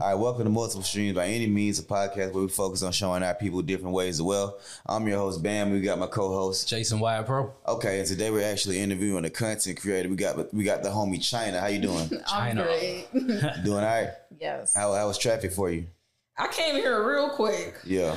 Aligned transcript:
All 0.00 0.06
right, 0.06 0.14
welcome 0.14 0.44
to 0.44 0.50
Multiple 0.50 0.84
Streams 0.84 1.16
by 1.16 1.26
any 1.26 1.48
means, 1.48 1.80
a 1.80 1.82
podcast 1.82 2.32
where 2.32 2.44
we 2.44 2.48
focus 2.48 2.84
on 2.84 2.92
showing 2.92 3.24
our 3.24 3.34
people 3.34 3.62
different 3.62 3.96
ways 3.96 4.16
as 4.16 4.22
well. 4.22 4.56
I'm 4.86 5.08
your 5.08 5.18
host, 5.18 5.42
Bam. 5.42 5.72
We 5.72 5.80
got 5.80 5.98
my 5.98 6.06
co-host. 6.06 6.68
Jason 6.68 7.00
Wyatt 7.00 7.26
Pro. 7.26 7.52
Okay, 7.66 7.98
and 7.98 8.06
today 8.06 8.30
we're 8.30 8.48
actually 8.48 8.78
interviewing 8.78 9.24
a 9.24 9.30
content 9.30 9.80
creator. 9.80 10.08
We 10.08 10.14
got 10.14 10.54
we 10.54 10.62
got 10.62 10.84
the 10.84 10.88
homie 10.90 11.20
China. 11.20 11.58
How 11.58 11.66
you 11.66 11.80
doing? 11.80 12.08
I'm 12.32 12.56
China. 12.56 12.62
great. 12.62 13.08
doing 13.64 13.78
all 13.78 13.80
right? 13.80 14.10
yes. 14.38 14.76
How, 14.76 14.94
how 14.94 15.08
was 15.08 15.18
traffic 15.18 15.50
for 15.50 15.68
you? 15.68 15.88
I 16.36 16.46
came 16.46 16.76
here 16.76 17.04
real 17.04 17.30
quick. 17.30 17.74
Yeah. 17.84 18.14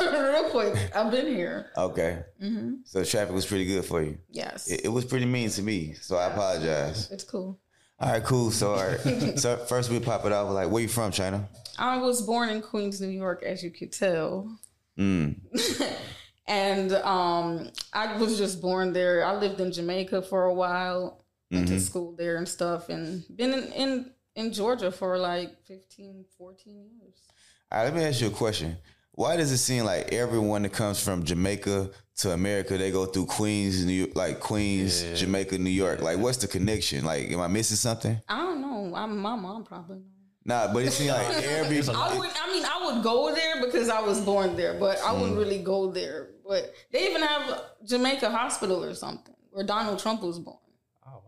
real 0.00 0.50
quick. 0.50 0.90
I've 0.96 1.12
been 1.12 1.28
here. 1.28 1.70
Okay. 1.76 2.24
Mm-hmm. 2.42 2.78
So 2.82 3.04
traffic 3.04 3.32
was 3.32 3.46
pretty 3.46 3.66
good 3.66 3.84
for 3.84 4.02
you. 4.02 4.18
Yes. 4.30 4.68
It, 4.68 4.86
it 4.86 4.88
was 4.88 5.04
pretty 5.04 5.26
mean 5.26 5.48
to 5.50 5.62
me, 5.62 5.94
so 6.00 6.16
I 6.16 6.26
apologize. 6.26 7.08
it's 7.12 7.22
cool. 7.22 7.60
All 8.00 8.12
right, 8.12 8.22
cool. 8.22 8.50
So, 8.50 8.74
all 8.74 8.86
right. 8.86 9.38
so 9.38 9.56
first 9.56 9.90
we 9.90 9.98
pop 9.98 10.24
it 10.24 10.32
off 10.32 10.50
like, 10.50 10.70
where 10.70 10.82
you 10.82 10.88
from, 10.88 11.10
China? 11.10 11.48
I 11.78 11.98
was 11.98 12.22
born 12.22 12.48
in 12.48 12.62
Queens, 12.62 13.00
New 13.00 13.08
York, 13.08 13.42
as 13.42 13.62
you 13.62 13.70
could 13.70 13.92
tell. 13.92 14.58
and 16.46 16.92
um, 16.92 17.70
I 17.92 18.16
was 18.16 18.38
just 18.38 18.60
born 18.60 18.92
there. 18.92 19.24
I 19.24 19.34
lived 19.36 19.60
in 19.60 19.72
Jamaica 19.72 20.22
for 20.22 20.44
a 20.44 20.54
while, 20.54 21.24
went 21.50 21.68
to 21.68 21.80
school 21.80 22.14
there 22.16 22.36
and 22.36 22.48
stuff, 22.48 22.88
and 22.88 23.24
been 23.36 23.52
in, 23.52 23.72
in, 23.72 24.10
in 24.34 24.52
Georgia 24.52 24.90
for 24.92 25.18
like 25.18 25.60
15, 25.66 26.24
14 26.36 26.90
years. 27.00 27.14
All 27.70 27.78
right, 27.78 27.84
let 27.84 27.94
me 27.94 28.04
ask 28.04 28.20
you 28.20 28.28
a 28.28 28.30
question. 28.30 28.76
Why 29.18 29.36
does 29.36 29.50
it 29.50 29.58
seem 29.58 29.84
like 29.84 30.12
everyone 30.12 30.62
that 30.62 30.72
comes 30.72 31.02
from 31.02 31.24
Jamaica 31.24 31.90
to 32.18 32.30
America, 32.30 32.78
they 32.78 32.92
go 32.92 33.04
through 33.04 33.26
Queens, 33.26 33.84
New 33.84 33.92
York, 33.92 34.14
like 34.14 34.38
Queens, 34.38 35.02
Jamaica, 35.18 35.58
New 35.58 35.70
York? 35.70 36.00
Like, 36.00 36.18
what's 36.18 36.36
the 36.36 36.46
connection? 36.46 37.04
Like, 37.04 37.28
am 37.32 37.40
I 37.40 37.48
missing 37.48 37.76
something? 37.78 38.16
I 38.28 38.38
don't 38.42 38.60
know. 38.60 38.94
I'm, 38.94 39.18
my 39.18 39.34
mom 39.34 39.64
probably 39.64 39.96
knows. 39.96 40.04
Nah, 40.44 40.72
but 40.72 40.84
it 40.84 40.92
seems 40.92 41.10
like 41.10 41.34
every. 41.42 41.78
I 41.78 42.16
would. 42.16 42.30
I 42.40 42.52
mean, 42.52 42.64
I 42.64 42.92
would 42.94 43.02
go 43.02 43.34
there 43.34 43.60
because 43.66 43.88
I 43.88 44.00
was 44.00 44.20
born 44.20 44.54
there, 44.54 44.74
but 44.78 44.98
I 44.98 45.08
Mm. 45.12 45.20
wouldn't 45.20 45.38
really 45.38 45.64
go 45.64 45.90
there. 45.90 46.28
But 46.46 46.72
they 46.92 47.10
even 47.10 47.22
have 47.22 47.60
Jamaica 47.84 48.30
Hospital 48.30 48.84
or 48.84 48.94
something 48.94 49.34
where 49.50 49.66
Donald 49.66 49.98
Trump 49.98 50.22
was 50.22 50.38
born. 50.38 50.58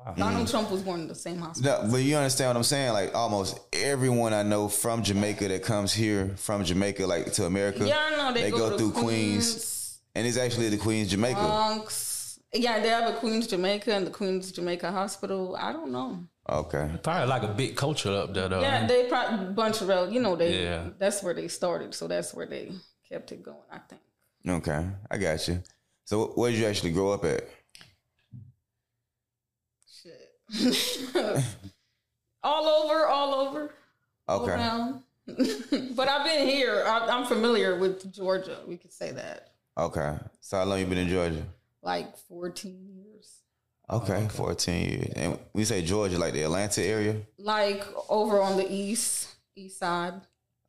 Wow. 0.06 0.15
Donald 0.17 0.48
Trump 0.48 0.70
was 0.70 0.83
born 0.83 1.01
in 1.01 1.09
the 1.09 1.15
same 1.15 1.39
hospital. 1.39 1.84
No, 1.84 1.91
but 1.91 1.98
you 1.98 2.17
understand 2.17 2.48
what 2.51 2.56
I'm 2.56 2.62
saying? 2.62 2.93
Like, 2.93 3.15
almost 3.15 3.61
everyone 3.73 4.33
I 4.33 4.43
know 4.43 4.69
from 4.69 5.03
Jamaica 5.03 5.48
that 5.48 5.62
comes 5.62 5.93
here 5.93 6.34
from 6.37 6.65
Jamaica, 6.65 7.06
like 7.06 7.33
to 7.34 7.45
America, 7.45 7.87
Yeah, 7.87 7.98
I 7.98 8.17
know. 8.17 8.33
They, 8.33 8.43
they 8.45 8.51
go, 8.51 8.71
go 8.71 8.78
through 8.78 8.93
Queens, 8.93 9.05
Queens, 9.53 10.01
and 10.15 10.27
it's 10.27 10.39
actually 10.39 10.71
the 10.71 10.78
Queens, 10.78 11.11
Jamaica. 11.11 11.41
Bronx. 11.41 12.39
Yeah, 12.53 12.81
they 12.81 12.89
have 12.89 13.15
a 13.15 13.19
Queens 13.19 13.47
Jamaica 13.47 13.95
and 13.95 14.06
the 14.06 14.11
Queens 14.11 14.51
Jamaica 14.51 14.91
Hospital. 14.91 15.55
I 15.56 15.73
don't 15.73 15.93
know. 15.93 16.25
Okay. 16.48 16.91
Probably 17.03 17.28
like 17.28 17.43
a 17.43 17.48
big 17.48 17.77
culture 17.77 18.11
up 18.11 18.34
there 18.34 18.48
though. 18.48 18.61
Yeah, 18.61 18.87
they 18.87 19.05
probably 19.09 19.53
bunch 19.53 19.83
of 19.83 19.89
rel- 19.89 20.11
you 20.11 20.21
know 20.21 20.34
they. 20.34 20.65
Yeah. 20.65 20.89
That's 20.98 21.23
where 21.23 21.34
they 21.34 21.47
started, 21.47 21.95
so 21.95 22.09
that's 22.09 22.34
where 22.34 22.47
they 22.47 22.73
kept 23.09 23.31
it 23.31 23.43
going. 23.43 23.59
I 23.71 23.78
think. 23.78 24.01
Okay. 24.48 24.84
I 25.11 25.19
got 25.19 25.47
you. 25.47 25.62
So, 26.06 26.33
where 26.34 26.51
did 26.51 26.59
you 26.59 26.67
actually 26.67 26.91
grow 26.91 27.12
up 27.12 27.25
at? 27.25 27.45
Shit. 30.53 31.15
all 32.43 32.67
over, 32.67 33.06
all 33.06 33.34
over. 33.34 33.75
all 34.29 34.41
Okay. 34.43 34.53
around. 34.53 35.03
but 35.97 36.09
I've 36.09 36.25
been 36.27 36.48
here. 36.48 36.83
I, 36.87 37.06
I'm 37.09 37.27
familiar 37.27 37.79
with 37.79 38.12
Georgia. 38.12 38.59
We 38.67 38.77
could 38.77 38.93
say 38.93 39.12
that. 39.12 39.53
Okay. 39.78 40.17
So, 40.41 40.59
how 40.59 40.65
long 40.65 40.81
you 40.81 40.87
been 40.87 40.98
in 40.98 41.09
Georgia? 41.09 41.45
Like 41.83 42.17
14 42.28 42.89
years. 42.89 43.37
Okay, 43.89 44.28
14 44.31 44.89
years. 44.91 45.12
And 45.17 45.39
we 45.53 45.65
say 45.65 45.83
Georgia, 45.83 46.19
like 46.19 46.33
the 46.33 46.43
Atlanta 46.43 46.83
area? 46.83 47.17
Like 47.39 47.84
over 48.09 48.41
on 48.41 48.56
the 48.56 48.71
east, 48.73 49.28
east 49.56 49.78
side. 49.78 50.15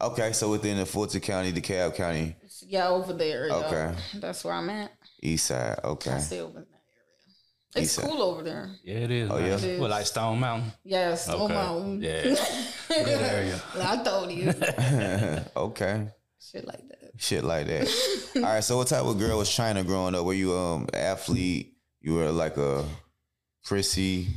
Okay, 0.02 0.32
so 0.34 0.50
within 0.50 0.78
the 0.78 0.86
Fulton 0.86 1.22
County, 1.22 1.52
DeKalb 1.54 1.96
County, 1.96 2.36
Yeah, 2.66 2.88
over 2.90 3.14
there. 3.14 3.48
yeah. 3.48 3.56
Okay. 3.56 3.94
That's 4.16 4.44
where 4.44 4.56
I'm 4.56 4.70
at. 4.72 4.92
east 5.22 5.46
side. 5.48 5.80
Okay. 5.84 6.12
I 6.12 6.18
stay 6.20 6.40
over 6.40 6.58
in 6.60 6.66
that 6.66 6.68
area. 6.70 6.71
It's 7.76 7.98
East 7.98 8.02
cool 8.02 8.22
over 8.22 8.44
there. 8.44 8.70
Yeah, 8.84 8.96
it 8.96 9.12
is. 9.12 9.30
Oh, 9.32 9.38
yeah? 9.38 9.54
It 9.54 9.64
is. 9.64 9.80
Well, 9.80 9.90
like 9.90 10.06
Stone 10.06 10.40
Mountain. 10.40 10.74
Yes. 10.84 11.24
Stone 11.24 11.42
Okay. 11.42 11.54
my. 11.54 12.02
Yeah. 12.02 12.24
Good 12.90 13.08
area. 13.08 13.62
I 13.80 14.04
told 14.04 14.32
you. 14.32 14.54
okay. 15.56 16.08
Shit 16.40 16.68
like 16.68 16.88
that. 16.90 17.12
Shit 17.18 17.44
like 17.44 17.68
that. 17.68 18.32
All 18.36 18.42
right, 18.42 18.64
so 18.64 18.78
what 18.78 18.88
type 18.88 19.04
of 19.04 19.18
girl 19.18 19.38
was 19.38 19.50
China 19.50 19.84
growing 19.84 20.16
up? 20.16 20.26
Were 20.26 20.34
you 20.34 20.54
um 20.54 20.88
athlete? 20.94 21.78
You 22.02 22.16
were 22.16 22.32
like 22.32 22.58
a 22.58 22.84
prissy, 23.64 24.28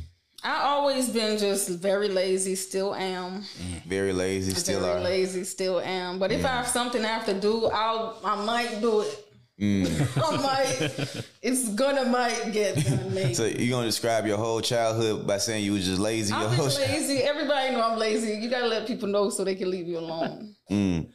I 0.45 0.61
always 0.65 1.09
been 1.09 1.39
just 1.39 1.69
very 1.69 2.07
lazy, 2.07 2.53
still 2.53 2.93
am. 2.93 3.43
very 3.87 4.13
lazy, 4.13 4.53
still 4.53 4.79
very 4.79 4.99
are. 4.99 5.03
lazy, 5.03 5.43
still 5.43 5.79
am. 5.79 6.19
But 6.19 6.31
if 6.31 6.45
I 6.45 6.49
have 6.49 6.67
something 6.67 7.03
I 7.03 7.07
have 7.07 7.25
to 7.25 7.33
do, 7.33 7.65
I'll 7.65 8.19
I 8.23 8.45
might 8.45 8.79
do 8.79 9.01
it. 9.01 9.24
Mm. 9.59 9.87
I 10.17 10.41
might. 10.41 11.23
It's 11.41 11.69
gonna 11.69 12.05
might 12.05 12.51
get 12.51 12.75
done. 12.75 13.13
Maybe. 13.13 13.33
So 13.33 13.45
you 13.45 13.69
gonna 13.69 13.85
describe 13.85 14.25
your 14.27 14.37
whole 14.37 14.59
childhood 14.59 15.25
by 15.25 15.37
saying 15.37 15.63
you 15.63 15.71
was 15.71 15.85
just 15.85 15.99
lazy? 15.99 16.33
Your 16.33 16.43
I've 16.43 16.55
whole 16.55 16.67
been 16.67 16.91
lazy. 16.91 17.19
Everybody 17.19 17.71
know 17.73 17.81
I'm 17.81 17.97
lazy. 17.97 18.33
You 18.33 18.49
gotta 18.49 18.67
let 18.67 18.85
people 18.85 19.07
know 19.07 19.29
so 19.29 19.45
they 19.45 19.55
can 19.55 19.71
leave 19.71 19.87
you 19.87 19.99
alone. 19.99 20.55
Mm. 20.69 21.09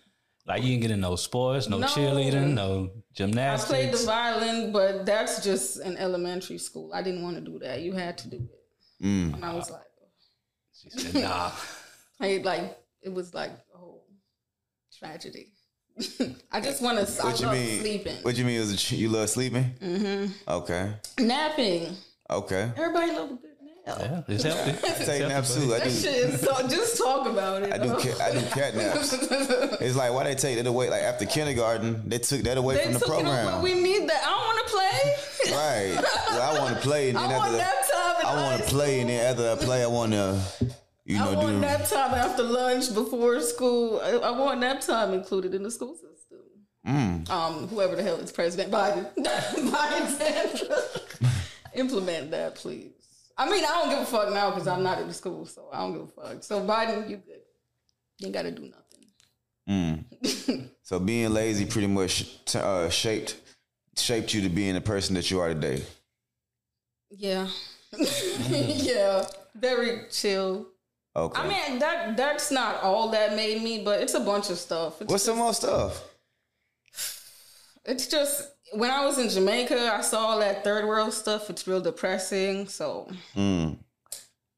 Like 0.47 0.63
you 0.63 0.71
didn't 0.71 0.83
get 0.83 0.91
in 0.93 1.01
no 1.01 1.17
sports, 1.17 1.69
no, 1.69 1.79
No. 1.79 1.87
cheerleading, 1.87 2.55
no 2.55 2.91
gymnastics. 3.13 3.71
I 3.71 3.75
played 3.75 3.93
the 3.93 4.07
violin, 4.07 4.73
but 4.73 5.05
that's 5.05 5.45
just 5.45 5.81
in 5.81 5.99
elementary 5.99 6.59
school. 6.59 6.93
I 6.95 7.03
didn't 7.03 7.23
want 7.23 7.37
to 7.37 7.43
do 7.43 7.59
that. 7.59 7.83
You 7.83 7.93
had 7.93 8.17
to 8.19 8.29
do 8.31 8.37
it. 8.37 9.05
Mm. 9.05 9.35
And 9.35 9.45
I 9.45 9.55
was 9.55 9.71
like, 9.71 9.83
She 10.73 10.89
said, 10.91 11.23
nah. 11.23 11.51
I 12.21 12.39
like 12.43 12.79
it 13.03 13.13
was 13.13 13.35
like 13.35 13.53
oh 13.75 14.01
tragedy. 14.99 15.53
I 16.53 16.61
just 16.61 16.83
want 16.83 16.99
to. 17.07 17.23
I 17.23 17.27
What 17.27 17.41
you 17.41 17.49
mean? 17.49 17.81
sleeping, 17.81 18.17
What 18.23 18.37
you 18.37 18.45
mean? 18.45 18.61
Was 18.61 18.73
it, 18.73 18.93
you 18.93 19.09
love 19.09 19.29
sleeping? 19.31 19.65
hmm 19.81 20.27
Okay. 20.49 20.93
napping. 21.19 21.97
Okay. 22.29 22.71
Everybody 22.77 23.13
love 23.13 23.31
a 23.31 23.35
good 23.35 23.51
nap. 23.87 23.97
Yeah, 23.99 24.23
it's 24.35 24.45
healthy. 24.45 24.71
I 25.03 25.05
take 25.05 25.29
naps 25.29 25.55
too. 25.55 25.75
I 25.75 25.79
That 25.79 25.85
do. 25.85 25.91
shit 25.91 26.15
is 26.15 26.41
so. 26.41 26.69
Just 26.69 26.97
talk 26.99 27.27
about 27.27 27.63
it. 27.65 27.73
I 27.73 27.79
do. 27.79 27.97
Cat, 27.99 28.21
I 28.21 28.33
do 28.33 28.47
cat 28.51 28.77
naps. 28.77 29.13
It's 29.81 29.97
like 29.97 30.13
why 30.13 30.25
they 30.25 30.35
take 30.35 30.57
that 30.59 30.67
away? 30.67 30.91
Like 30.91 31.03
after 31.03 31.27
kindergarten, 31.27 32.09
they 32.09 32.19
took 32.19 32.43
that 32.43 32.57
away 32.59 32.77
They 32.77 32.85
from 32.85 32.93
the 32.95 33.01
program. 33.01 33.55
over. 33.55 33.63
We 33.63 33.75
need 33.75 34.09
that. 34.09 34.23
I 34.25 34.31
don't 34.31 34.47
want 34.47 34.67
to 34.67 34.73
play. 34.73 35.15
Right. 35.51 36.05
Well, 36.31 36.43
I 36.57 36.61
want 36.61 36.75
to 36.77 36.81
play, 36.83 37.09
and 37.09 37.19
then 37.19 37.31
I 37.33 37.39
want 37.39 37.53
the, 37.53 37.59
nap 37.59 37.75
time. 37.93 38.27
I 38.27 38.43
want 38.43 38.63
to 38.63 38.69
play, 38.69 39.01
and 39.01 39.09
then 39.11 39.31
after 39.31 39.51
I 39.51 39.57
play, 39.65 39.83
I 39.83 39.87
want 39.87 40.13
to, 40.13 40.41
you 41.11 41.23
I 41.23 41.35
want 41.35 41.49
do. 41.49 41.59
nap 41.61 41.87
time 41.89 42.15
after 42.15 42.43
lunch 42.43 42.93
before 42.95 43.41
school. 43.41 44.01
I, 44.03 44.11
I 44.11 44.31
want 44.31 44.61
nap 44.61 44.81
time 44.81 45.13
included 45.15 45.55
in 45.55 45.63
the 45.63 45.71
school 45.71 45.95
system. 45.95 46.39
Mm. 46.87 47.29
Um, 47.29 47.69
whoever 47.69 47.95
the 47.97 48.03
hell 48.03 48.17
is 48.17 48.33
President 48.33 48.73
Biden, 48.73 49.07
Biden 49.19 50.71
implement 51.75 52.31
that, 52.31 52.55
please. 52.55 52.93
I 53.37 53.51
mean, 53.51 53.63
I 53.65 53.69
don't 53.69 53.91
give 53.91 53.99
a 54.01 54.05
fuck 54.07 54.33
now 54.33 54.51
because 54.51 54.67
I'm 54.67 54.83
not 54.83 54.99
in 55.01 55.09
the 55.09 55.15
school, 55.15 55.45
so 55.47 55.69
I 55.73 55.79
don't 55.81 55.93
give 55.93 56.03
a 56.03 56.07
fuck. 56.07 56.43
So 56.43 56.61
Biden, 56.67 57.09
you 57.09 57.17
good? 57.19 57.41
You 58.19 58.27
ain't 58.27 58.35
got 58.35 58.43
to 58.43 58.51
do 58.51 58.63
nothing. 58.63 59.07
Mm. 59.69 60.69
So 60.83 60.99
being 60.99 61.33
lazy 61.33 61.67
pretty 61.67 61.87
much 61.87 62.45
t- 62.47 62.59
uh, 62.59 62.89
shaped 62.89 63.37
shaped 63.97 64.35
you 64.35 64.43
to 64.43 64.49
being 64.49 64.75
the 64.75 64.81
person 64.81 65.15
that 65.15 65.31
you 65.31 65.39
are 65.39 65.55
today. 65.55 65.85
Yeah, 67.11 67.47
yeah, 68.49 69.25
very 69.55 70.01
chill. 70.11 70.67
Okay. 71.17 71.41
I 71.41 71.49
mean, 71.49 71.79
that 71.81 72.17
that's 72.17 72.51
not 72.51 72.83
all 72.83 73.09
that 73.11 73.35
made 73.35 73.63
me, 73.63 73.83
but 73.85 74.01
it's 74.01 74.15
a 74.15 74.21
bunch 74.21 74.49
of 74.51 74.59
stuff. 74.59 75.01
It's 75.03 75.11
What's 75.11 75.25
some 75.25 75.39
more 75.39 75.53
stuff? 75.53 76.05
It's 77.85 78.07
just 78.07 78.49
when 78.73 78.91
I 78.91 79.05
was 79.05 79.19
in 79.19 79.29
Jamaica, 79.29 79.93
I 79.93 80.03
saw 80.03 80.21
all 80.29 80.39
that 80.41 80.63
third 80.63 80.87
world 80.87 81.13
stuff. 81.13 81.51
It's 81.51 81.67
real 81.67 81.81
depressing. 81.81 82.69
So 82.69 83.09
Mm. 83.35 83.79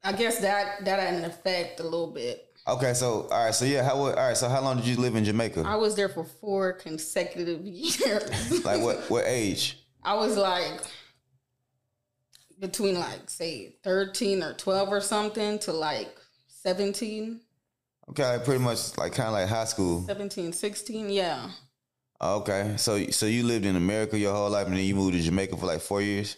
I 0.04 0.12
guess 0.12 0.40
that 0.40 0.84
that 0.84 0.98
had 1.00 1.14
an 1.14 1.24
effect 1.24 1.80
a 1.80 1.84
little 1.84 2.10
bit. 2.12 2.48
Okay, 2.68 2.92
so 2.94 3.28
all 3.30 3.44
right, 3.46 3.54
so 3.54 3.64
yeah, 3.64 3.82
how 3.82 3.94
all 3.96 4.12
right, 4.12 4.36
so 4.36 4.48
how 4.48 4.60
long 4.60 4.76
did 4.76 4.86
you 4.86 4.96
live 4.96 5.16
in 5.16 5.24
Jamaica? 5.24 5.64
I 5.66 5.76
was 5.76 5.94
there 5.96 6.08
for 6.08 6.24
four 6.24 6.72
consecutive 6.74 7.60
years. 7.64 8.64
Like 8.64 8.82
what 8.82 8.98
what 9.10 9.24
age? 9.26 9.78
I 10.04 10.14
was 10.14 10.36
like 10.36 10.80
between 12.58 12.98
like 12.98 13.28
say 13.30 13.76
thirteen 13.82 14.42
or 14.42 14.52
twelve 14.54 14.90
or 14.90 15.00
something 15.00 15.58
to 15.60 15.72
like 15.72 16.14
17, 16.62 17.40
Okay, 18.10 18.38
pretty 18.44 18.62
much 18.62 18.98
like 18.98 19.12
kind 19.12 19.28
of 19.28 19.32
like 19.32 19.48
high 19.48 19.64
school. 19.64 20.02
17, 20.06 20.52
16. 20.52 21.10
Yeah. 21.10 21.48
Okay, 22.20 22.74
so 22.76 23.04
so 23.10 23.26
you 23.26 23.42
lived 23.42 23.64
in 23.64 23.74
America 23.76 24.18
your 24.18 24.32
whole 24.32 24.50
life, 24.50 24.66
and 24.66 24.76
then 24.76 24.84
you 24.84 24.94
moved 24.94 25.14
to 25.14 25.20
Jamaica 25.20 25.56
for 25.56 25.66
like 25.66 25.80
four 25.80 26.02
years. 26.02 26.36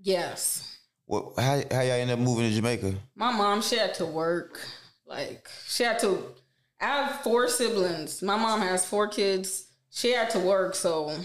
Yes. 0.00 0.78
What? 1.06 1.34
How 1.36 1.62
how 1.70 1.80
y'all 1.82 1.92
end 1.92 2.10
up 2.10 2.18
moving 2.18 2.48
to 2.48 2.54
Jamaica? 2.54 2.94
My 3.14 3.32
mom, 3.32 3.62
she 3.62 3.76
had 3.76 3.94
to 3.94 4.06
work. 4.06 4.60
Like 5.06 5.48
she 5.66 5.84
had 5.84 5.98
to. 6.00 6.34
I 6.80 6.86
have 6.86 7.20
four 7.22 7.48
siblings. 7.48 8.22
My 8.22 8.36
mom 8.36 8.60
has 8.60 8.84
four 8.86 9.08
kids. 9.08 9.66
She 9.90 10.12
had 10.12 10.30
to 10.30 10.38
work, 10.38 10.74
so 10.74 11.16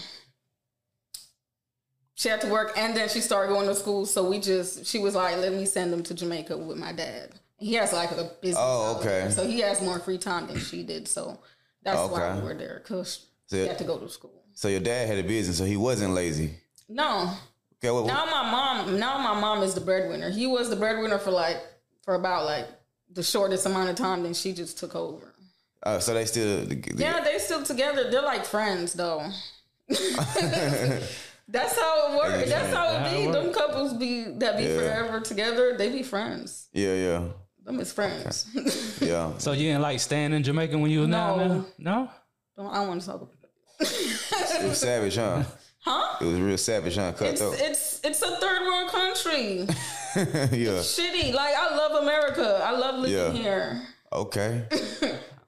she 2.14 2.28
had 2.28 2.40
to 2.42 2.48
work, 2.48 2.72
and 2.76 2.96
then 2.96 3.08
she 3.08 3.20
started 3.20 3.52
going 3.52 3.66
to 3.66 3.74
school. 3.74 4.06
So 4.06 4.28
we 4.28 4.38
just, 4.38 4.86
she 4.86 4.98
was 4.98 5.14
like, 5.14 5.36
"Let 5.36 5.52
me 5.52 5.64
send 5.64 5.92
them 5.92 6.02
to 6.04 6.14
Jamaica 6.14 6.56
with 6.56 6.76
my 6.76 6.92
dad." 6.92 7.34
He 7.58 7.74
has 7.74 7.92
like 7.92 8.10
a 8.12 8.30
business. 8.40 8.56
Oh, 8.58 8.96
okay. 8.98 9.08
there, 9.22 9.30
So 9.30 9.46
he 9.46 9.60
has 9.60 9.80
more 9.80 9.98
free 9.98 10.18
time 10.18 10.46
than 10.48 10.58
she 10.58 10.82
did. 10.82 11.06
So 11.08 11.38
that's 11.82 12.10
why 12.10 12.34
we 12.36 12.42
were 12.42 12.54
there 12.54 12.80
because 12.82 13.26
So- 13.46 13.56
he 13.56 13.66
had 13.66 13.78
to 13.78 13.84
go 13.84 13.98
to 13.98 14.08
school. 14.08 14.42
So 14.56 14.68
your 14.68 14.80
dad 14.80 15.08
had 15.08 15.18
a 15.18 15.22
business, 15.24 15.58
so 15.58 15.64
he 15.64 15.76
wasn't 15.76 16.14
lazy. 16.14 16.54
No, 16.88 17.30
Okay, 17.78 17.90
what, 17.90 18.06
now 18.06 18.24
my 18.26 18.50
mom. 18.50 18.98
Now 18.98 19.18
my 19.18 19.38
mom 19.38 19.62
is 19.62 19.74
the 19.74 19.80
breadwinner. 19.80 20.30
He 20.30 20.46
was 20.46 20.70
the 20.70 20.76
breadwinner 20.76 21.18
for 21.18 21.30
like 21.32 21.58
for 22.02 22.14
about 22.14 22.44
like 22.46 22.66
the 23.12 23.22
shortest 23.22 23.66
amount 23.66 23.90
of 23.90 23.96
time. 23.96 24.22
Then 24.22 24.32
she 24.34 24.52
just 24.52 24.78
took 24.78 24.94
over. 24.94 25.34
uh, 25.82 25.98
so 25.98 26.14
they 26.14 26.24
still 26.24 26.64
the, 26.64 26.74
the- 26.76 26.94
Yeah, 26.96 27.20
they 27.22 27.38
still 27.38 27.62
together. 27.62 28.10
They're 28.10 28.22
like 28.22 28.44
friends 28.44 28.92
though. 28.94 29.28
That's 29.88 31.78
how 31.78 32.12
it 32.12 32.16
works. 32.16 32.48
That's 32.50 32.74
how 32.74 32.86
How 32.96 33.06
it 33.06 33.12
it 33.12 33.26
be. 33.26 33.32
Them 33.32 33.52
couples 33.52 33.92
be 33.94 34.24
that 34.38 34.56
be 34.56 34.64
Yeah. 34.64 34.78
forever 34.78 35.20
together. 35.20 35.76
They 35.76 35.90
be 35.90 36.02
friends. 36.02 36.68
yeah, 36.72 36.94
yeah, 36.94 37.22
Them 37.64 37.80
is 37.80 37.92
friends. 37.92 38.46
yeah. 39.00 39.32
So 39.38 39.52
you 39.52 39.62
didn't 39.70 39.82
like 39.82 39.98
staying 40.00 40.32
in 40.32 40.42
Jamaica 40.42 40.76
when 40.76 40.90
you 40.90 41.00
was 41.00 41.08
down 41.08 41.38
No. 41.38 41.48
there? 41.48 41.64
No. 41.78 42.10
Don't 42.56 42.66
I 42.74 42.86
want 42.86 43.00
to 43.00 43.06
talk 43.06 43.22
about 43.22 43.34
it. 43.80 44.60
It 44.64 44.68
was 44.68 44.78
savage, 44.78 45.16
huh? 45.16 45.42
Huh? 45.86 46.16
It 46.22 46.24
was 46.24 46.40
real 46.40 46.56
savage, 46.56 46.96
huh? 46.96 47.12
Cut 47.12 47.28
It's 47.28 47.40
though. 47.42 47.52
it's 47.52 48.00
it's 48.02 48.22
a 48.22 48.36
third 48.36 48.62
world 48.62 48.90
country. 48.90 49.58
yeah. 50.16 50.80
Shitty. 50.80 51.34
Like 51.34 51.54
I 51.54 51.76
love 51.76 52.02
America. 52.02 52.62
I 52.64 52.70
love 52.70 53.00
living 53.00 53.14
Yeah. 53.18 53.32
here. 53.32 53.82
Okay. 54.10 54.64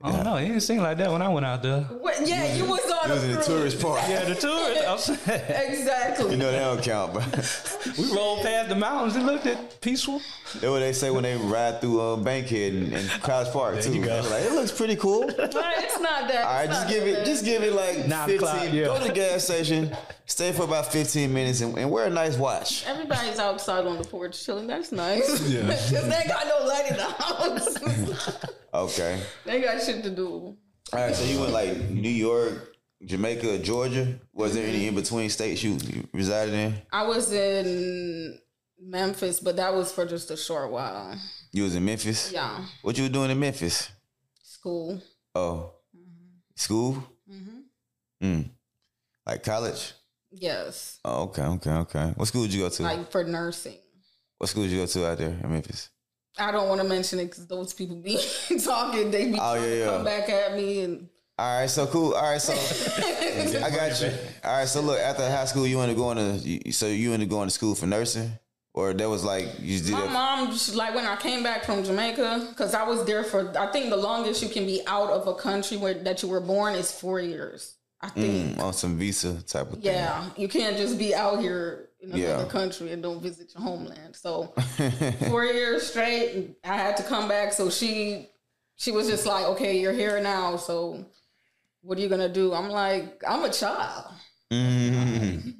I 0.06 0.12
don't 0.12 0.24
know. 0.24 0.36
It 0.36 0.46
didn't 0.48 0.60
seem 0.60 0.78
like 0.78 0.98
that 0.98 1.10
when 1.10 1.22
I 1.22 1.28
went 1.28 1.44
out 1.46 1.62
there. 1.62 1.80
What, 1.82 2.26
yeah, 2.26 2.54
you 2.54 2.64
was 2.64 2.80
on 2.90 3.10
It 3.10 3.14
was 3.14 3.24
a 3.24 3.30
in 3.30 3.34
the 3.36 3.42
tourist 3.42 3.80
part. 3.82 4.00
Yeah, 4.08 4.24
the 4.24 4.34
tourists. 4.34 5.08
I'm. 5.08 5.16
Exactly. 5.76 6.30
You 6.32 6.36
know 6.36 6.50
that 6.50 6.58
don't 6.60 6.82
count, 6.82 7.14
but 7.14 7.88
we 7.98 8.04
rolled 8.14 8.42
past 8.42 8.68
the 8.68 8.74
mountains. 8.76 9.16
It 9.16 9.22
looked 9.22 9.46
at 9.46 9.80
peaceful. 9.80 10.20
that's 10.54 10.64
what 10.64 10.78
they 10.80 10.92
say 10.92 11.10
when 11.10 11.22
they 11.24 11.36
ride 11.36 11.80
through 11.80 12.00
uh, 12.00 12.16
Bankhead 12.16 12.72
and, 12.72 12.92
and 12.92 13.08
College 13.22 13.48
Park 13.52 13.80
too. 13.80 13.92
you 13.94 14.04
go. 14.04 14.20
Like, 14.30 14.44
it 14.44 14.52
looks 14.52 14.72
pretty 14.72 14.96
cool. 14.96 15.22
All 15.24 15.28
Right, 15.28 15.74
it's 15.84 16.00
not 16.00 16.28
that. 16.28 16.44
All 16.46 16.54
right, 16.54 16.68
just 16.68 16.88
give 16.88 17.04
it, 17.04 17.24
just 17.26 17.44
give 17.44 17.62
it 17.62 17.72
like 17.74 18.06
Nine 18.06 18.28
fifteen. 18.28 18.36
o'clock, 18.48 18.72
yeah. 18.72 18.84
Go 18.86 18.98
to 18.98 19.04
the 19.08 19.12
gas 19.12 19.44
station, 19.44 19.94
stay 20.26 20.52
for 20.52 20.62
about 20.64 20.90
fifteen 20.92 21.32
minutes, 21.32 21.60
and, 21.60 21.76
and 21.78 21.90
wear 21.90 22.06
a 22.06 22.10
nice 22.10 22.36
watch. 22.36 22.84
Everybody's 22.86 23.38
outside 23.38 23.86
on 23.86 23.98
the 23.98 24.04
porch 24.04 24.42
chilling. 24.44 24.66
That's 24.66 24.92
nice. 24.92 25.48
Yeah. 25.48 25.62
Because 25.62 26.08
they 26.08 26.24
got 26.28 26.46
no 26.46 26.66
light 26.66 26.90
in 26.90 26.96
the 26.96 27.04
house. 27.04 28.46
Okay. 28.76 29.20
they 29.44 29.62
got 29.62 29.82
shit 29.82 30.02
to 30.04 30.10
do. 30.10 30.56
All 30.92 31.00
right, 31.00 31.14
so 31.14 31.24
you 31.24 31.40
went 31.40 31.52
like 31.52 31.76
New 31.90 32.10
York, 32.10 32.76
Jamaica, 33.04 33.58
Georgia. 33.58 34.18
Was 34.32 34.54
there 34.54 34.66
any 34.66 34.86
in 34.86 34.94
between 34.94 35.30
states 35.30 35.62
you, 35.62 35.78
resided 36.12 36.54
in? 36.54 36.74
I 36.92 37.04
was 37.04 37.32
in 37.32 38.38
Memphis, 38.78 39.40
but 39.40 39.56
that 39.56 39.74
was 39.74 39.92
for 39.92 40.04
just 40.04 40.30
a 40.30 40.36
short 40.36 40.70
while. 40.70 41.18
You 41.52 41.64
was 41.64 41.74
in 41.74 41.84
Memphis. 41.84 42.30
Yeah. 42.32 42.64
What 42.82 42.98
you 42.98 43.04
were 43.04 43.10
doing 43.10 43.30
in 43.30 43.40
Memphis? 43.40 43.90
School. 44.42 45.02
Oh, 45.34 45.72
school. 46.54 47.02
Mm. 48.22 48.50
Like 49.26 49.42
college. 49.42 49.92
Yes. 50.30 50.98
Oh, 51.04 51.24
okay, 51.24 51.42
okay, 51.42 51.70
okay. 51.70 52.12
What 52.16 52.28
school 52.28 52.42
did 52.42 52.54
you 52.54 52.62
go 52.62 52.68
to? 52.68 52.82
Like 52.82 53.10
for 53.10 53.24
nursing. 53.24 53.78
what 54.38 54.48
school 54.50 54.64
did 54.64 54.72
you 54.72 54.78
go 54.78 54.86
to 54.86 55.06
out 55.06 55.18
there 55.18 55.36
in 55.42 55.50
Memphis? 55.50 55.90
I 56.38 56.50
don't 56.52 56.68
want 56.68 56.80
to 56.80 56.86
mention 56.86 57.18
it 57.18 57.26
because 57.26 57.46
those 57.46 57.72
people 57.72 57.96
be 57.96 58.18
talking. 58.64 59.10
They 59.10 59.30
be 59.32 59.38
Oh, 59.40 59.54
yeah, 59.54 59.74
yeah. 59.74 59.86
come 59.86 60.04
back 60.04 60.28
at 60.28 60.54
me 60.56 60.80
and 60.82 61.08
All 61.38 61.60
right, 61.60 61.70
so 61.70 61.86
cool. 61.86 62.14
All 62.14 62.30
right, 62.30 62.40
so 62.40 62.52
I 63.64 63.70
got 63.70 64.00
you. 64.00 64.10
All 64.44 64.58
right, 64.58 64.68
so 64.68 64.80
look, 64.80 64.98
after 64.98 65.22
high 65.28 65.44
school, 65.46 65.66
you 65.66 65.80
ended 65.80 65.96
up 65.96 66.02
going 66.02 66.40
to 66.42 66.72
so 66.72 66.86
you 66.86 67.12
ended 67.12 67.28
up 67.28 67.30
going 67.30 67.48
to 67.48 67.54
school 67.54 67.74
for 67.74 67.86
nursing, 67.86 68.32
or 68.74 68.92
that 68.94 69.08
was 69.08 69.24
like 69.24 69.48
you 69.60 69.78
did 69.80 69.92
My 69.92 70.04
it. 70.04 70.10
mom, 70.10 70.50
just, 70.50 70.74
like 70.74 70.94
when 70.94 71.06
I 71.06 71.16
came 71.16 71.42
back 71.42 71.64
from 71.64 71.82
Jamaica, 71.84 72.46
because 72.50 72.74
I 72.74 72.82
was 72.84 73.04
there 73.04 73.24
for, 73.24 73.56
I 73.58 73.66
think 73.72 73.90
the 73.90 73.96
longest 73.96 74.42
you 74.42 74.48
can 74.48 74.66
be 74.66 74.82
out 74.86 75.10
of 75.10 75.26
a 75.26 75.34
country 75.34 75.76
where 75.78 75.94
that 75.94 76.22
you 76.22 76.28
were 76.28 76.40
born 76.40 76.74
is 76.74 76.92
four 76.92 77.20
years. 77.20 77.74
I 78.02 78.10
think. 78.10 78.58
Mm, 78.58 78.62
on 78.62 78.72
some 78.74 78.98
visa 78.98 79.40
type 79.42 79.68
of 79.72 79.82
thing. 79.82 79.92
Yeah, 79.94 80.28
you 80.36 80.48
can't 80.48 80.76
just 80.76 80.98
be 80.98 81.14
out 81.14 81.40
here 81.40 81.85
in 82.00 82.12
another 82.12 82.42
Yeah. 82.42 82.48
country 82.48 82.92
and 82.92 83.02
don't 83.02 83.20
visit 83.22 83.52
your 83.54 83.62
homeland. 83.62 84.16
So 84.16 84.54
four 85.28 85.44
years 85.44 85.86
straight, 85.88 86.56
I 86.64 86.76
had 86.76 86.96
to 86.98 87.02
come 87.02 87.28
back. 87.28 87.52
So 87.52 87.70
she, 87.70 88.28
she 88.76 88.92
was 88.92 89.08
just 89.08 89.24
like, 89.26 89.44
"Okay, 89.46 89.78
you're 89.80 89.92
here 89.92 90.20
now. 90.20 90.56
So 90.56 91.06
what 91.82 91.96
are 91.98 92.00
you 92.00 92.08
gonna 92.08 92.28
do?" 92.28 92.52
I'm 92.52 92.68
like, 92.68 93.22
"I'm 93.26 93.44
a 93.44 93.50
child." 93.50 94.12
Mhm. 94.52 95.54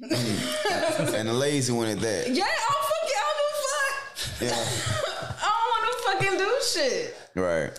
and 1.13 1.27
the 1.27 1.33
lazy 1.33 1.73
one 1.73 1.87
at 1.87 1.99
that. 1.99 2.29
Yeah, 2.29 2.45
I'm 2.45 2.83
fucking. 2.89 3.17
I 3.17 3.33
don't 3.37 4.41
Yeah, 4.41 4.55
fuck. 4.55 5.35
I 5.43 5.49
don't 5.49 5.69
want 5.73 5.83
to 5.91 5.93
fucking 6.25 6.37
do 6.37 6.49
shit. 6.63 7.15
right. 7.35 7.71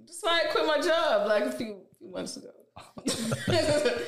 That's 0.00 0.22
why 0.22 0.42
I 0.44 0.50
quit 0.52 0.66
my 0.66 0.80
job 0.80 1.26
like 1.28 1.44
a 1.44 1.52
few, 1.52 1.82
few 1.98 2.08
months 2.10 2.36
ago. 2.36 2.50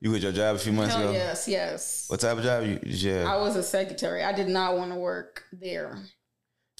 You 0.00 0.10
quit 0.10 0.22
your 0.22 0.32
job 0.32 0.56
a 0.56 0.58
few 0.58 0.72
months 0.72 0.94
Hell 0.94 1.04
ago. 1.10 1.12
yes, 1.12 1.46
yes. 1.46 2.04
What 2.08 2.20
type 2.20 2.38
of 2.38 2.42
job 2.44 2.64
you? 2.64 3.10
have? 3.10 3.26
I 3.26 3.36
was 3.36 3.56
a 3.56 3.62
secretary. 3.62 4.24
I 4.24 4.32
did 4.32 4.48
not 4.48 4.76
want 4.76 4.92
to 4.92 4.96
work 4.98 5.44
there. 5.52 5.98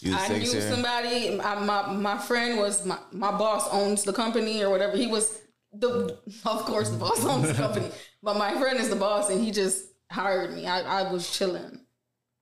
you 0.00 0.14
I 0.16 0.28
knew 0.38 0.46
somebody. 0.46 1.38
I, 1.40 1.60
my 1.64 1.92
my 1.92 2.16
friend 2.18 2.58
was 2.58 2.84
my 2.86 2.98
my 3.12 3.30
boss 3.36 3.68
owns 3.72 4.04
the 4.04 4.12
company 4.14 4.62
or 4.62 4.70
whatever. 4.70 4.96
He 4.96 5.06
was 5.06 5.38
the 5.72 6.16
of 6.46 6.64
course 6.64 6.88
the 6.88 6.96
boss 6.98 7.22
owns 7.24 7.48
the 7.48 7.54
company, 7.54 7.90
but 8.22 8.36
my 8.38 8.58
friend 8.58 8.78
is 8.80 8.88
the 8.88 8.96
boss 8.96 9.28
and 9.30 9.42
he 9.44 9.50
just 9.50 9.84
hired 10.10 10.54
me. 10.54 10.66
I, 10.66 10.80
I 11.00 11.12
was 11.12 11.30
chilling. 11.30 11.80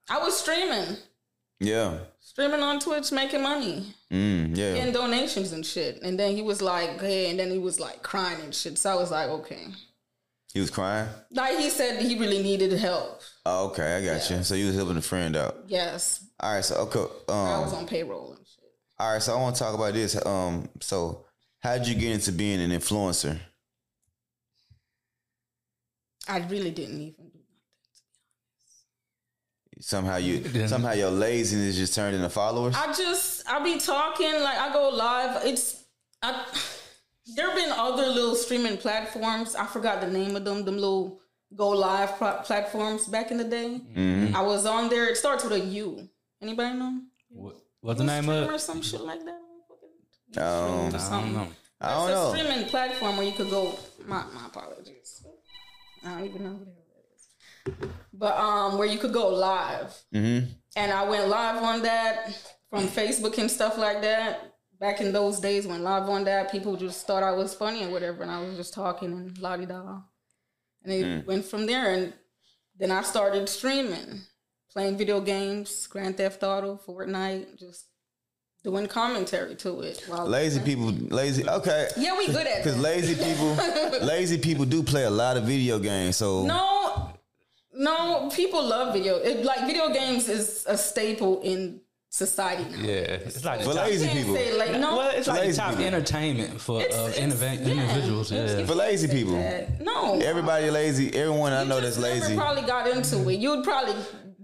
I 0.08 0.18
was 0.20 0.38
streaming, 0.38 0.96
Yeah. 1.60 1.98
streaming 2.20 2.62
on 2.62 2.78
Twitch, 2.80 3.12
making 3.12 3.42
money, 3.42 3.92
Mm, 4.10 4.56
yeah. 4.56 4.74
getting 4.74 4.94
donations 4.94 5.52
and 5.52 5.66
shit. 5.66 6.00
And 6.02 6.18
then 6.18 6.34
he 6.34 6.40
was 6.40 6.62
like, 6.62 6.98
hey, 7.00 7.28
and 7.28 7.38
then 7.38 7.50
he 7.50 7.58
was 7.58 7.78
like 7.78 8.02
crying 8.02 8.40
and 8.40 8.54
shit. 8.54 8.78
So 8.78 8.90
I 8.90 8.94
was 8.94 9.10
like, 9.10 9.28
okay. 9.28 9.66
He 10.54 10.60
was 10.60 10.70
crying. 10.70 11.08
Like 11.30 11.58
he 11.58 11.68
said, 11.70 12.00
he 12.02 12.18
really 12.18 12.42
needed 12.42 12.72
help. 12.72 13.20
Oh, 13.44 13.66
okay, 13.68 13.96
I 13.96 14.04
got 14.04 14.30
you. 14.30 14.42
So 14.42 14.54
you 14.54 14.66
was 14.66 14.76
helping 14.76 14.96
a 14.96 15.02
friend 15.02 15.36
out. 15.36 15.56
Yes, 15.68 16.24
All 16.40 16.54
right, 16.54 16.64
so 16.64 16.76
okay. 16.76 17.00
I 17.28 17.60
was 17.60 17.72
Um, 17.72 17.80
on 17.80 17.86
payroll 17.86 18.32
and 18.32 18.46
shit. 18.46 18.64
all 18.98 19.12
right, 19.12 19.22
so 19.22 19.36
I 19.36 19.40
want 19.40 19.56
to 19.56 19.62
talk 19.62 19.74
about 19.74 19.92
this. 19.92 20.24
Um, 20.24 20.68
so 20.80 21.26
how 21.60 21.76
did 21.76 21.86
you 21.86 21.94
get 21.94 22.12
into 22.12 22.32
being 22.32 22.60
an 22.60 22.70
influencer? 22.70 23.38
I 26.28 26.38
really 26.48 26.70
didn't 26.70 27.00
even 27.00 27.14
do 27.32 27.38
Somehow 29.80 30.16
you, 30.16 30.66
somehow 30.66 30.92
your 30.92 31.10
laziness 31.10 31.76
just 31.76 31.94
turned 31.94 32.16
into 32.16 32.28
followers. 32.28 32.74
I 32.76 32.92
just 32.92 33.48
I 33.48 33.62
be 33.62 33.78
talking 33.78 34.32
like 34.42 34.58
I 34.58 34.72
go 34.72 34.88
live. 34.88 35.44
It's 35.46 35.84
I. 36.22 36.44
There 37.78 37.86
have 37.86 37.96
been 37.96 38.04
other 38.04 38.12
little 38.14 38.34
streaming 38.34 38.76
platforms. 38.76 39.54
I 39.54 39.66
forgot 39.66 40.00
the 40.00 40.08
name 40.08 40.36
of 40.36 40.44
them. 40.44 40.64
Them 40.64 40.74
little 40.76 41.20
go 41.54 41.68
live 41.70 42.16
pl- 42.18 42.40
platforms 42.44 43.06
back 43.06 43.30
in 43.30 43.38
the 43.38 43.44
day. 43.44 43.80
Mm-hmm. 43.96 44.34
I 44.36 44.42
was 44.42 44.66
on 44.66 44.88
there. 44.88 45.06
It 45.08 45.16
starts 45.16 45.44
with 45.44 45.52
a 45.52 45.60
U. 45.60 46.08
Anybody 46.42 46.76
know? 46.78 47.00
What, 47.30 47.56
what's 47.80 47.98
the 48.00 48.04
name 48.06 48.28
of 48.28 48.44
Stream 48.44 48.54
or 48.54 48.58
some 48.58 48.82
shit 48.82 49.00
like 49.00 49.20
that. 49.24 50.42
Um, 50.42 50.44
Or 50.44 50.86
I 50.86 50.90
don't 50.90 51.00
something. 51.00 51.32
know. 51.34 51.48
I 51.80 51.94
don't 51.94 52.10
it's 52.10 52.14
know. 52.18 52.32
a 52.32 52.36
streaming 52.38 52.66
platform 52.68 53.16
where 53.16 53.26
you 53.26 53.32
could 53.32 53.50
go. 53.50 53.78
My 54.06 54.24
my 54.34 54.46
apologies. 54.46 55.24
I 56.04 56.10
don't 56.18 56.24
even 56.28 56.42
know 56.44 56.50
who 56.50 56.64
the 56.64 56.72
hell 56.72 57.76
that 57.76 57.84
is. 57.86 57.90
But 58.12 58.36
um, 58.36 58.78
where 58.78 58.88
you 58.88 58.98
could 58.98 59.12
go 59.12 59.28
live, 59.28 59.94
Mm-hmm. 60.12 60.50
and 60.76 60.92
I 60.92 61.08
went 61.08 61.28
live 61.28 61.62
on 61.62 61.82
that 61.82 62.34
from 62.70 62.88
Facebook 62.88 63.38
and 63.38 63.50
stuff 63.50 63.78
like 63.78 64.02
that. 64.02 64.47
Back 64.80 65.00
in 65.00 65.12
those 65.12 65.40
days 65.40 65.66
when 65.66 65.82
live 65.82 66.08
on 66.08 66.24
that, 66.24 66.52
people 66.52 66.76
just 66.76 67.06
thought 67.06 67.22
I 67.22 67.32
was 67.32 67.52
funny 67.54 67.84
or 67.84 67.90
whatever, 67.90 68.22
and 68.22 68.30
I 68.30 68.40
was 68.40 68.56
just 68.56 68.74
talking 68.74 69.12
and 69.12 69.38
la 69.38 69.56
di 69.56 69.66
da. 69.66 70.00
And 70.84 70.92
it 70.92 71.04
mm. 71.04 71.26
went 71.26 71.44
from 71.44 71.66
there, 71.66 71.92
and 71.92 72.12
then 72.78 72.92
I 72.92 73.02
started 73.02 73.48
streaming, 73.48 74.22
playing 74.72 74.96
video 74.96 75.20
games, 75.20 75.86
Grand 75.88 76.16
Theft 76.16 76.44
Auto, 76.44 76.80
Fortnite, 76.86 77.58
just 77.58 77.86
doing 78.62 78.86
commentary 78.86 79.56
to 79.56 79.80
it. 79.80 80.04
While 80.06 80.26
Lazy 80.26 80.60
people, 80.60 80.86
lazy. 80.86 81.48
Okay, 81.48 81.88
Yeah, 81.96 82.16
we 82.16 82.26
good 82.26 82.46
at 82.46 82.62
because 82.62 82.78
lazy 82.78 83.14
people, 83.16 83.54
lazy 84.06 84.38
people 84.38 84.64
do 84.64 84.82
play 84.82 85.04
a 85.04 85.10
lot 85.10 85.36
of 85.36 85.44
video 85.44 85.80
games. 85.80 86.16
So 86.16 86.44
No, 86.44 87.12
no, 87.72 88.30
people 88.34 88.62
love 88.62 88.92
video. 88.92 89.16
It, 89.16 89.44
like 89.44 89.66
video 89.66 89.92
games 89.92 90.28
is 90.28 90.64
a 90.68 90.76
staple 90.76 91.40
in 91.42 91.80
society 92.10 92.64
now. 92.70 92.78
Yeah, 92.78 92.92
it's 93.26 93.44
like 93.44 93.62
for 93.62 93.74
lazy 93.74 94.08
people, 94.08 94.34
say 94.34 94.56
like 94.56 94.72
no. 94.72 94.96
well, 94.96 95.10
it's 95.14 95.28
like 95.28 95.40
the 95.40 95.46
Lazy 95.46 95.58
top 95.58 95.70
people. 95.70 95.84
entertainment 95.84 96.60
for 96.60 96.80
It's- 96.80 96.98
uh, 96.98 97.08
it's- 97.14 97.18
innova- 97.34 97.66
yeah, 97.66 97.72
individuals. 97.72 98.32
Yeah, 98.32 98.64
for 98.66 98.74
lazy 98.74 99.08
people, 99.08 99.34
that. 99.34 99.80
No, 99.80 100.18
everybody 100.20 100.70
lazy. 100.70 101.14
Everyone 101.14 101.52
I 101.52 101.64
know 101.64 101.80
that's 101.80 101.96
never 101.98 102.14
lazy. 102.20 102.34
Probably 102.36 102.62
got 102.62 102.88
into 102.88 103.28
it. 103.28 103.38
You'd 103.38 103.62
probably 103.64 103.94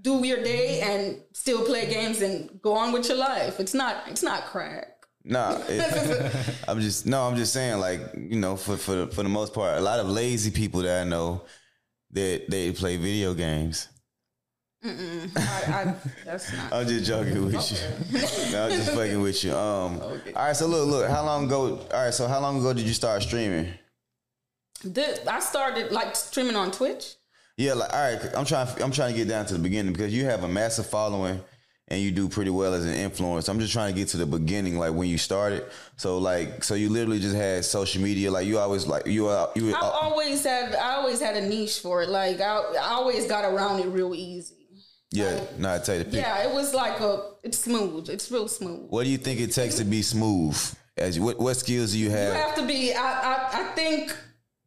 do 0.01 0.25
your 0.27 0.43
day 0.43 0.81
and 0.83 1.23
still 1.33 1.65
play 1.65 1.87
games 1.91 2.21
and 2.21 2.61
go 2.61 2.75
on 2.75 2.93
with 2.93 3.09
your 3.09 3.17
life. 3.17 3.59
It's 3.61 3.73
not. 3.75 4.05
It's 4.09 4.23
not 4.23 4.45
crack. 4.47 4.89
Nah, 5.25 5.57
it- 5.69 6.35
I'm 6.69 6.81
just 6.81 7.07
no. 7.07 7.23
I'm 7.27 7.37
just 7.37 7.55
saying, 7.55 7.81
like 7.81 8.01
you 8.15 8.37
know, 8.39 8.57
for 8.57 8.77
for 8.77 8.95
the, 8.95 9.07
for 9.07 9.23
the 9.23 9.31
most 9.31 9.55
part, 9.55 9.79
a 9.79 9.81
lot 9.81 10.01
of 10.01 10.07
lazy 10.09 10.51
people 10.51 10.83
that 10.83 11.01
I 11.01 11.05
know 11.05 11.45
that 12.11 12.51
they 12.51 12.73
play 12.73 12.99
video 12.99 13.33
games. 13.33 13.89
I, 15.37 15.39
I, 15.39 15.95
that's 16.27 16.53
not. 16.53 16.73
I'm 16.73 16.87
just 16.87 17.07
joking 17.07 17.47
with 17.47 17.71
you. 17.73 18.53
no, 18.53 18.65
I'm 18.67 18.71
just 18.71 18.91
fucking 18.93 19.21
with 19.21 19.43
you. 19.43 19.53
Um, 19.55 20.01
all 20.01 20.19
right. 20.35 20.55
So 20.55 20.67
look, 20.67 20.87
look. 20.89 21.09
How 21.11 21.25
long 21.25 21.47
ago? 21.47 21.79
All 21.93 22.05
right. 22.05 22.13
So 22.13 22.27
how 22.29 22.41
long 22.41 22.59
ago 22.61 22.73
did 22.75 22.85
you 22.85 22.93
start 22.93 23.23
streaming? 23.23 23.73
This, 24.85 25.27
I 25.27 25.41
started 25.41 25.91
like 25.91 26.15
streaming 26.15 26.57
on 26.57 26.71
Twitch. 26.71 27.15
Yeah, 27.57 27.73
like 27.75 27.93
all 27.95 27.99
right. 28.13 28.21
I'm 28.37 28.45
trying. 28.45 28.69
I'm 28.83 28.91
trying 28.91 29.13
to 29.13 29.19
get 29.19 29.27
down 29.29 29.47
to 29.47 29.55
the 29.55 29.61
beginning 29.61 29.93
because 29.95 30.13
you 30.13 30.27
have 30.27 30.45
a 30.45 30.49
massive 30.49 30.87
following 30.87 31.41
and 31.89 32.01
you 32.03 32.11
do 32.11 32.29
pretty 32.29 32.51
well 32.51 32.75
as 32.75 32.85
an 32.85 32.93
influencer. 33.11 33.49
I'm 33.49 33.61
just 33.61 33.73
trying 33.73 33.95
to 33.95 33.99
get 33.99 34.09
to 34.09 34.17
the 34.19 34.27
beginning, 34.27 34.79
like 34.79 34.93
when 34.93 35.09
you 35.09 35.17
started. 35.17 35.65
So 35.97 36.19
like, 36.19 36.63
so 36.63 36.75
you 36.75 36.91
literally 36.91 37.21
just 37.21 37.37
had 37.37 37.65
social 37.65 38.03
media. 38.03 38.31
Like 38.31 38.47
you 38.47 38.59
always 38.59 38.87
like 38.87 39.07
you. 39.07 39.29
Uh, 39.29 39.51
you. 39.55 39.75
I 39.75 39.79
Uh, 39.81 39.85
always 39.85 40.45
had 40.45 40.75
I 40.75 40.97
always 40.97 41.21
had 41.23 41.37
a 41.37 41.47
niche 41.47 41.79
for 41.81 42.03
it. 42.03 42.11
Like 42.11 42.43
I, 42.43 42.59
I 42.59 42.89
always 42.91 43.27
got 43.27 43.47
around 43.51 43.81
it 43.81 43.87
real 43.87 44.15
easy. 44.15 44.57
Yeah. 45.15 45.41
No, 45.59 45.69
I 45.71 45.75
you 45.77 45.81
the 45.81 46.05
pic- 46.05 46.15
Yeah, 46.15 46.47
it 46.49 46.53
was 46.55 46.75
like 46.75 47.01
a 47.01 47.13
it's 47.43 47.59
smooth. 47.59 48.09
It's 48.09 48.31
real 48.31 48.49
smooth. 48.49 48.87
What 48.91 49.05
do 49.05 49.11
you 49.11 49.19
think 49.19 49.41
it 49.41 49.53
takes 49.53 49.77
to 49.77 49.85
be 49.85 50.03
smooth? 50.03 50.57
As 50.97 51.17
you, 51.17 51.23
what 51.23 51.39
what 51.41 51.57
skills 51.57 51.93
do 51.93 51.99
you 51.99 52.11
have? 52.11 52.35
You 52.35 52.41
have? 52.41 52.55
to 52.57 52.67
be. 52.67 52.93
I 52.95 53.11
I, 53.33 53.35
I 53.61 53.63
think. 53.75 54.15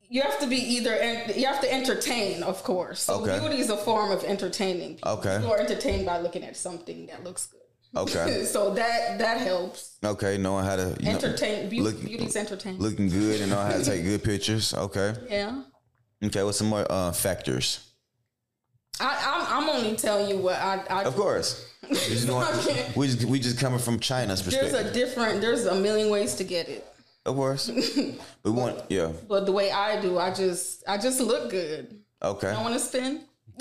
You 0.09 0.21
have 0.21 0.39
to 0.39 0.47
be 0.47 0.55
either, 0.75 0.93
you 1.35 1.45
have 1.47 1.59
to 1.59 1.69
entertain, 1.79 2.41
of 2.41 2.63
course. 2.63 3.01
So 3.01 3.15
Okay. 3.23 3.39
beauty 3.39 3.57
is 3.59 3.69
a 3.69 3.75
form 3.75 4.09
of 4.09 4.23
entertaining. 4.23 4.95
people. 4.95 5.11
Okay. 5.19 5.35
People 5.37 5.51
are 5.51 5.59
entertained 5.59 6.05
by 6.05 6.19
looking 6.19 6.45
at 6.45 6.55
something 6.55 7.07
that 7.07 7.25
looks 7.25 7.47
good. 7.47 7.67
Okay. 8.03 8.45
so 8.55 8.73
that 8.75 9.17
that 9.19 9.41
helps. 9.41 9.97
Okay, 10.01 10.37
knowing 10.37 10.63
how 10.63 10.77
to 10.77 10.95
you 11.01 11.05
know, 11.07 11.11
Entertain. 11.11 11.67
Beauty, 11.67 11.83
look- 11.83 12.01
beauty's 12.05 12.37
entertaining. 12.37 12.79
looking 12.79 13.09
good 13.09 13.41
and 13.41 13.51
knowing 13.51 13.67
how 13.69 13.77
to 13.77 13.83
take 13.91 14.05
good 14.05 14.23
pictures. 14.23 14.73
Okay. 14.73 15.13
yeah. 15.29 15.63
Okay. 16.23 16.41
What's 16.43 16.57
some 16.59 16.67
more 16.69 16.85
uh, 16.89 17.11
factors? 17.11 17.87
I, 18.99 19.47
I'm, 19.51 19.63
I'm 19.63 19.69
only 19.69 19.95
telling 19.95 20.29
you 20.29 20.37
what 20.37 20.55
I. 20.55 20.83
I 20.89 21.03
Of 21.03 21.15
course. 21.15 21.65
We 21.89 21.95
just, 21.95 22.27
we 22.97 23.07
just 23.07 23.23
we 23.25 23.39
just 23.39 23.59
coming 23.59 23.79
from 23.79 23.99
China's 23.99 24.41
perspective. 24.41 24.73
there's 24.73 24.87
a 24.87 24.93
different. 24.93 25.39
There's 25.39 25.65
a 25.65 25.75
million 25.75 26.09
ways 26.09 26.35
to 26.35 26.43
get 26.43 26.67
it. 26.67 26.85
of 27.25 27.35
course. 27.35 27.69
we 28.43 28.51
want 28.51 28.81
yeah. 28.89 29.11
But 29.27 29.45
the 29.45 29.53
way 29.53 29.71
I 29.71 30.01
do, 30.01 30.17
I 30.17 30.33
just 30.33 30.83
I 30.87 30.97
just 30.97 31.21
look 31.21 31.49
good. 31.49 32.01
Okay. 32.21 32.49
I 32.49 32.61
want 32.61 32.73
to 32.73 32.79
spin. 32.79 33.21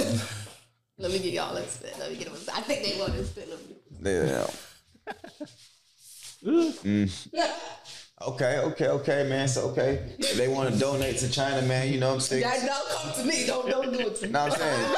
Let 0.99 1.13
me 1.13 1.19
get 1.19 1.35
y'all 1.35 1.55
a 1.57 1.63
spin. 1.67 1.91
Let 2.01 2.11
me 2.11 2.17
get 2.17 2.27
them. 2.33 2.37
a- 2.49 2.57
I 2.57 2.63
think 2.63 2.83
they 2.85 2.99
want 2.99 3.13
to 3.13 3.25
spin. 3.25 3.45
Let 3.49 3.61
me 4.03 4.31
Yeah. 4.31 4.47
Mm. 6.45 7.29
Okay, 8.23 8.61
okay, 8.61 8.89
okay, 8.89 9.29
man. 9.29 9.47
So 9.47 9.69
okay, 9.69 10.01
if 10.19 10.39
they 10.39 10.49
want 10.49 10.73
to 10.73 10.81
donate 10.81 11.19
to 11.19 11.31
China, 11.31 11.61
man. 11.67 11.93
You 11.93 12.01
know 12.01 12.09
what 12.09 12.15
I'm 12.15 12.21
saying? 12.21 12.45
Guys, 12.45 12.65
don't 12.65 12.89
come 12.89 13.13
to 13.13 13.25
me. 13.29 13.47
Don't 13.47 13.69
don't 13.69 13.93
do 13.93 13.99
it 14.07 14.17
to 14.17 14.27
me. 14.27 14.33
No, 14.33 14.41
I'm 14.41 14.51
saying, 14.53 14.95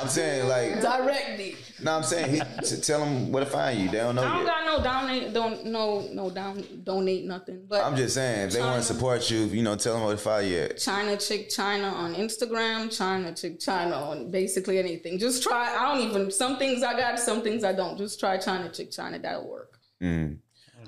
I'm 0.00 0.08
saying 0.08 0.48
like, 0.48 0.80
Direct 0.80 1.36
me. 1.36 1.56
no, 1.82 1.96
I'm 1.96 2.04
saying, 2.04 2.30
he, 2.30 2.40
t- 2.64 2.80
tell 2.80 3.00
them 3.00 3.32
where 3.32 3.44
to 3.44 3.50
find 3.50 3.76
you. 3.76 3.88
They 3.90 3.98
don't 3.98 4.14
know 4.14 4.22
I 4.22 4.28
don't 4.28 4.46
yet. 4.46 4.46
got 4.46 4.64
no 4.66 4.84
donate. 4.84 5.34
Don't 5.34 5.66
no 5.66 6.08
no 6.12 6.30
down 6.30 6.64
donate 6.84 7.24
nothing. 7.24 7.66
But 7.68 7.84
I'm 7.84 7.96
just 7.96 8.14
saying, 8.14 8.46
if 8.46 8.52
they 8.52 8.60
want 8.60 8.80
to 8.80 8.86
support 8.86 9.28
you, 9.32 9.46
you 9.46 9.64
know, 9.64 9.74
tell 9.74 9.94
them 9.94 10.04
where 10.04 10.14
to 10.14 10.22
find 10.22 10.48
you 10.48 10.58
at. 10.60 10.78
China 10.78 11.16
Chick 11.16 11.50
China 11.50 11.88
on 11.88 12.14
Instagram, 12.14 12.96
China 12.96 13.34
Chick 13.34 13.58
China 13.58 13.96
on 13.96 14.30
basically 14.30 14.78
anything. 14.78 15.18
Just 15.18 15.42
try. 15.42 15.76
I 15.76 15.92
don't 15.92 16.08
even. 16.08 16.30
Some 16.30 16.56
things 16.56 16.84
I 16.84 16.96
got, 16.96 17.18
some 17.18 17.42
things 17.42 17.64
I 17.64 17.72
don't. 17.72 17.98
Just 17.98 18.20
try 18.20 18.38
China 18.38 18.68
Chick 18.68 18.92
China. 18.92 19.18
That'll 19.18 19.50
work. 19.50 19.76
Mm. 20.00 20.38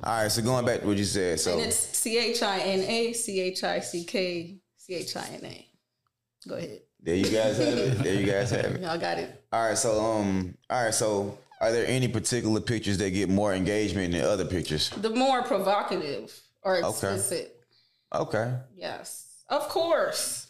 All 0.04 0.23
right, 0.23 0.32
so 0.32 0.42
going 0.42 0.64
back 0.64 0.80
to 0.80 0.87
what 0.87 0.97
you 0.97 1.04
said, 1.04 1.38
so 1.38 1.52
And 1.52 1.62
it's 1.62 1.76
C 1.76 2.18
H 2.18 2.42
I 2.42 2.59
N 2.59 2.80
A 2.80 3.12
C 3.12 3.40
H 3.40 3.62
I 3.62 3.78
C 3.78 4.04
K 4.04 4.59
C 4.76 4.94
H 4.94 5.16
I 5.16 5.26
N 5.35 5.44
A. 5.44 5.68
Go 6.49 6.56
ahead. 6.56 6.80
there 7.00 7.14
you 7.14 7.30
guys 7.30 7.56
have 7.59 7.78
it. 7.78 7.99
There 7.99 8.14
you 8.14 8.26
guys 8.26 8.50
have 8.50 8.64
it. 8.64 8.80
Y'all 8.82 8.99
got 8.99 9.18
it. 9.18 9.44
All 9.52 9.68
right, 9.68 9.78
so 9.78 10.00
um, 10.04 10.56
all 10.68 10.85
right, 10.85 10.92
so 10.94 11.38
are 11.61 11.71
there 11.71 11.87
any 11.87 12.09
particular 12.09 12.61
pictures 12.61 12.99
that 12.99 13.11
get 13.11 13.28
more 13.28 13.54
engagement 13.54 14.12
than 14.12 14.23
other 14.23 14.44
pictures? 14.44 14.90
The 14.90 15.11
more 15.11 15.42
provocative 15.42 16.37
or 16.62 16.78
explicit. 16.78 17.61
Okay, 18.12 18.38
okay. 18.38 18.56
Yes. 18.75 19.44
Of 19.49 19.68
course. 19.68 20.49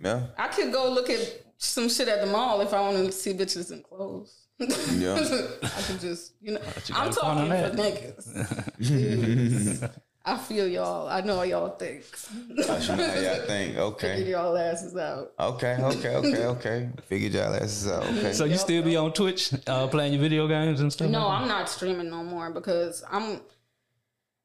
yeah, 0.00 0.26
I 0.38 0.46
could 0.46 0.72
go 0.72 0.92
look 0.92 1.10
at 1.10 1.42
some 1.58 1.88
shit 1.88 2.06
at 2.06 2.20
the 2.24 2.30
mall 2.30 2.60
if 2.60 2.72
I 2.72 2.80
want 2.82 3.04
to 3.04 3.10
see 3.10 3.32
bitches 3.32 3.72
in 3.72 3.82
clothes. 3.82 4.45
Yeah. 4.58 5.14
I 5.62 5.82
can 5.82 5.98
just, 5.98 6.32
you 6.40 6.52
know, 6.52 6.60
you 6.86 6.94
I'm 6.94 7.12
talking 7.12 7.42
for 7.44 7.48
that. 7.48 7.72
niggas. 7.74 9.92
I 10.28 10.36
feel 10.36 10.66
y'all. 10.66 11.06
I 11.08 11.20
know 11.20 11.36
how 11.36 11.42
y'all 11.42 11.76
think. 11.76 12.02
I 12.32 12.56
know 12.56 12.66
how 12.66 12.96
y'all 12.96 13.46
think. 13.46 13.74
Get 13.74 13.78
Okay, 13.78 14.28
y'all 14.28 14.56
asses 14.56 14.96
out. 14.96 15.32
okay, 15.38 15.76
okay, 15.80 16.16
okay, 16.16 16.46
okay. 16.46 16.88
Figured 17.04 17.34
y'all 17.34 17.54
asses 17.54 17.86
out. 17.86 18.02
Okay. 18.02 18.32
So 18.32 18.44
you 18.44 18.56
still 18.56 18.82
be 18.82 18.96
on 18.96 19.12
Twitch, 19.12 19.52
uh, 19.68 19.86
playing 19.86 20.14
your 20.14 20.22
video 20.22 20.48
games 20.48 20.80
and 20.80 20.92
stuff? 20.92 21.10
No, 21.10 21.28
like 21.28 21.42
I'm 21.42 21.48
not 21.48 21.68
streaming 21.68 22.10
no 22.10 22.24
more 22.24 22.50
because 22.50 23.04
I'm. 23.10 23.40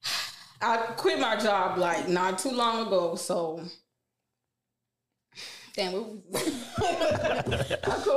I 0.63 0.77
quit 0.95 1.19
my 1.19 1.37
job 1.37 1.79
like 1.79 2.07
not 2.07 2.37
too 2.37 2.51
long 2.51 2.85
ago, 2.85 3.15
so. 3.15 3.63
Damn, 5.75 5.93
what? 6.29 6.43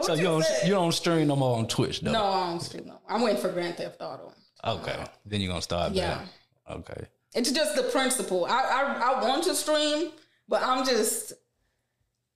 So 0.05 0.15
you 0.15 0.23
don't 0.25 0.45
you 0.65 0.71
don't 0.71 0.93
stream 0.93 1.29
no 1.29 1.37
more 1.37 1.57
on 1.59 1.67
Twitch 1.69 2.01
though? 2.01 2.13
No, 2.13 2.25
I 2.25 2.51
don't 2.51 2.61
stream 2.61 2.87
no. 2.87 3.01
I'm 3.09 3.23
waiting 3.23 3.41
for 3.41 3.51
Grand 3.53 3.77
Theft 3.77 4.01
Auto. 4.01 4.33
Okay, 4.65 5.05
then 5.27 5.41
you're 5.41 5.51
gonna 5.51 5.63
start 5.63 5.93
Yeah. 5.93 6.25
Okay. 6.71 7.07
It's 7.35 7.51
just 7.51 7.77
the 7.77 7.83
principle. 7.85 8.45
I, 8.47 8.51
I 8.61 9.13
I 9.13 9.29
want 9.29 9.45
to 9.45 9.55
stream, 9.55 10.11
but 10.49 10.63
I'm 10.63 10.85
just. 10.85 11.33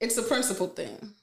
It's 0.00 0.16
a 0.16 0.22
principle 0.22 0.68
thing. 0.68 1.14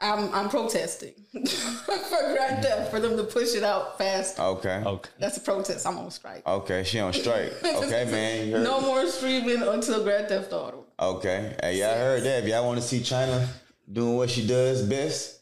I'm 0.00 0.32
I'm 0.32 0.48
protesting 0.48 1.12
for 1.32 2.32
Grand 2.32 2.62
Theft 2.62 2.90
for 2.90 3.00
them 3.00 3.16
to 3.16 3.24
push 3.24 3.54
it 3.54 3.64
out 3.64 3.98
fast. 3.98 4.38
Okay. 4.38 4.82
Okay. 4.86 5.10
That's 5.18 5.36
a 5.38 5.40
protest. 5.40 5.86
I'm 5.86 5.98
on 5.98 6.10
strike. 6.12 6.46
Okay, 6.46 6.84
she 6.84 7.00
on 7.00 7.12
strike. 7.12 7.52
Okay, 7.64 8.04
man. 8.10 8.62
No 8.62 8.80
more 8.80 9.06
streaming 9.06 9.62
until 9.62 10.02
Grand 10.04 10.28
Theft 10.28 10.52
Auto. 10.52 10.84
Okay. 11.00 11.56
Hey, 11.62 11.78
y'all 11.80 11.94
heard 11.94 12.22
that. 12.22 12.44
If 12.44 12.48
y'all 12.48 12.64
want 12.66 12.80
to 12.80 12.86
see 12.86 13.00
China 13.02 13.48
doing 13.90 14.16
what 14.16 14.30
she 14.30 14.46
does 14.46 14.82
best, 14.82 15.40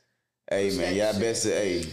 hey 0.51 0.71
man, 0.77 0.95
y'all 0.95 1.19
best 1.19 1.43
to 1.43 1.51
hey 1.51 1.85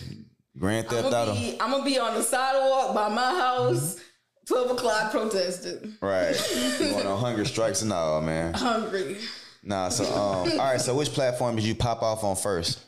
Grand 0.58 0.88
I'm 0.88 0.94
Theft 1.04 1.14
Auto. 1.14 1.34
be, 1.34 1.58
I'm 1.60 1.72
gonna 1.72 1.84
be 1.84 2.00
on 2.00 2.14
the 2.14 2.24
sidewalk 2.24 2.94
by 2.96 3.10
my 3.10 3.32
house, 3.40 4.00
12 4.48 4.72
o'clock 4.72 5.12
protesting. 5.12 5.96
Right. 6.02 6.34
You 6.80 6.92
going 6.92 7.08
on 7.08 7.20
hunger 7.20 7.44
strikes 7.46 7.82
and 7.82 7.92
all, 7.92 8.22
man. 8.22 8.54
Hungry. 8.54 9.18
Nah, 9.64 9.90
so 9.90 10.04
um 10.06 10.52
all 10.52 10.58
right, 10.58 10.82
so 10.82 10.96
which 10.96 11.10
platform 11.10 11.56
did 11.56 11.66
you 11.66 11.76
pop 11.76 12.02
off 12.02 12.24
on 12.24 12.36
first? 12.36 12.80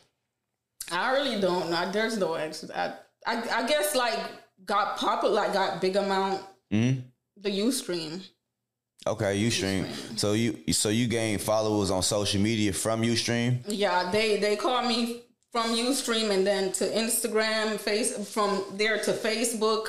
I 0.91 1.13
really 1.13 1.39
don't 1.41 1.69
know. 1.69 1.91
There's 1.91 2.17
no 2.17 2.35
answer. 2.35 2.67
I, 2.75 2.93
I 3.25 3.63
I 3.63 3.67
guess 3.67 3.95
like 3.95 4.19
got 4.65 4.97
popular, 4.97 5.33
like 5.33 5.53
got 5.53 5.81
big 5.81 5.95
amount. 5.95 6.41
Mm-hmm. 6.71 6.99
The 7.41 7.49
Ustream. 7.49 8.21
Okay, 9.07 9.39
Ustream. 9.39 9.87
So 10.17 10.33
you 10.33 10.73
so 10.73 10.89
you 10.89 11.07
gain 11.07 11.37
followers 11.37 11.91
on 11.91 12.01
social 12.01 12.41
media 12.41 12.73
from 12.73 13.01
Ustream? 13.01 13.59
Yeah, 13.67 14.09
they 14.11 14.37
they 14.37 14.55
called 14.55 14.87
me 14.87 15.21
from 15.51 15.75
Ustream 15.75 16.31
and 16.31 16.45
then 16.45 16.71
to 16.73 16.85
Instagram, 16.85 17.79
face 17.79 18.31
from 18.33 18.63
there 18.73 18.97
to 18.99 19.11
Facebook. 19.13 19.87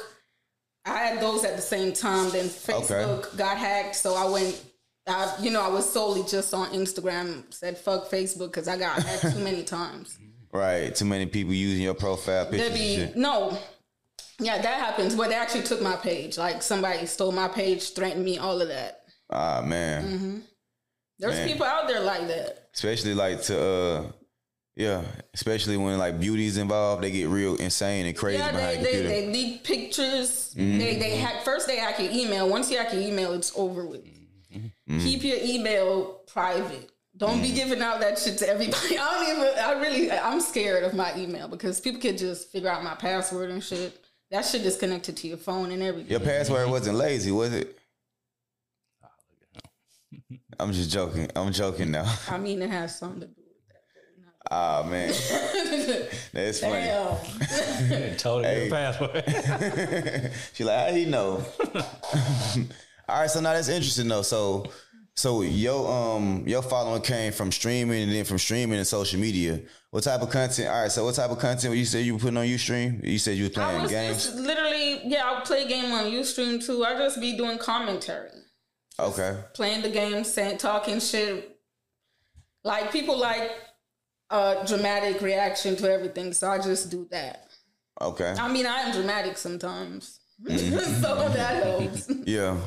I 0.85 0.99
had 0.99 1.21
those 1.21 1.45
at 1.45 1.57
the 1.57 1.62
same 1.62 1.93
time. 1.93 2.31
Then 2.31 2.47
Facebook 2.47 3.37
got 3.37 3.57
hacked, 3.57 3.97
so 3.97 4.14
I 4.14 4.28
went. 4.28 4.62
I, 5.07 5.37
you 5.41 5.51
know, 5.51 5.63
I 5.63 5.69
was 5.69 5.91
solely 5.91 6.25
just 6.25 6.53
on 6.53 6.69
Instagram. 6.71 7.53
Said 7.53 7.79
fuck 7.79 8.11
Facebook 8.11 8.49
because 8.49 8.69
I 8.69 8.77
got 8.77 9.03
hacked 9.03 9.35
too 9.35 9.43
many 9.43 9.63
times. 9.63 10.19
Right. 10.53 10.95
Too 10.95 11.05
many 11.05 11.27
people 11.27 11.53
using 11.53 11.83
your 11.83 11.95
profile 11.95 12.47
and 12.47 12.75
be 12.75 13.09
no. 13.15 13.59
Yeah, 14.39 14.61
that 14.61 14.81
happens. 14.81 15.15
But 15.15 15.29
they 15.29 15.35
actually 15.35 15.63
took 15.63 15.81
my 15.81 15.97
page. 15.97 16.39
Like 16.39 16.63
somebody 16.63 17.07
stole 17.07 17.33
my 17.33 17.49
page, 17.49 17.93
threatened 17.95 18.25
me, 18.25 18.39
all 18.39 18.61
of 18.61 18.69
that. 18.69 19.03
Ah 19.31 19.63
man. 19.65 20.05
Mm-hmm. 20.05 20.39
There's 21.19 21.37
Man. 21.37 21.49
people 21.49 21.67
out 21.67 21.89
there 21.89 22.01
like 22.01 22.27
that. 22.29 22.69
Especially 22.75 23.15
like 23.15 23.43
to 23.43 23.61
uh 23.61 24.05
yeah, 24.75 25.03
especially 25.33 25.79
when 25.79 25.97
like 25.99 26.21
beauty's 26.21 26.59
involved, 26.59 27.03
they 27.03 27.11
get 27.11 27.29
real 27.29 27.57
insane 27.57 28.05
and 28.05 28.15
crazy 28.15 28.39
Yeah, 28.39 28.53
behind 28.53 28.85
they, 28.85 28.93
they, 28.93 29.03
they 29.03 29.27
leak 29.29 29.65
pictures. 29.65 30.55
Mm-hmm. 30.55 30.79
They 30.79 30.99
they 30.99 31.17
hack 31.17 31.45
first 31.45 31.67
they 31.67 31.77
hack 31.77 31.99
your 31.99 32.13
email. 32.13 32.49
Once 32.49 32.71
you 32.71 32.77
hack 32.77 32.93
your 32.93 33.03
email, 33.03 33.33
it's 33.33 33.53
over 33.57 33.87
with. 33.87 34.05
Mm-hmm. 34.57 34.99
Keep 35.01 35.25
your 35.25 35.39
email 35.41 36.21
private. 36.27 36.91
Don't 37.17 37.41
be 37.41 37.53
giving 37.53 37.81
out 37.81 38.01
that 38.01 38.19
shit 38.19 38.37
to 38.39 38.49
everybody. 38.49 38.99
I 39.01 39.25
don't 39.25 39.37
even 39.39 39.59
I 39.59 39.73
really 39.81 40.11
I'm 40.11 40.41
scared 40.41 40.85
of 40.85 40.93
my 40.95 41.17
email 41.17 41.49
because 41.49 41.81
people 41.81 42.01
could 42.01 42.19
just 42.19 42.51
figure 42.51 42.69
out 42.69 42.85
my 42.85 42.95
password 42.95 43.51
and 43.51 43.65
shit. 43.65 44.05
That 44.31 44.45
shit 44.45 44.63
is 44.67 44.77
connected 44.77 45.17
to 45.19 45.29
your 45.29 45.39
phone 45.39 45.71
and 45.71 45.83
everything. 45.83 46.11
Your 46.11 46.21
password 46.21 46.69
wasn't 46.69 46.99
lazy, 46.99 47.31
was 47.31 47.55
it? 47.55 47.79
I'm 50.61 50.73
just 50.73 50.91
joking. 50.91 51.31
I'm 51.35 51.53
joking 51.53 51.91
now. 51.91 52.13
I 52.29 52.37
mean 52.37 52.61
it 52.61 52.71
has 52.71 52.99
something 52.99 53.21
to 53.21 53.27
do 53.29 53.35
with 53.37 53.69
that. 53.69 54.51
Ah 54.51 54.87
man, 54.87 55.09
that's 56.33 56.61
funny. 56.61 56.85
Damn. 56.85 58.17
Totally 58.17 58.63
your 58.63 58.71
password. 58.71 59.25
she 60.53 60.65
like, 60.65 60.89
how 60.89 60.95
he 60.95 61.07
know? 61.07 61.45
All 63.09 63.21
right, 63.21 63.31
so 63.31 63.41
now 63.41 63.53
that's 63.53 63.69
interesting 63.69 64.09
though. 64.09 64.23
So, 64.23 64.67
So 65.15 65.43
your 65.43 65.91
um 65.91 66.45
your 66.47 66.63
following 66.63 67.03
came 67.03 67.33
from 67.33 67.51
streaming 67.53 68.03
and 68.05 68.13
then 68.13 68.25
from 68.25 68.39
streaming 68.39 68.79
and 68.79 68.87
social 68.87 69.19
media. 69.21 69.61
What 69.91 70.03
type 70.05 70.21
of 70.21 70.29
content? 70.31 70.69
All 70.69 70.83
right, 70.83 70.91
so 70.93 71.05
what 71.05 71.15
type 71.15 71.31
of 71.31 71.39
content 71.39 71.71
were 71.71 71.75
you 71.77 71.87
said 71.87 72.05
you 72.05 72.15
were 72.15 72.21
putting 72.21 72.37
on 72.37 72.45
UStream? 72.47 73.03
You 73.03 73.19
said 73.19 73.37
you 73.39 73.45
were 73.45 73.51
I 73.63 73.65
playing 73.67 73.83
was 73.83 73.91
games. 73.91 74.25
just 74.27 74.37
literally, 74.37 75.01
yeah, 75.09 75.25
I'll 75.25 75.41
play 75.41 75.67
game 75.67 75.91
on 75.93 76.05
Ustream 76.05 76.63
too. 76.65 76.85
I 76.85 76.99
just 76.99 77.19
be 77.21 77.35
doing 77.37 77.57
commentary, 77.57 78.29
Okay. 79.01 79.39
playing 79.55 79.81
the 79.83 79.89
game, 79.91 80.23
saying, 80.25 80.59
talking 80.59 81.01
shit. 81.01 81.57
Like 82.65 82.93
people 82.93 83.17
like 83.17 83.53
a 84.31 84.65
dramatic 84.67 85.23
reaction 85.23 85.77
to 85.77 85.91
everything, 85.91 86.33
so 86.35 86.51
I 86.51 86.59
just 86.59 86.91
do 86.91 87.07
that. 87.13 87.47
Okay. 88.03 88.35
I 88.39 88.49
mean, 88.53 88.67
I 88.67 88.81
am 88.81 88.93
dramatic 88.93 89.39
sometimes, 89.39 90.21
Mm-hmm. 90.45 90.77
so 91.03 91.29
that 91.31 91.63
helps. 91.65 92.11
Yeah. 92.27 92.59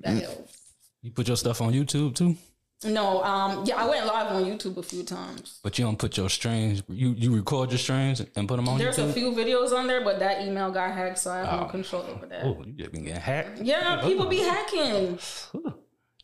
That 0.00 0.22
helps. 0.22 0.58
You 1.02 1.10
put 1.10 1.28
your 1.28 1.36
stuff 1.36 1.60
on 1.60 1.72
YouTube 1.72 2.14
too, 2.14 2.36
No, 2.84 3.22
um, 3.24 3.64
yeah, 3.66 3.76
I 3.76 3.88
went 3.88 4.06
live 4.06 4.32
on 4.32 4.44
YouTube 4.44 4.76
a 4.76 4.82
few 4.82 5.02
times. 5.02 5.58
but 5.62 5.78
you 5.78 5.84
don't 5.84 5.98
put 5.98 6.16
your 6.16 6.28
streams. 6.30 6.82
You 6.88 7.10
you 7.16 7.34
record 7.34 7.70
your 7.70 7.78
streams 7.78 8.20
and 8.36 8.46
put 8.48 8.56
them 8.56 8.68
on 8.68 8.76
YouTube? 8.78 8.82
There's 8.82 8.98
YouTube. 8.98 9.10
a 9.10 9.12
few 9.12 9.30
videos 9.32 9.72
on 9.72 9.86
there, 9.86 10.02
but 10.04 10.18
that 10.20 10.42
email 10.46 10.70
got 10.70 10.92
hacked, 10.92 11.18
so 11.18 11.30
I 11.32 11.38
have 11.38 11.60
no 11.60 11.66
control 11.66 12.02
over 12.02 12.26
that. 12.26 12.44
oh, 12.44 12.62
you 12.64 12.72
just 12.72 12.92
been 12.92 13.04
getting 13.04 13.20
hacked. 13.20 13.60
Yeah, 13.60 14.00
people 14.02 14.26
be 14.26 14.38
hacking. 14.38 15.18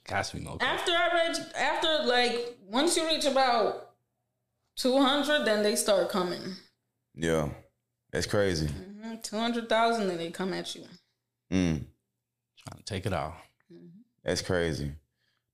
Got 0.07 0.25
to 0.27 0.37
be 0.37 0.43
more. 0.43 0.59
After 0.61 0.93
I 0.93 1.09
read, 1.15 1.47
after 1.57 2.05
like 2.05 2.59
once 2.69 2.97
you 2.97 3.07
reach 3.07 3.25
about 3.25 3.95
two 4.77 4.99
hundred, 5.01 5.45
then 5.47 5.63
they 5.63 5.77
start 5.77 6.11
coming. 6.11 6.43
Yeah. 7.15 7.49
That's 8.13 8.27
crazy. 8.27 8.69
Two 9.23 9.39
hundred 9.39 9.69
thousand, 9.69 10.09
then 10.09 10.19
they 10.19 10.31
come 10.31 10.53
at 10.53 10.75
you. 10.75 10.83
Mm. 11.53 11.85
Trying 12.59 12.79
to 12.79 12.85
take 12.85 13.07
it 13.07 13.13
off. 13.13 13.35
That's 14.25 14.43
crazy. 14.43 14.93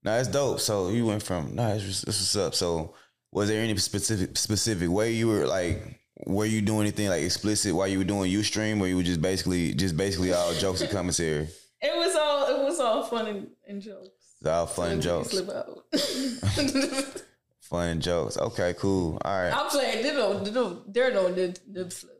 Now 0.03 0.17
it's 0.17 0.27
dope. 0.27 0.59
So 0.59 0.89
you 0.89 1.05
went 1.05 1.23
from 1.23 1.55
nah, 1.55 1.73
this 1.73 2.05
was 2.05 2.35
up. 2.35 2.55
So 2.55 2.95
was 3.31 3.49
there 3.49 3.61
any 3.61 3.75
specific 3.77 4.37
specific 4.37 4.89
way 4.89 5.11
you 5.13 5.27
were 5.27 5.45
like 5.45 5.99
were 6.25 6.45
you 6.45 6.61
doing 6.61 6.81
anything 6.81 7.09
like 7.09 7.23
explicit 7.23 7.73
while 7.73 7.87
you 7.87 7.97
were 7.97 8.03
doing 8.03 8.31
Ustream 8.31 8.79
or 8.79 8.87
you 8.87 8.95
were 8.95 9.03
just 9.03 9.21
basically 9.21 9.73
just 9.73 9.97
basically 9.97 10.33
all 10.33 10.53
jokes 10.53 10.81
and 10.81 10.89
commentary? 10.89 11.47
It 11.81 11.95
was 11.95 12.15
all 12.15 12.59
it 12.59 12.63
was 12.63 12.79
all 12.79 13.03
fun 13.03 13.27
and, 13.27 13.47
and 13.67 13.81
jokes. 13.81 14.09
It's 14.39 14.49
all 14.49 14.67
fun 14.67 14.91
and 14.91 15.01
jokes. 15.01 15.29
Slip 15.29 15.49
out. 15.49 17.21
Fun 17.71 17.87
and 17.87 18.01
jokes. 18.01 18.35
Okay, 18.35 18.75
cool. 18.77 19.17
All 19.23 19.41
right. 19.43 19.55
I'm 19.55 19.69
playing. 19.69 20.03
There 20.03 20.13
no, 20.13 20.43
there 20.43 20.53
no, 20.53 20.83
there 20.87 21.07
are 21.07 21.11
no 21.11 21.29
nib, 21.29 21.57
nib 21.65 21.93
slips. 21.93 22.17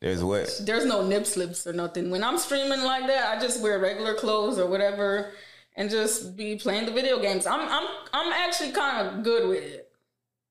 There's 0.00 0.24
what? 0.24 0.62
There's 0.64 0.86
no 0.86 1.06
nib 1.06 1.26
slips 1.26 1.66
or 1.66 1.74
nothing. 1.74 2.10
When 2.10 2.24
I'm 2.24 2.38
streaming 2.38 2.82
like 2.82 3.06
that, 3.06 3.36
I 3.36 3.38
just 3.38 3.60
wear 3.60 3.78
regular 3.78 4.14
clothes 4.14 4.58
or 4.58 4.66
whatever, 4.66 5.32
and 5.76 5.90
just 5.90 6.36
be 6.36 6.56
playing 6.56 6.86
the 6.86 6.92
video 6.92 7.20
games. 7.20 7.46
I'm 7.46 7.60
I'm 7.60 7.86
I'm 8.12 8.32
actually 8.32 8.72
kind 8.72 9.06
of 9.06 9.22
good 9.22 9.48
with 9.48 9.62
it. 9.62 9.82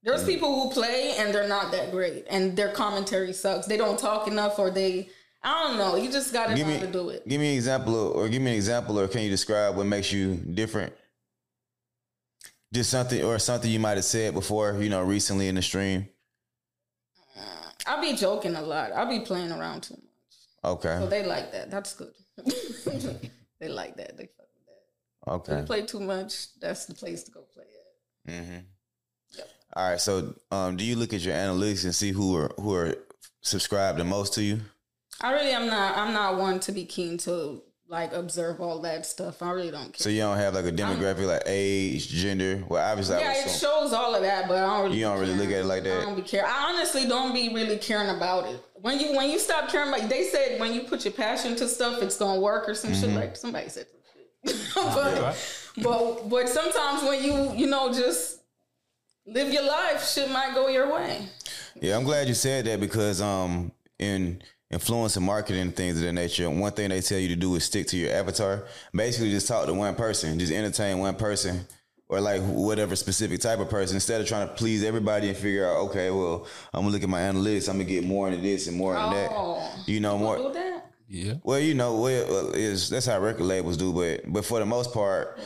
There's 0.03 0.23
Mm. 0.23 0.27
people 0.27 0.61
who 0.61 0.69
play 0.71 1.15
and 1.17 1.33
they're 1.33 1.47
not 1.47 1.71
that 1.71 1.91
great, 1.91 2.25
and 2.29 2.55
their 2.55 2.71
commentary 2.71 3.33
sucks. 3.33 3.65
They 3.67 3.77
don't 3.77 3.97
talk 3.97 4.27
enough, 4.27 4.59
or 4.59 4.69
they 4.69 5.09
I 5.43 5.63
don't 5.63 5.77
know. 5.77 5.95
You 5.95 6.11
just 6.11 6.33
gotta 6.33 6.55
Give 6.55 6.65
know 6.65 6.73
me 6.73 6.79
how 6.79 6.85
to 6.85 6.91
do 6.91 7.09
it. 7.09 7.27
give 7.27 7.39
me 7.39 7.49
an 7.51 7.55
example 7.55 8.09
of, 8.09 8.15
or 8.15 8.29
give 8.29 8.41
me 8.41 8.51
an 8.51 8.55
example 8.55 8.99
or 8.99 9.07
can 9.07 9.21
you 9.21 9.29
describe 9.29 9.75
what 9.75 9.85
makes 9.85 10.11
you 10.11 10.35
different? 10.35 10.91
Just 12.73 12.89
something 12.89 13.23
or 13.23 13.37
something 13.39 13.69
you 13.69 13.79
might 13.79 13.97
have 13.97 14.05
said 14.05 14.33
before, 14.33 14.73
you 14.81 14.89
know, 14.89 15.03
recently 15.03 15.47
in 15.47 15.55
the 15.55 15.61
stream. 15.61 16.07
I'll 17.87 18.01
be 18.01 18.15
joking 18.15 18.55
a 18.55 18.61
lot. 18.63 18.91
I'll 18.93 19.07
be 19.07 19.19
playing 19.19 19.51
around 19.51 19.81
too 19.83 19.93
much. 19.93 20.73
Okay. 20.73 20.97
So 20.99 21.07
they 21.07 21.23
like 21.23 21.51
that. 21.51 21.69
That's 21.69 21.93
good. 21.93 22.11
they 23.59 23.69
like 23.69 23.95
that. 23.97 24.17
They 24.17 24.29
fuck 25.25 25.41
with 25.41 25.45
that. 25.47 25.51
Okay. 25.53 25.61
You 25.61 25.65
play 25.65 25.81
too 25.85 25.99
much, 25.99 26.59
that's 26.59 26.85
the 26.85 26.93
place 26.93 27.23
to 27.23 27.31
go 27.31 27.41
play 27.53 27.63
it. 27.65 28.31
Mm-hmm. 28.31 28.57
Yep. 29.37 29.47
All 29.75 29.89
right. 29.89 29.99
So, 30.01 30.35
um, 30.51 30.77
do 30.77 30.83
you 30.85 30.95
look 30.95 31.13
at 31.13 31.21
your 31.21 31.35
analytics 31.35 31.83
and 31.83 31.93
see 31.93 32.11
who 32.11 32.35
are 32.37 32.51
who 32.59 32.73
are 32.73 32.95
subscribed 33.41 33.99
the 33.99 34.03
most 34.03 34.33
to 34.35 34.43
you? 34.43 34.61
I 35.21 35.31
really 35.33 35.51
am 35.51 35.67
not 35.67 35.97
I'm 35.97 36.13
not 36.13 36.37
one 36.37 36.59
to 36.61 36.71
be 36.71 36.85
keen 36.85 37.17
to 37.19 37.61
like 37.87 38.13
observe 38.13 38.59
all 38.61 38.79
that 38.81 39.05
stuff. 39.05 39.43
I 39.43 39.51
really 39.51 39.69
don't 39.69 39.85
care. 39.93 39.93
So 39.97 40.09
you 40.09 40.21
don't 40.21 40.37
have 40.37 40.55
like 40.55 40.65
a 40.65 40.71
demographic 40.71 41.27
like 41.27 41.43
age, 41.45 42.09
gender. 42.09 42.63
Well, 42.67 42.83
obviously, 42.83 43.17
I 43.17 43.19
yeah, 43.19 43.31
it 43.33 43.45
assume- 43.45 43.59
shows 43.69 43.93
all 43.93 44.15
of 44.15 44.23
that, 44.23 44.47
but 44.47 44.57
I 44.57 44.65
don't 44.65 44.83
really 44.85 44.97
You 44.97 45.05
don't 45.05 45.19
really 45.19 45.33
care. 45.33 45.41
look 45.43 45.51
at 45.51 45.59
it 45.59 45.65
like 45.65 45.83
that? 45.83 46.01
I 46.01 46.05
don't 46.05 46.15
be 46.15 46.21
care. 46.23 46.45
I 46.45 46.73
honestly 46.73 47.07
don't 47.07 47.31
be 47.33 47.53
really 47.53 47.77
caring 47.77 48.09
about 48.09 48.47
it. 48.47 48.59
When 48.81 48.99
you 48.99 49.15
when 49.15 49.29
you 49.29 49.37
stop 49.39 49.69
caring 49.69 49.89
about 49.93 50.09
they 50.09 50.23
said 50.23 50.59
when 50.59 50.73
you 50.73 50.81
put 50.81 51.05
your 51.05 51.13
passion 51.13 51.55
to 51.57 51.67
stuff, 51.67 52.01
it's 52.01 52.17
gonna 52.17 52.39
work 52.41 52.67
or 52.67 52.73
some 52.73 52.93
shit 52.93 53.09
Mm-hmm. 53.09 53.17
like 53.17 53.35
somebody 53.37 53.69
said 53.69 53.85
some 54.45 54.93
shit. 54.93 55.21
but, 55.21 55.37
but 55.83 56.29
but 56.29 56.49
sometimes 56.49 57.03
when 57.03 57.23
you, 57.23 57.53
you 57.55 57.67
know, 57.67 57.91
just 57.93 58.39
live 59.25 59.51
your 59.51 59.63
life, 59.67 60.05
shit 60.07 60.29
might 60.29 60.53
go 60.53 60.67
your 60.67 60.91
way. 60.93 61.27
Yeah, 61.81 61.97
I'm 61.97 62.03
glad 62.03 62.27
you 62.27 62.33
said 62.33 62.65
that 62.65 62.79
because 62.79 63.21
um 63.21 63.71
in 63.99 64.41
influence 64.71 65.15
and 65.15 65.25
marketing 65.25 65.61
and 65.61 65.75
things 65.75 65.97
of 65.97 66.03
that 66.03 66.13
nature, 66.13 66.49
one 66.49 66.71
thing 66.71 66.89
they 66.89 67.01
tell 67.01 67.19
you 67.19 67.27
to 67.29 67.35
do 67.35 67.55
is 67.55 67.63
stick 67.63 67.87
to 67.87 67.97
your 67.97 68.11
avatar. 68.13 68.65
Basically 68.93 69.31
just 69.31 69.47
talk 69.47 69.65
to 69.67 69.73
one 69.73 69.95
person, 69.95 70.37
just 70.39 70.51
entertain 70.51 70.99
one 70.99 71.15
person 71.15 71.65
or 72.07 72.21
like 72.21 72.41
whatever 72.43 72.95
specific 72.95 73.39
type 73.41 73.59
of 73.59 73.67
person 73.69 73.95
instead 73.95 74.21
of 74.21 74.27
trying 74.27 74.47
to 74.47 74.53
please 74.53 74.83
everybody 74.83 75.27
and 75.29 75.35
figure 75.37 75.67
out, 75.67 75.77
okay, 75.89 76.11
well, 76.11 76.45
I'm 76.73 76.81
gonna 76.81 76.93
look 76.93 77.03
at 77.03 77.09
my 77.09 77.21
analytics, 77.21 77.67
I'm 77.67 77.77
gonna 77.77 77.85
get 77.89 78.03
more 78.03 78.27
into 78.29 78.41
this 78.41 78.67
and 78.67 78.77
more 78.77 78.95
into 78.95 79.07
Oh. 79.07 79.71
that. 79.75 79.87
You 79.87 79.99
know, 79.99 80.17
more 80.17 80.37
Do 80.37 80.53
that? 80.53 80.84
Yeah. 81.07 81.33
Well, 81.43 81.59
you 81.59 81.73
know, 81.75 81.99
well, 81.99 82.51
is 82.53 82.89
that's 82.89 83.05
how 83.05 83.19
record 83.19 83.43
labels 83.43 83.77
do, 83.77 83.93
but 83.93 84.21
but 84.31 84.45
for 84.45 84.59
the 84.59 84.65
most 84.65 84.93
part, 84.93 85.39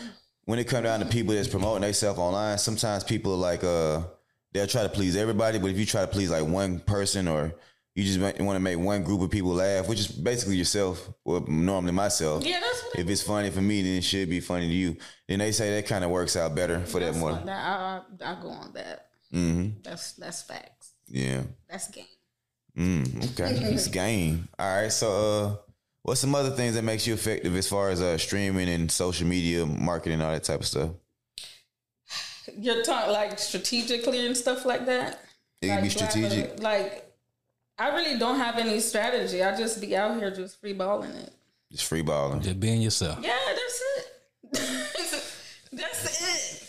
when 0.45 0.59
it 0.59 0.65
comes 0.65 0.83
down 0.85 0.99
to 1.01 1.05
people 1.05 1.33
that's 1.33 1.47
promoting 1.47 1.81
themselves 1.81 2.19
online, 2.19 2.57
sometimes 2.57 3.03
people 3.03 3.35
like 3.37 3.63
uh 3.63 4.01
they'll 4.53 4.67
try 4.67 4.83
to 4.83 4.89
please 4.89 5.15
everybody, 5.15 5.59
but 5.59 5.69
if 5.69 5.77
you 5.77 5.85
try 5.85 6.01
to 6.01 6.07
please 6.07 6.31
like 6.31 6.45
one 6.45 6.79
person 6.79 7.27
or 7.27 7.53
you 7.95 8.03
just 8.05 8.19
want 8.19 8.37
to 8.37 8.59
make 8.59 8.79
one 8.79 9.03
group 9.03 9.19
of 9.21 9.29
people 9.29 9.51
laugh, 9.51 9.89
which 9.89 9.99
is 9.99 10.07
basically 10.07 10.55
yourself, 10.55 11.09
or 11.25 11.41
normally 11.49 11.91
myself. 11.91 12.45
Yeah, 12.45 12.59
that's 12.61 12.83
what 12.85 12.99
If 12.99 13.09
it's 13.09 13.21
funny 13.21 13.49
for 13.49 13.59
me, 13.61 13.81
then 13.81 13.97
it 13.97 14.03
should 14.05 14.29
be 14.29 14.39
funny 14.39 14.67
to 14.67 14.73
you. 14.73 14.95
Then 15.27 15.39
they 15.39 15.51
say 15.51 15.75
that 15.75 15.85
kind 15.87 16.05
of 16.05 16.09
works 16.09 16.37
out 16.37 16.55
better 16.55 16.79
for 16.85 16.99
that 16.99 17.07
that's 17.07 17.17
more. 17.17 17.33
that- 17.33 17.47
I, 17.49 18.01
I, 18.25 18.31
I 18.37 18.41
go 18.41 18.49
on 18.49 18.71
that. 18.73 19.07
Mm-hmm. 19.33 19.81
That's 19.83 20.13
that's 20.13 20.41
facts. 20.43 20.93
Yeah. 21.07 21.41
That's 21.69 21.89
game. 21.89 22.05
Mm, 22.79 23.31
okay. 23.33 23.51
it's 23.73 23.87
game. 23.87 24.47
All 24.57 24.81
right. 24.83 24.91
So, 24.91 25.11
uh, 25.11 25.55
what's 26.03 26.21
some 26.21 26.33
other 26.33 26.51
things 26.51 26.75
that 26.75 26.83
makes 26.83 27.05
you 27.05 27.13
effective 27.13 27.55
as 27.55 27.67
far 27.67 27.89
as 27.89 28.01
uh, 28.01 28.17
streaming 28.17 28.69
and 28.69 28.89
social 28.89 29.27
media 29.27 29.65
marketing, 29.65 30.21
all 30.21 30.31
that 30.31 30.43
type 30.45 30.61
of 30.61 30.65
stuff? 30.65 30.91
You're 32.57 32.83
talking 32.83 33.11
like 33.13 33.37
strategically 33.37 34.25
and 34.25 34.35
stuff 34.35 34.65
like 34.65 34.85
that. 34.85 35.19
It 35.61 35.67
can 35.67 35.83
be 35.83 35.89
Like, 35.89 35.97
do 35.97 36.03
I 36.03 36.05
a- 36.05 36.09
strategic. 36.29 36.63
like, 36.63 37.05
I 37.77 37.89
really 37.95 38.17
don't 38.17 38.37
have 38.39 38.57
any 38.57 38.79
strategy. 38.79 39.43
I 39.43 39.55
just 39.57 39.79
be 39.81 39.95
out 39.95 40.17
here 40.17 40.31
just 40.31 40.59
free 40.59 40.73
balling 40.73 41.11
it. 41.11 41.31
Just 41.71 41.85
free 41.85 42.01
balling. 42.01 42.41
Just 42.41 42.59
being 42.59 42.81
yourself. 42.81 43.19
Yeah, 43.21 43.37
that's 43.45 43.81
it. 44.53 45.23
that's 45.73 46.21
it. 46.63 46.68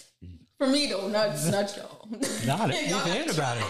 For 0.61 0.67
me 0.67 0.89
though, 0.89 1.09
not 1.09 1.31
not 1.47 1.75
y'all. 1.75 2.07
Nah, 2.47 2.67
that- 2.67 2.87
Y'all 2.91 3.01
for 3.01 3.09
anybody. 3.09 3.61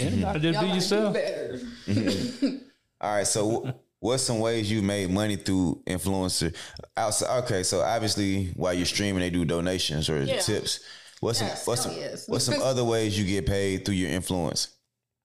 Anybody 0.00 0.40
just 0.40 0.54
Y'all 0.54 0.62
be 0.62 0.68
do 0.70 0.74
yourself. 0.74 1.14
better. 1.14 1.60
All 3.00 3.14
right. 3.14 3.24
So, 3.26 3.60
wh- 3.60 4.02
what's 4.04 4.24
some 4.24 4.40
ways 4.40 4.68
you 4.68 4.82
made 4.82 5.08
money 5.08 5.36
through 5.36 5.82
influencer? 5.86 6.52
Outside. 6.96 7.44
Okay. 7.44 7.62
So 7.62 7.80
obviously, 7.80 8.46
while 8.56 8.74
you're 8.74 8.86
streaming, 8.86 9.20
they 9.20 9.30
do 9.30 9.44
donations 9.44 10.10
or 10.10 10.20
Yeah. 10.24 10.40
tips. 10.40 10.80
What's 11.20 11.40
Yes, 11.40 11.62
some 11.64 11.70
what's 11.72 11.82
some 11.84 11.94
yes. 11.96 12.28
what's 12.28 12.44
some 12.44 12.60
other 12.60 12.82
ways 12.82 13.16
you 13.16 13.24
get 13.24 13.46
paid 13.46 13.84
through 13.84 13.94
your 13.94 14.10
influence? 14.10 14.68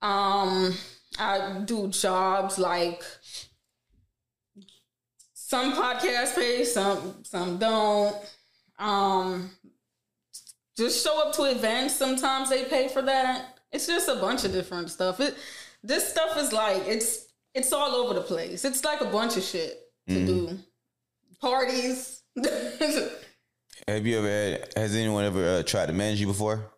Um, 0.04 0.78
I 1.18 1.62
do 1.66 1.88
jobs 1.88 2.60
like 2.60 3.04
some 5.34 5.74
podcasts 5.74 6.36
pay, 6.36 6.64
some 6.64 7.24
some 7.24 7.58
don't. 7.58 8.16
Um, 8.78 9.50
just 10.78 11.04
show 11.04 11.22
up 11.26 11.34
to 11.36 11.44
events. 11.44 11.96
Sometimes 11.96 12.50
they 12.50 12.66
pay 12.66 12.88
for 12.88 13.02
that. 13.02 13.60
It's 13.72 13.88
just 13.88 14.08
a 14.10 14.16
bunch 14.16 14.44
of 14.44 14.52
different 14.52 14.90
stuff. 14.90 15.20
It 15.20 15.36
this 15.84 16.08
stuff 16.10 16.38
is 16.38 16.54
like 16.54 16.84
it's 16.88 17.28
it's 17.54 17.72
all 17.74 17.96
over 17.96 18.14
the 18.14 18.22
place. 18.22 18.66
It's 18.66 18.84
like 18.84 19.02
a 19.02 19.06
bunch 19.06 19.38
of 19.38 19.44
shit 19.44 19.80
to 20.08 20.26
do. 20.26 20.60
Parties. 21.40 22.22
Have 23.88 24.06
you 24.06 24.20
ever 24.20 24.28
had? 24.28 24.74
Has 24.76 24.96
anyone 24.96 25.26
ever 25.26 25.58
uh, 25.58 25.64
tried 25.64 25.88
to 25.88 25.94
manage 25.94 26.20
you 26.20 26.28
before? 26.28 26.72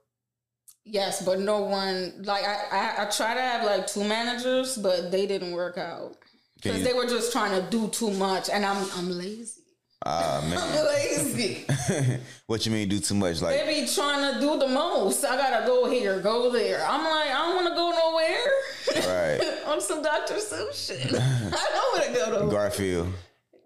yes, 0.86 1.24
but 1.24 1.40
no 1.40 1.62
one 1.62 2.14
like 2.24 2.44
I, 2.44 2.56
I 2.72 3.04
I 3.04 3.06
try 3.10 3.34
to 3.34 3.42
have 3.42 3.64
like 3.64 3.88
two 3.88 4.04
managers, 4.04 4.78
but 4.78 5.12
they 5.12 5.26
didn't 5.26 5.52
work 5.52 5.78
out. 5.78 6.18
Because 6.56 6.84
they 6.84 6.94
were 6.94 7.06
just 7.06 7.34
trying 7.34 7.62
to 7.62 7.70
do 7.70 7.90
too 7.90 8.12
much, 8.12 8.50
and 8.50 8.66
I'm 8.66 8.90
I'm 8.96 9.10
lazy. 9.10 9.63
Ah 10.06 10.44
man. 10.50 10.58
I'm 10.58 10.86
lazy. 10.86 11.66
what 12.48 12.66
you 12.66 12.72
mean 12.72 12.90
do 12.90 13.00
too 13.00 13.16
much? 13.16 13.42
Like 13.42 13.56
they 13.66 13.82
be 13.82 13.88
trying 13.88 14.34
to 14.34 14.40
do 14.40 14.58
the 14.60 14.68
most. 14.68 15.24
I 15.24 15.38
gotta 15.38 15.66
go 15.66 15.90
here, 15.90 16.20
go 16.20 16.50
there. 16.52 16.86
I'm 16.86 17.04
like, 17.04 17.30
I 17.30 17.40
don't 17.46 17.56
want 17.56 17.68
to 17.70 17.76
go 17.76 17.92
nowhere. 17.92 19.40
right. 19.40 19.64
On 19.68 19.80
some 19.82 20.02
Dr. 20.04 20.36
Seuss 20.36 20.88
shit. 20.88 21.06
I 21.14 21.68
don't 21.74 21.94
want 21.94 22.04
to 22.06 22.14
go 22.14 22.32
nowhere. 22.40 22.52
Garfield. 22.52 23.14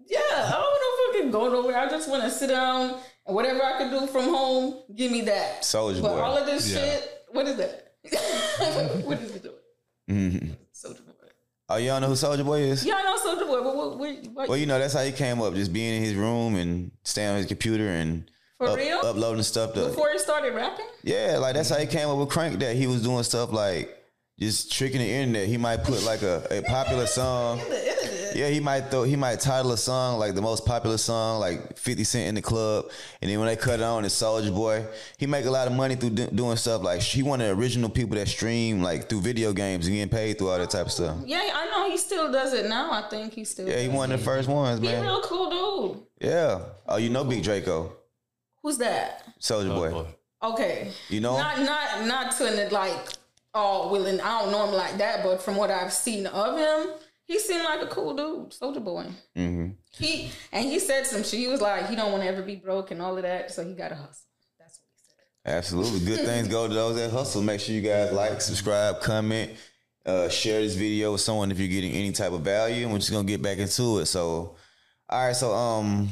Yeah, 0.08 0.20
I 0.32 0.52
don't 0.52 0.62
want 0.62 1.14
to 1.14 1.18
fucking 1.18 1.32
go 1.32 1.50
nowhere. 1.50 1.78
I 1.78 1.90
just 1.90 2.10
want 2.10 2.24
to 2.24 2.30
sit 2.30 2.48
down 2.48 3.00
and 3.26 3.36
whatever 3.36 3.64
I 3.64 3.78
can 3.80 3.90
do 3.92 4.08
from 4.08 4.26
home, 4.26 4.84
give 4.96 5.12
me 5.12 5.22
that. 5.22 5.64
Soulja 5.64 6.02
but 6.02 6.14
Boy. 6.16 6.22
all 6.22 6.38
of 6.38 6.46
this 6.46 6.72
Yeah. 6.72 6.78
shit, 6.80 7.24
what 7.32 7.48
is 7.48 7.58
that? 7.58 7.94
what 9.06 9.20
is 9.22 9.34
he 9.34 9.40
doing? 9.40 9.56
Mhm. 10.10 10.56
Soulja 10.74 11.06
Boy. 11.06 11.14
Oh, 11.70 11.76
you 11.76 11.88
don't 11.88 12.02
know 12.02 12.08
who 12.08 12.14
Soulja 12.14 12.46
Boy 12.46 12.62
is? 12.62 12.86
Y'all 12.86 13.04
know 13.04 13.18
Soulja 13.18 13.46
Boy, 13.46 13.62
but 13.62 13.76
what, 13.76 13.98
what, 14.00 14.28
what, 14.34 14.50
Well, 14.50 14.58
you 14.58 14.66
know 14.66 14.80
that's 14.80 14.94
how 14.94 15.02
he 15.04 15.12
came 15.12 15.42
up, 15.42 15.54
just 15.54 15.74
being 15.74 15.96
in 15.98 16.02
his 16.04 16.16
room 16.16 16.56
and 16.56 16.92
staying 17.04 17.30
on 17.32 17.38
his 17.38 17.46
computer 17.46 17.88
and 17.90 18.30
for 18.58 18.70
up- 18.70 18.78
real? 18.78 19.00
uploading 19.04 19.44
stuff 19.44 19.74
to. 19.74 19.88
Before 19.88 20.10
he 20.12 20.18
started 20.20 20.54
rapping? 20.54 20.86
Yeah, 21.04 21.38
like 21.40 21.56
that's 21.56 21.70
how 21.70 21.76
he 21.78 21.86
came 21.86 22.08
up 22.08 22.18
with 22.18 22.30
Crank. 22.30 22.60
That 22.60 22.76
he 22.78 22.88
was 22.88 23.04
doing 23.04 23.22
stuff 23.24 23.52
like 23.52 23.94
just 24.40 24.72
tricking 24.72 25.00
the 25.00 25.10
internet. 25.12 25.48
He 25.48 25.58
might 25.58 25.84
put 25.84 26.04
like 26.04 26.22
a, 26.22 26.48
a 26.52 26.62
popular 26.62 27.06
song. 27.06 27.58
The 27.60 27.90
internet. 27.92 28.17
Yeah, 28.36 28.50
he 28.50 28.60
might 28.60 28.90
throw. 28.92 29.04
He 29.04 29.16
might 29.16 29.40
title 29.40 29.72
a 29.72 29.78
song 29.78 30.20
like 30.20 30.36
the 30.36 30.42
most 30.42 30.66
popular 30.66 30.98
song, 30.98 31.40
like 31.40 31.78
Fifty 31.78 32.04
Cent 32.04 32.30
in 32.30 32.36
the 32.36 32.42
club, 32.42 32.90
and 33.22 33.30
then 33.30 33.40
when 33.40 33.48
they 33.48 33.56
cut 33.56 33.80
it 33.80 33.84
on, 33.84 34.06
it's 34.06 34.20
Soulja 34.20 34.54
Boy. 34.54 34.86
He 35.18 35.28
make 35.28 35.46
a 35.46 35.52
lot 35.52 35.68
of 35.68 35.74
money 35.74 35.96
through 35.96 36.12
do- 36.12 36.28
doing 36.28 36.58
stuff 36.58 36.84
like 36.84 37.02
he 37.02 37.24
one 37.24 37.42
of 37.42 37.48
the 37.48 37.54
original 37.54 37.90
people 37.90 38.16
that 38.16 38.28
stream 38.28 38.82
like 38.82 39.10
through 39.10 39.22
video 39.22 39.54
games 39.54 39.88
and 39.88 39.96
getting 39.96 40.10
paid 40.10 40.38
through 40.38 40.50
all 40.50 40.58
that 40.58 40.70
type 40.70 40.86
of 40.88 40.92
stuff. 40.92 41.18
Yeah, 41.26 41.50
I 41.54 41.66
know 41.70 41.90
he 41.90 41.98
still 41.98 42.32
does 42.32 42.54
it 42.54 42.68
now. 42.68 42.92
I 42.92 43.08
think 43.10 43.34
he 43.34 43.44
still. 43.46 43.68
Yeah, 43.68 43.80
he 43.80 43.88
does 43.88 43.96
one 43.96 44.12
of 44.12 44.20
the 44.20 44.26
first 44.26 44.50
ones, 44.50 44.80
it. 44.80 44.86
He 44.86 44.92
man. 44.92 45.04
real 45.04 45.22
cool 45.22 45.50
dude. 45.50 46.04
Yeah. 46.20 46.60
Oh, 46.88 46.98
you 46.98 47.10
know 47.10 47.24
Big 47.24 47.44
Draco, 47.44 47.94
Who's 48.64 48.78
that? 48.80 49.24
Soldier 49.40 49.70
Boy. 49.70 49.92
boy. 49.92 50.06
Okay. 50.44 50.92
You 51.10 51.22
know? 51.22 51.38
Not 51.38 51.60
not 51.62 52.06
not 52.06 52.38
to 52.38 52.70
like 52.72 53.10
oh 53.54 53.92
willing. 53.92 54.20
I 54.22 54.42
don't 54.42 54.52
know 54.52 54.68
him 54.68 54.74
like 54.74 54.98
that, 54.98 55.24
but 55.24 55.42
from 55.42 55.56
what 55.56 55.72
I've 55.72 55.94
seen 55.94 56.28
of 56.28 56.58
him, 56.58 56.94
he 57.28 57.38
seemed 57.40 57.64
like 57.64 57.82
a 57.82 57.88
cool 57.88 58.14
dude, 58.16 58.52
Soulja 58.52 58.84
Boy. 58.84 59.06
Mhm. 59.36 59.76
He 59.92 60.32
and 60.52 60.66
he 60.66 60.80
said 60.80 61.06
some 61.06 61.24
shit. 61.24 61.40
He 61.40 61.48
was 61.48 61.62
like, 61.62 61.88
he 61.90 61.96
don't 61.96 62.12
want 62.12 62.24
to 62.24 62.30
ever 62.30 62.42
be 62.42 62.56
broke 62.56 62.92
and 62.92 63.02
all 63.02 63.16
of 63.18 63.24
that, 63.24 63.52
so 63.52 63.66
he 63.66 63.74
got 63.74 63.90
to 63.90 63.96
hustle. 63.96 64.24
That's 64.60 64.80
what 64.80 64.88
he 64.96 65.02
said. 65.04 65.56
Absolutely. 65.58 66.00
Good 66.06 66.26
things 66.26 66.48
go 66.48 66.68
to 66.68 66.74
those 66.74 66.96
that 66.96 67.12
hustle. 67.12 67.42
Make 67.42 67.60
sure 67.60 67.76
you 67.76 67.82
guys 67.82 68.12
like, 68.14 68.40
subscribe, 68.42 69.02
comment, 69.02 69.52
uh, 70.06 70.30
share 70.30 70.62
this 70.62 70.76
video 70.76 71.12
with 71.12 71.22
someone 71.22 71.52
if 71.52 71.60
you're 71.60 71.68
getting 71.68 71.92
any 71.92 72.12
type 72.12 72.32
of 72.32 72.42
value. 72.42 72.84
And 72.84 72.92
we're 72.94 73.00
just 73.00 73.12
gonna 73.12 73.28
get 73.28 73.42
back 73.42 73.58
into 73.58 74.00
it. 74.00 74.06
So, 74.06 74.56
all 75.10 75.26
right. 75.28 75.36
So, 75.36 75.54
um, 75.54 76.10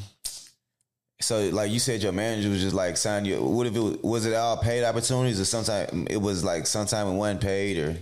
so 1.22 1.48
like 1.50 1.72
you 1.72 1.80
said, 1.80 2.04
your 2.04 2.12
manager 2.12 2.50
was 2.50 2.62
just 2.62 2.76
like 2.76 2.98
signing 2.98 3.32
you. 3.32 3.42
What 3.42 3.68
if 3.68 3.76
it 3.76 3.80
was, 3.80 3.98
was 4.04 4.26
it 4.26 4.34
all 4.36 4.58
paid 4.58 4.84
opportunities, 4.84 5.40
or 5.40 5.46
sometime 5.46 6.08
it 6.10 6.18
was 6.18 6.44
like 6.44 6.68
sometime 6.68 7.08
it 7.08 7.14
wasn't 7.14 7.42
paid, 7.42 7.78
or 7.78 7.98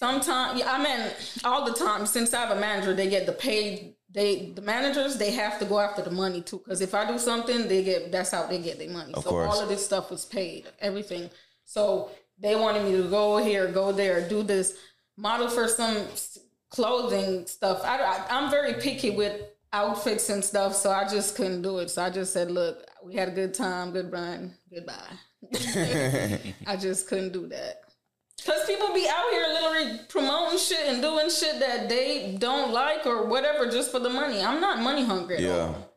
Sometimes, 0.00 0.58
yeah, 0.58 0.72
I 0.72 0.82
mean, 0.82 1.10
all 1.44 1.66
the 1.66 1.74
time. 1.74 2.06
Since 2.06 2.32
I 2.32 2.40
have 2.40 2.56
a 2.56 2.58
manager, 2.58 2.94
they 2.94 3.10
get 3.10 3.26
the 3.26 3.32
paid. 3.32 3.96
They 4.10 4.46
the 4.54 4.62
managers 4.62 5.18
they 5.18 5.30
have 5.32 5.58
to 5.58 5.66
go 5.66 5.78
after 5.78 6.00
the 6.00 6.10
money 6.10 6.40
too. 6.40 6.56
Because 6.56 6.80
if 6.80 6.94
I 6.94 7.06
do 7.06 7.18
something, 7.18 7.68
they 7.68 7.84
get 7.84 8.10
that's 8.10 8.30
how 8.30 8.46
they 8.46 8.58
get 8.60 8.78
their 8.78 8.88
money. 8.88 9.12
Of 9.12 9.24
so 9.24 9.30
course. 9.30 9.52
all 9.52 9.60
of 9.60 9.68
this 9.68 9.84
stuff 9.84 10.10
was 10.10 10.24
paid, 10.24 10.66
everything. 10.80 11.28
So 11.66 12.10
they 12.38 12.56
wanted 12.56 12.84
me 12.84 12.92
to 12.92 13.10
go 13.10 13.36
here, 13.36 13.68
go 13.68 13.92
there, 13.92 14.26
do 14.26 14.42
this, 14.42 14.78
model 15.18 15.50
for 15.50 15.68
some 15.68 16.06
clothing 16.70 17.46
stuff. 17.46 17.82
I, 17.84 17.98
I 17.98 18.26
I'm 18.30 18.50
very 18.50 18.80
picky 18.80 19.10
with 19.10 19.38
outfits 19.74 20.30
and 20.30 20.42
stuff, 20.42 20.74
so 20.74 20.90
I 20.90 21.06
just 21.08 21.36
couldn't 21.36 21.60
do 21.60 21.78
it. 21.78 21.90
So 21.90 22.02
I 22.02 22.08
just 22.08 22.32
said, 22.32 22.50
look, 22.50 22.86
we 23.04 23.16
had 23.16 23.28
a 23.28 23.32
good 23.32 23.52
time, 23.52 23.92
good 23.92 24.10
run, 24.10 24.54
goodbye. 24.72 25.12
I 26.66 26.76
just 26.76 27.06
couldn't 27.06 27.34
do 27.34 27.46
that. 27.48 27.82
Cause 28.46 28.64
people 28.66 28.92
be 28.94 29.06
out 29.08 29.30
here 29.32 29.46
literally 29.48 30.00
promoting 30.08 30.58
shit 30.58 30.86
and 30.86 31.02
doing 31.02 31.28
shit 31.30 31.60
that 31.60 31.88
they 31.88 32.36
don't 32.38 32.72
like 32.72 33.04
or 33.06 33.26
whatever 33.26 33.70
just 33.70 33.90
for 33.90 33.98
the 33.98 34.08
money. 34.08 34.42
I'm 34.42 34.60
not 34.60 34.80
money 34.80 35.04
hungry. 35.04 35.36
At 35.36 35.42
yeah. 35.42 35.56
all. 35.56 35.90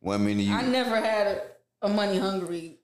One 0.00 0.24
minute 0.24 0.42
you 0.42 0.54
I 0.54 0.62
never 0.62 0.96
had 1.00 1.26
a, 1.26 1.42
a 1.82 1.88
money 1.88 2.18
hungry 2.18 2.76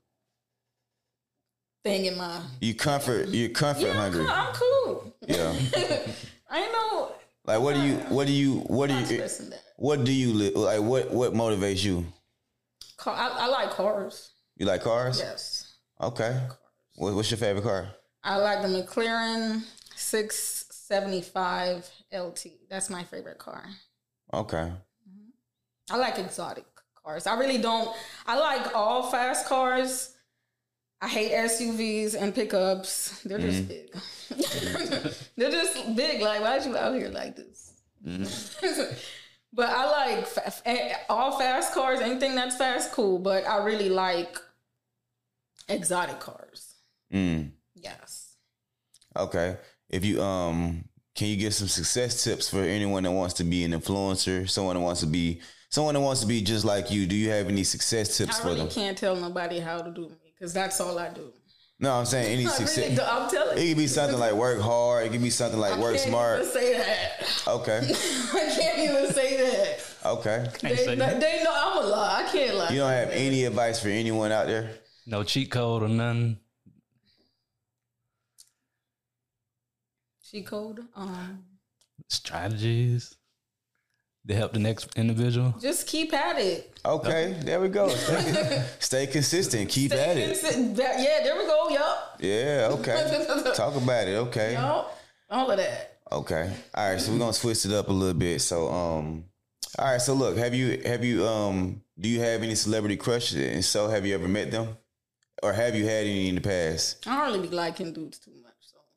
thing 1.85 2.07
in 2.07 2.16
my. 2.16 2.40
you 2.61 2.74
comfort 2.74 3.29
you 3.29 3.50
comfort 3.50 3.87
Yeah, 3.87 3.92
hungry. 3.92 4.27
I'm 4.27 4.53
cool. 4.55 5.14
Yeah. 5.27 5.55
I 6.50 6.66
know. 6.72 7.12
Like 7.44 7.61
what 7.61 7.74
do 7.74 7.83
you 7.83 7.96
what 8.09 8.27
do 8.27 8.33
you 8.33 8.55
what 8.61 8.88
do 8.88 8.94
you 8.96 9.29
what 9.77 10.05
do 10.05 10.12
you 10.12 10.33
li- 10.33 10.55
like 10.55 10.81
what 10.81 11.11
what 11.12 11.35
motivates 11.35 11.85
you? 11.85 12.05
Car, 12.96 13.14
I, 13.14 13.44
I 13.44 13.46
like 13.46 13.70
cars. 13.70 14.31
You 14.57 14.66
like 14.66 14.83
cars? 14.83 15.18
Yes, 15.20 15.74
Okay. 16.00 16.40
What, 16.96 17.14
what's 17.14 17.31
your 17.31 17.38
favorite 17.38 17.64
car? 17.64 17.88
I 18.25 18.37
like 18.39 18.63
the 18.63 18.69
McLaren 18.69 19.63
675 19.95 21.91
LT. 22.13 22.47
That's 22.71 22.89
my 22.89 23.05
favorite 23.05 23.39
car. 23.39 23.65
Okay. 24.33 24.57
Mm-hmm. 25.09 25.93
I 25.93 25.97
like 25.97 26.19
exotic 26.19 26.65
cars. 27.05 27.27
I 27.27 27.39
really 27.39 27.59
don't. 27.59 27.95
I 28.27 28.39
like 28.39 28.75
all 28.75 29.11
fast 29.11 29.47
cars. 29.47 30.15
I 31.03 31.09
hate 31.09 31.33
SUVs 31.33 32.15
and 32.19 32.35
pickups. 32.35 33.21
They're 33.25 33.39
just 33.39 33.69
mm-hmm. 33.69 35.01
big. 35.03 35.15
They're 35.37 35.51
just 35.51 35.95
big. 35.95 36.23
Like, 36.23 36.41
why'd 36.41 36.65
you 36.65 36.79
out 36.79 36.95
here 36.95 37.11
like 37.11 37.37
this? 37.37 37.75
Mm-hmm. 38.07 38.95
but 39.53 39.69
I 39.69 40.15
like 40.15 40.27
fa- 40.27 40.53
eh, 40.65 40.95
all 41.11 41.39
fast 41.39 41.75
cars. 41.75 42.01
Anything 42.01 42.35
that's 42.35 42.57
fast, 42.57 42.93
cool. 42.93 43.19
But 43.19 43.47
I 43.47 43.63
really 43.65 43.91
like 43.91 44.39
exotic 45.69 46.21
cars. 46.21 46.75
Mm. 47.13 47.51
Yes. 47.85 48.37
Okay. 49.16 49.57
If 49.90 50.05
you 50.05 50.20
um 50.23 50.85
can 51.14 51.29
you 51.29 51.37
give 51.37 51.55
some 51.55 51.68
success 51.68 52.25
tips 52.25 52.49
for 52.51 52.59
anyone 52.62 53.05
that 53.05 53.12
wants 53.12 53.35
to 53.35 53.44
be 53.44 53.62
an 53.64 53.70
influencer, 53.73 54.49
someone 54.51 54.75
that 54.75 54.81
wants 54.83 55.01
to 55.03 55.07
be 55.07 55.40
someone 55.70 55.94
that 55.94 56.01
wants 56.01 56.20
to 56.23 56.27
be 56.27 56.40
just 56.42 56.64
like 56.64 56.90
you? 56.90 57.07
Do 57.07 57.14
you 57.14 57.31
have 57.31 57.49
any 57.49 57.62
success 57.64 58.16
tips 58.16 58.40
I 58.40 58.42
for 58.42 58.55
them? 58.55 58.66
I 58.66 58.70
can't 58.70 58.99
tell 58.99 59.14
nobody 59.14 59.61
how 59.61 59.81
to 59.83 59.90
do 59.92 60.09
me 60.09 60.33
because 60.37 60.53
that's 60.53 60.81
all 60.81 60.99
I 60.99 61.11
do. 61.11 61.33
No, 61.81 61.92
I'm 61.92 62.07
saying 62.07 62.33
any 62.33 62.47
success. 62.61 62.79
really 62.79 62.97
do. 62.97 63.03
I'm 63.03 63.29
telling 63.31 63.59
It 63.59 63.62
you. 63.62 63.75
could 63.75 63.79
be 63.83 63.87
something 63.87 64.18
like 64.18 64.33
work 64.33 64.61
hard. 64.61 65.07
It 65.07 65.12
could 65.12 65.23
be 65.23 65.31
something 65.31 65.61
like 65.61 65.79
work 65.79 65.97
can't 65.97 66.09
smart. 66.09 66.40
Even 66.40 66.53
say 66.53 66.73
that. 66.79 67.42
Okay. 67.49 67.79
I 68.35 68.55
can't 68.59 68.79
even 68.79 69.12
say 69.12 69.37
that. 69.37 69.87
Okay. 70.07 70.47
They, 70.62 70.77
say 70.77 70.87
they, 70.87 70.94
that. 70.97 71.20
they 71.20 71.42
know 71.44 71.53
I'm 71.55 71.79
a 71.85 71.87
lie. 71.87 72.25
I 72.27 72.33
can't 72.33 72.57
lie. 72.57 72.70
You 72.70 72.79
don't 72.79 72.90
have 72.90 73.11
any 73.11 73.44
advice 73.44 73.81
for 73.81 73.88
anyone 73.88 74.33
out 74.33 74.47
there? 74.47 74.70
No 75.07 75.23
cheat 75.25 75.51
code 75.51 75.83
or 75.83 75.88
nothing. 75.88 76.38
She 80.25 80.43
code. 80.43 80.81
Um, 80.97 81.45
Strategies 82.09 83.15
to 84.27 84.35
help 84.35 84.53
the 84.55 84.59
next 84.59 84.89
individual. 84.97 85.55
just 85.61 85.87
keep 85.87 86.13
at 86.15 86.39
it. 86.39 86.73
Okay, 86.85 87.37
there 87.45 87.61
we 87.61 87.69
go. 87.69 87.89
Stay, 87.95 88.65
stay 88.79 89.07
consistent. 89.07 89.69
Keep 89.69 89.93
at 89.93 90.17
it. 90.17 90.41
That- 90.77 90.99
Yeah, 91.01 91.21
there 91.23 91.37
we 91.37 91.45
go. 91.45 91.69
Yup. 91.69 92.17
Yeah, 92.21 92.69
okay. 92.73 93.53
Talk 93.55 93.77
about 93.77 94.09
it. 94.09 94.17
Okay. 94.17 94.53
Yup. 94.55 94.99
All 95.31 95.51
of 95.51 95.57
that. 95.59 95.99
Okay. 96.11 96.55
All 96.75 96.91
right. 96.93 97.01
So 97.01 97.13
we're 97.13 97.19
gonna 97.19 97.33
switch 97.33 97.65
it 97.67 97.73
up 97.73 97.89
a 97.89 97.93
little 97.93 98.15
bit. 98.19 98.41
So 98.41 98.69
um, 98.71 99.25
all 99.79 99.85
right. 99.93 100.01
So 100.01 100.15
look, 100.15 100.37
have 100.39 100.55
you 100.55 100.81
have 100.87 101.05
you 101.05 101.27
um 101.27 101.83
do 101.99 102.09
you 102.09 102.21
have 102.21 102.43
any 102.43 102.55
celebrity 102.55 102.97
crushes? 102.97 103.37
And 103.55 103.65
so 103.65 103.89
have 103.89 104.07
you 104.07 104.15
ever 104.15 104.29
met 104.29 104.51
them, 104.51 104.77
or 105.43 105.53
have 105.53 105.75
you 105.75 105.85
had 105.85 106.07
any 106.07 106.29
in 106.29 106.35
the 106.37 106.41
past? 106.41 107.07
I 107.07 107.17
don't 107.17 107.35
really 107.35 107.49
be 107.49 107.55
liking 107.55 107.93
dudes 107.93 108.19
too 108.19 108.33
much. 108.43 108.43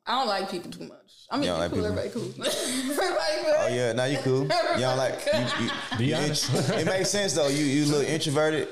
So 0.08 0.12
I 0.14 0.18
don't 0.18 0.26
like 0.28 0.50
people 0.50 0.70
too 0.70 0.84
much. 0.84 0.96
I 1.30 1.36
mean, 1.36 1.44
You 1.44 1.50
don't 1.50 1.70
people, 1.70 1.90
like 1.90 2.06
everybody 2.06 2.10
cool. 2.10 2.46
everybody 2.46 3.42
cool. 3.42 3.54
Oh 3.58 3.68
yeah, 3.70 3.92
now 3.92 4.04
you 4.04 4.18
cool. 4.18 4.42
You 4.42 4.48
don't 4.80 4.96
like 4.96 5.20
you, 5.26 5.64
you, 5.66 5.70
Be 5.98 6.04
you 6.06 6.14
honest. 6.14 6.54
int- 6.70 6.80
it 6.80 6.86
makes 6.86 7.10
sense 7.10 7.34
though. 7.34 7.48
You 7.48 7.64
you 7.64 7.84
look 7.86 8.08
introverted. 8.08 8.68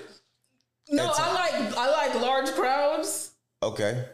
No, 0.88 1.12
I 1.14 1.32
like 1.34 1.76
I 1.76 1.90
like 1.90 2.14
large 2.22 2.50
crowds, 2.52 3.32
Okay. 3.62 4.04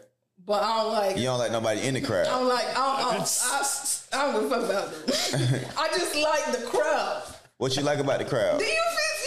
but 0.45 0.63
I 0.63 0.83
don't 0.83 0.91
like. 0.93 1.17
You 1.17 1.23
don't 1.25 1.39
like 1.39 1.51
nobody 1.51 1.87
in 1.87 1.93
the 1.93 2.01
crowd. 2.01 2.27
I'm 2.27 2.47
like 2.47 2.65
I 2.69 2.73
don't, 2.73 3.13
I, 3.13 3.17
don't, 3.17 3.41
I, 3.43 4.17
I 4.17 4.31
don't 4.31 4.41
give 4.41 4.51
a 4.51 4.55
fuck 4.55 4.69
about 4.69 4.91
them. 4.91 5.69
I 5.77 5.87
just 5.89 6.15
like 6.15 6.59
the 6.59 6.65
crowd. 6.65 7.23
What 7.57 7.77
you 7.77 7.83
like 7.83 7.99
about 7.99 8.19
the 8.19 8.25
crowd? 8.25 8.59
Do 8.59 8.65
you 8.65 8.71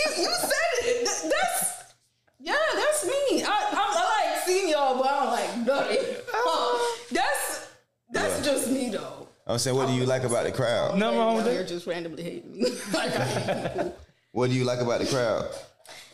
feel, 0.04 0.16
you, 0.18 0.22
you 0.24 0.34
said 0.34 0.50
it? 0.80 0.96
Th- 1.06 1.32
That's 1.32 1.94
yeah, 2.40 2.56
that's 2.74 3.06
me. 3.06 3.42
I, 3.42 3.48
I, 3.48 3.74
I 3.74 4.32
like 4.34 4.44
seeing 4.44 4.68
y'all, 4.68 4.98
but 4.98 5.06
I 5.08 5.20
don't 5.24 5.32
like 5.32 5.66
nothing. 5.66 6.16
Uh, 6.34 6.78
that's 7.12 7.68
that's 8.12 8.38
Yeah. 8.46 8.52
just 8.52 8.70
me 8.70 8.90
though. 8.90 9.28
I'm 9.46 9.58
saying, 9.58 9.76
what 9.76 9.86
do 9.88 9.94
you 9.94 10.06
like 10.06 10.24
about 10.24 10.44
the 10.44 10.52
crowd? 10.52 10.98
No 10.98 11.16
wrong 11.16 11.36
with 11.36 11.44
Y'all 11.46 11.54
that. 11.54 11.60
here 11.60 11.66
just 11.68 11.86
randomly 11.86 12.22
hating 12.22 12.52
me. 12.52 12.62
like 12.92 13.14
I 13.16 13.24
hate 13.24 13.72
people. 13.72 13.96
What 14.32 14.50
do 14.50 14.56
you 14.56 14.64
like 14.64 14.80
about 14.80 15.00
the 15.00 15.06
crowd? 15.06 15.48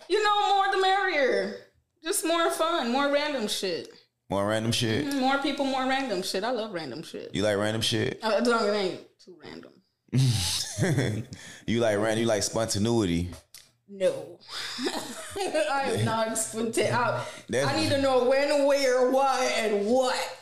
You 0.09 0.23
know, 0.23 0.49
more 0.55 0.71
the 0.73 0.81
merrier. 0.83 1.57
Just 2.05 2.27
more 2.27 2.51
fun, 2.51 2.91
more 2.93 3.11
random 3.11 3.49
shit. 3.49 3.89
More 4.29 4.47
random 4.47 4.73
shit. 4.73 5.07
More 5.15 5.39
people, 5.39 5.65
more 5.65 5.87
random 5.87 6.23
shit. 6.23 6.45
I 6.45 6.51
love 6.51 6.73
random 6.73 7.03
shit. 7.03 7.35
You 7.35 7.43
like 7.43 7.57
random 7.57 7.81
shit? 7.83 8.19
Uh, 8.23 8.39
As 8.41 8.47
long 8.47 8.61
as 8.61 8.67
it 8.67 8.77
ain't 8.77 9.01
too 9.25 9.37
random. 9.43 9.73
you 11.67 11.81
like 11.81 11.99
random? 11.99 12.19
You 12.21 12.27
like 12.27 12.43
spontaneity? 12.43 13.31
No. 13.89 14.39
I 15.39 15.93
am 15.97 16.05
not 16.05 16.37
spontaneous. 16.39 16.95
I, 16.95 17.25
That's- 17.49 17.73
I 17.75 17.81
need 17.81 17.91
to 17.91 18.01
know 18.01 18.25
when, 18.29 18.67
where, 18.67 19.11
why, 19.11 19.51
and 19.59 19.87
what. 19.87 20.42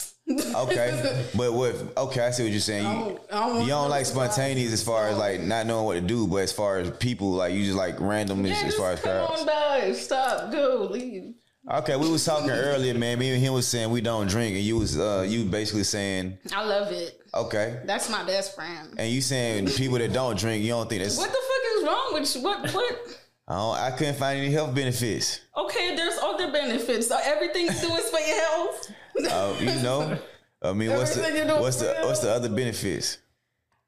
Okay, 0.54 1.26
but 1.34 1.52
what? 1.52 1.74
Okay, 1.96 2.20
I 2.20 2.30
see 2.30 2.42
what 2.44 2.52
you're 2.52 2.60
saying. 2.60 2.86
I 2.86 2.92
You, 2.92 2.98
don't- 3.04 3.20
I 3.32 3.48
don't 3.48 3.60
you 3.62 3.68
don't 3.68 3.90
like 3.90 4.06
why. 4.06 4.28
spontaneous 4.28 4.72
as 4.72 4.82
far 4.82 5.08
as 5.08 5.16
like 5.18 5.40
not 5.40 5.66
knowing 5.66 5.84
what 5.86 5.94
to 5.94 6.00
do, 6.00 6.26
but 6.26 6.36
as 6.36 6.52
far 6.52 6.78
as 6.78 6.90
people, 6.98 7.32
like 7.32 7.52
you 7.54 7.64
just 7.64 7.76
like 7.76 7.96
random 8.00 8.44
as, 8.46 8.60
Yeah, 8.62 8.68
as 8.68 8.74
far 8.76 8.92
as 8.92 9.00
come 9.00 9.10
on 9.26 9.46
by. 9.46 9.92
Stop. 9.92 10.52
Go. 10.52 10.88
Leave. 10.90 11.34
Okay, 11.70 11.94
we 11.96 12.08
was 12.10 12.24
talking 12.24 12.50
earlier, 12.50 12.94
man. 12.94 13.18
Me 13.18 13.30
and 13.32 13.40
him 13.42 13.52
was 13.52 13.68
saying 13.68 13.90
we 13.90 14.00
don't 14.00 14.26
drink, 14.28 14.54
and 14.56 14.64
you 14.64 14.78
was 14.78 14.98
uh 14.98 15.24
you 15.28 15.44
basically 15.44 15.84
saying 15.84 16.38
I 16.54 16.64
love 16.64 16.90
it. 16.92 17.20
okay, 17.34 17.80
That's 17.84 18.08
my 18.08 18.24
best 18.24 18.54
friend. 18.54 18.94
and 18.98 19.10
you 19.10 19.20
saying 19.20 19.66
people 19.68 19.98
that 19.98 20.12
don't 20.12 20.38
drink, 20.38 20.62
you 20.64 20.70
don't 20.70 20.88
think 20.88 21.02
that's. 21.02 21.18
What 21.18 21.28
the 21.28 21.34
fuck 21.34 21.78
is 21.78 21.84
wrong 21.86 22.10
with 22.14 22.34
you? 22.36 22.42
What 22.42 22.70
what? 22.74 23.16
I, 23.46 23.88
I 23.88 23.90
couldn't 23.96 24.14
find 24.16 24.38
any 24.38 24.52
health 24.52 24.74
benefits. 24.74 25.40
Okay, 25.56 25.96
there's 25.96 26.16
other 26.22 26.50
benefits. 26.52 27.08
So 27.08 27.18
everything 27.22 27.62
you 27.66 27.72
do 27.72 27.94
is 27.96 28.08
for 28.08 28.20
your 28.20 28.40
health. 28.46 28.90
Uh, 29.26 29.54
you 29.60 29.66
know, 29.82 30.18
I 30.62 30.72
mean, 30.72 30.90
what's 30.90 31.14
the 31.14 31.26
Everything 31.26 31.48
you 31.48 31.54
what's 31.60 31.76
the 31.76 31.94
what's 32.02 32.20
the 32.20 32.30
other 32.32 32.48
benefits? 32.48 33.18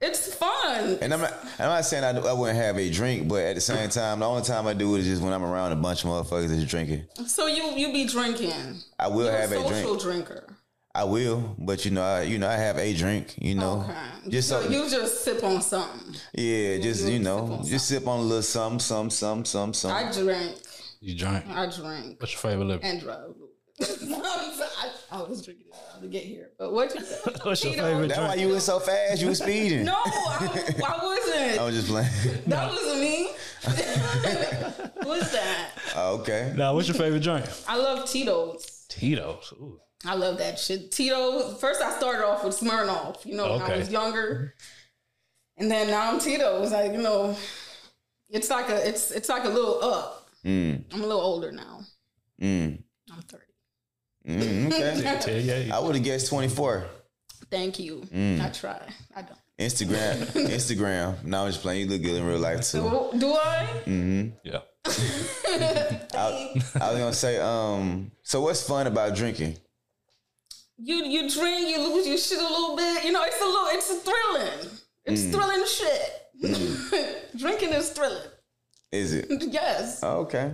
It's 0.01 0.35
fun. 0.35 0.99
And 1.01 1.15
I'm 1.15 1.21
not, 1.21 1.33
I'm 1.61 1.67
not 1.67 1.85
saying 1.85 2.03
I, 2.03 2.11
I 2.19 2.33
wouldn't 2.33 2.59
have 2.59 2.77
a 2.77 2.91
drink, 2.91 3.29
but 3.29 3.45
at 3.45 3.55
the 3.55 3.61
same 3.61 3.89
time, 3.89 4.19
the 4.19 4.27
only 4.27 4.43
time 4.43 4.67
I 4.67 4.75
do 4.75 4.97
it 4.97 5.01
is 5.01 5.07
just 5.07 5.23
when 5.23 5.33
I'm 5.33 5.45
around 5.45 5.71
a 5.71 5.77
bunch 5.77 6.03
of 6.03 6.11
motherfuckers 6.11 6.49
that's 6.49 6.65
drinking. 6.65 7.05
So 7.27 7.47
you 7.47 7.63
you 7.77 7.93
be 7.93 8.07
drinking. 8.07 8.81
I 8.99 9.07
will 9.09 9.27
You're 9.27 9.35
a 9.37 9.41
have 9.41 9.53
a 9.53 9.55
social 9.63 9.97
drink. 9.97 10.27
drinker. 10.27 10.57
I 10.95 11.05
will, 11.05 11.55
but 11.57 11.85
you 11.85 11.91
know, 11.93 12.03
I, 12.03 12.23
you 12.23 12.39
know, 12.39 12.49
I 12.49 12.57
have 12.57 12.77
a 12.79 12.93
drink. 12.95 13.35
You 13.39 13.55
know, 13.55 13.81
Okay. 13.89 14.31
just 14.31 14.49
so 14.49 14.61
so, 14.63 14.69
you 14.69 14.91
just 14.91 15.25
sip 15.25 15.43
on 15.45 15.63
something. 15.63 16.15
yeah, 16.35 16.79
just 16.79 17.05
you 17.05 17.13
you 17.13 17.17
sip 17.19 17.23
know, 17.23 17.39
on 17.39 17.65
just 17.65 17.87
sip 17.89 18.07
on 18.09 18.19
a 18.19 18.23
little 18.23 18.43
something, 18.43 18.81
some, 18.81 19.09
some, 19.09 19.45
some, 19.45 19.73
some. 19.73 19.93
I 19.93 20.11
drink. 20.13 20.57
You 21.01 21.17
drink. 21.17 21.45
I 21.49 21.67
drink 21.67 22.21
What's 22.21 22.33
your 22.33 22.41
favorite 22.41 22.65
liquor? 22.67 22.85
and 22.85 23.01
drug. 23.01 23.37
I, 23.81 24.91
I 25.11 25.23
was 25.23 25.45
drinking 25.45 25.67
it 25.69 26.03
to 26.03 26.09
get 26.09 26.25
here, 26.25 26.51
but 26.59 26.73
what 26.73 26.95
you? 26.95 27.01
What's 27.43 27.65
your 27.65 27.73
Tito. 27.75 27.83
favorite 27.83 28.09
That's 28.09 28.21
why 28.21 28.35
you 28.35 28.49
was 28.49 28.65
so 28.65 28.79
fast. 28.79 29.21
You 29.21 29.29
were 29.29 29.35
speeding. 29.35 29.85
No, 29.85 29.95
I, 30.05 30.73
I 30.87 31.05
wasn't. 31.05 31.59
I 31.61 31.65
was 31.65 31.75
just 31.75 31.89
playing. 31.89 32.43
That 32.47 32.71
wasn't 32.71 33.01
me. 33.01 33.29
What's 35.09 35.33
that? 35.33 35.71
Oh, 35.97 36.19
okay. 36.21 36.53
Now, 36.57 36.75
what's 36.75 36.89
your 36.89 36.97
favorite 36.97 37.23
drink? 37.23 37.47
I 37.69 37.77
love 37.77 38.09
Tito's. 38.09 38.87
Tito's. 38.89 39.53
Ooh. 39.55 39.79
I 40.05 40.15
love 40.15 40.39
that 40.39 40.59
shit. 40.59 40.91
Tito's. 40.91 41.61
First, 41.61 41.81
I 41.81 41.97
started 41.97 42.27
off 42.27 42.45
with 42.45 42.59
Smirnoff. 42.59 43.25
You 43.25 43.37
know, 43.37 43.53
when 43.53 43.63
I 43.63 43.77
was 43.79 43.91
younger, 43.91 44.55
and 45.57 45.71
then 45.71 45.89
now 45.89 46.13
I'm 46.13 46.19
Tito's. 46.19 46.73
Like 46.73 46.93
you 46.93 47.03
know, 47.03 47.37
it's 48.29 48.51
like 48.51 48.69
a 48.69 48.89
it's 48.89 49.11
it's 49.11 49.29
like 49.29 49.45
a 49.45 49.49
little 49.49 49.83
up. 49.83 50.29
Mm, 50.45 50.85
I'm 50.93 51.03
a 51.03 51.07
little 51.07 51.21
older 51.23 51.53
now. 51.53 51.81
mm, 52.41 52.43
I'm 52.67 52.82
30. 52.82 52.82
Mm, 54.27 54.67
okay. 54.73 55.19
Tell 55.21 55.41
you, 55.41 55.73
I 55.73 55.79
would 55.79 55.95
have 55.95 56.05
guessed 56.05 56.29
24. 56.29 56.87
Thank 57.51 57.79
you. 57.79 58.03
Mm. 58.13 58.41
I 58.41 58.49
try. 58.51 58.81
I 59.15 59.23
don't. 59.23 59.39
Instagram, 59.59 60.17
Instagram. 60.49 61.23
No, 61.25 61.43
I'm 61.45 61.49
just 61.51 61.61
playing. 61.63 61.83
You 61.83 61.93
look 61.93 62.03
good 62.03 62.15
in 62.17 62.25
real 62.27 62.39
life 62.39 62.63
too. 62.71 63.11
Do, 63.13 63.19
do 63.19 63.33
I? 63.35 64.33
yeah. 64.45 64.61
I, 66.15 66.55
I 66.81 66.91
was 66.91 66.99
gonna 66.99 67.13
say, 67.13 67.39
um, 67.39 68.11
so 68.23 68.41
what's 68.41 68.67
fun 68.67 68.87
about 68.87 69.15
drinking? 69.15 69.57
You 70.79 70.97
you 70.97 71.31
drink, 71.31 71.69
you 71.69 71.79
lose 71.79 72.07
your 72.09 72.19
shit 72.19 72.39
a 72.39 72.43
little 72.43 72.77
bit. 72.77 73.05
You 73.05 73.13
know, 73.13 73.23
it's 73.25 73.41
a 73.41 73.45
little, 73.45 73.67
it's 73.71 73.93
thrilling. 74.03 74.79
It's 75.05 75.23
Mm. 75.23 75.33
thrilling 75.33 75.65
shit. 75.67 77.39
Drinking 77.39 77.71
is 77.71 77.91
thrilling. 77.91 78.31
Is 78.91 79.13
it? 79.13 79.27
Yes, 79.51 80.01
Oh, 80.03 80.21
okay. 80.21 80.53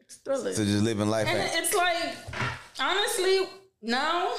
it's 0.00 0.16
thrilling. 0.16 0.54
So 0.54 0.64
just 0.64 0.82
living 0.84 1.08
life. 1.08 1.26
And 1.28 1.38
it's 1.54 1.74
like, 1.74 2.14
honestly, 2.78 3.40
now 3.82 4.34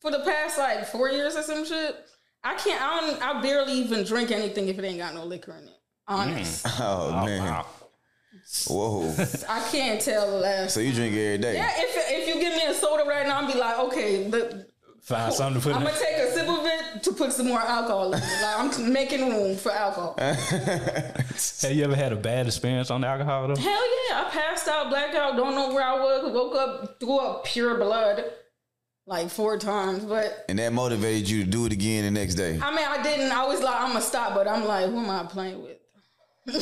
for 0.00 0.10
the 0.10 0.20
past 0.20 0.58
like 0.58 0.86
four 0.86 1.10
years 1.10 1.36
or 1.36 1.42
some 1.42 1.64
shit, 1.64 1.96
I 2.44 2.54
can't. 2.54 2.82
I 2.82 3.00
don't. 3.00 3.22
I 3.22 3.40
barely 3.40 3.72
even 3.74 4.04
drink 4.04 4.30
anything 4.30 4.68
if 4.68 4.78
it 4.78 4.84
ain't 4.84 4.98
got 4.98 5.14
no 5.14 5.24
liquor 5.24 5.52
in 5.52 5.64
it. 5.64 5.78
Honest, 6.08 6.66
mm. 6.66 6.80
oh, 6.80 7.10
oh 7.14 7.24
man. 7.24 7.44
Wow. 7.44 7.66
Whoa. 8.66 9.14
I 9.48 9.68
can't 9.70 10.00
tell 10.00 10.30
the 10.30 10.38
last. 10.38 10.74
So 10.74 10.80
you 10.80 10.92
drink 10.92 11.14
every 11.14 11.38
day? 11.38 11.54
yeah, 11.54 11.70
if 11.76 11.94
if 12.10 12.28
you 12.28 12.40
give 12.40 12.54
me 12.54 12.64
a 12.64 12.74
soda 12.74 13.04
right 13.08 13.26
now, 13.26 13.40
I'll 13.40 13.52
be 13.52 13.58
like, 13.58 13.78
okay, 13.78 14.28
the, 14.28 14.66
Find 15.02 15.32
something 15.34 15.60
to 15.60 15.68
put 15.68 15.74
I'm 15.76 15.82
in. 15.82 15.88
gonna 15.88 15.98
take 15.98 16.16
a 16.16 16.30
sip 16.30 16.48
of 16.48 16.64
it 16.64 17.02
to 17.02 17.12
put 17.12 17.32
some 17.32 17.48
more 17.48 17.60
alcohol 17.60 18.12
in 18.12 18.20
it. 18.22 18.42
Like 18.42 18.76
I'm 18.78 18.92
making 18.92 19.28
room 19.28 19.56
for 19.56 19.72
alcohol. 19.72 20.14
Have 20.18 21.72
you 21.72 21.82
ever 21.84 21.96
had 21.96 22.12
a 22.12 22.16
bad 22.16 22.46
experience 22.46 22.88
on 22.90 23.00
the 23.00 23.08
alcohol 23.08 23.48
though? 23.48 23.56
Hell 23.56 23.72
yeah, 24.08 24.24
I 24.24 24.30
passed 24.30 24.68
out, 24.68 24.90
blacked 24.90 25.16
out, 25.16 25.36
don't 25.36 25.56
know 25.56 25.74
where 25.74 25.82
I 25.84 25.94
was, 26.00 26.32
woke 26.32 26.54
up, 26.54 27.00
threw 27.00 27.18
up 27.18 27.44
pure 27.44 27.76
blood 27.78 28.24
like 29.08 29.28
four 29.28 29.58
times. 29.58 30.04
But 30.04 30.44
And 30.48 30.60
that 30.60 30.72
motivated 30.72 31.28
you 31.28 31.44
to 31.44 31.50
do 31.50 31.66
it 31.66 31.72
again 31.72 32.04
the 32.04 32.10
next 32.20 32.34
day. 32.36 32.60
I 32.62 32.70
mean, 32.74 32.86
I 32.88 33.02
didn't. 33.02 33.32
I 33.32 33.44
was 33.46 33.60
like, 33.60 33.74
I'm 33.80 33.88
gonna 33.88 34.00
stop, 34.02 34.34
but 34.34 34.46
I'm 34.46 34.64
like, 34.66 34.88
who 34.88 34.98
am 34.98 35.10
I 35.10 35.24
playing 35.24 35.62
with? 35.62 35.78
At 36.46 36.54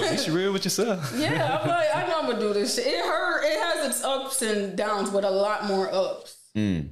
least 0.00 0.26
you 0.28 0.34
real 0.36 0.52
with 0.52 0.64
yourself. 0.64 1.12
Yeah, 1.18 1.58
I'm 1.62 1.68
like, 1.68 1.88
I 1.94 2.06
know 2.06 2.20
I'm 2.20 2.26
gonna 2.26 2.38
do 2.40 2.52
this 2.52 2.76
shit. 2.76 2.86
It 2.86 3.04
hurt. 3.04 3.42
It 3.44 3.58
has 3.60 3.88
its 3.90 4.04
ups 4.04 4.40
and 4.42 4.76
downs, 4.76 5.10
but 5.10 5.24
a 5.24 5.30
lot 5.30 5.64
more 5.64 5.92
ups. 5.92 6.36
Mm. 6.56 6.90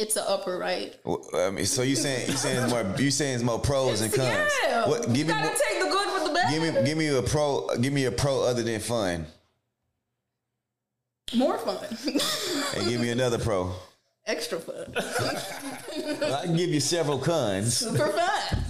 It's 0.00 0.16
an 0.16 0.24
upper, 0.26 0.56
right? 0.58 0.94
Well, 1.04 1.22
I 1.34 1.50
mean, 1.50 1.66
so 1.66 1.82
you 1.82 1.96
saying 1.96 2.28
you 2.30 2.36
saying 2.36 2.62
it's 2.64 2.72
more 2.72 2.94
you 2.98 3.10
saying 3.10 3.34
it's 3.34 3.44
more 3.44 3.58
pros 3.58 4.00
and 4.00 4.12
cons? 4.12 4.50
Yeah. 4.64 4.88
What? 4.88 5.06
Give 5.08 5.16
you 5.18 5.24
me 5.26 5.32
gotta 5.32 5.44
more- 5.44 5.54
take 5.54 5.82
the 5.82 5.88
good 5.90 6.14
with 6.14 6.24
the 6.24 6.32
bad. 6.34 6.50
give 6.52 6.62
me 6.74 6.82
give 6.86 6.98
me 6.98 7.06
a 7.08 7.22
pro 7.22 7.68
give 7.80 7.92
me 7.92 8.04
a 8.06 8.12
pro 8.12 8.42
other 8.42 8.62
than 8.62 8.80
fun, 8.80 9.26
more 11.34 11.58
fun, 11.58 11.84
and 12.76 12.88
give 12.88 13.00
me 13.00 13.10
another 13.10 13.38
pro. 13.38 13.72
extra 14.26 14.58
fun, 14.58 14.92
Well, 16.20 16.34
I 16.34 16.46
can 16.46 16.56
give 16.56 16.70
you 16.70 16.80
several 16.80 17.18
cons: 17.18 17.76
super 17.76 18.08
fun. 18.08 18.64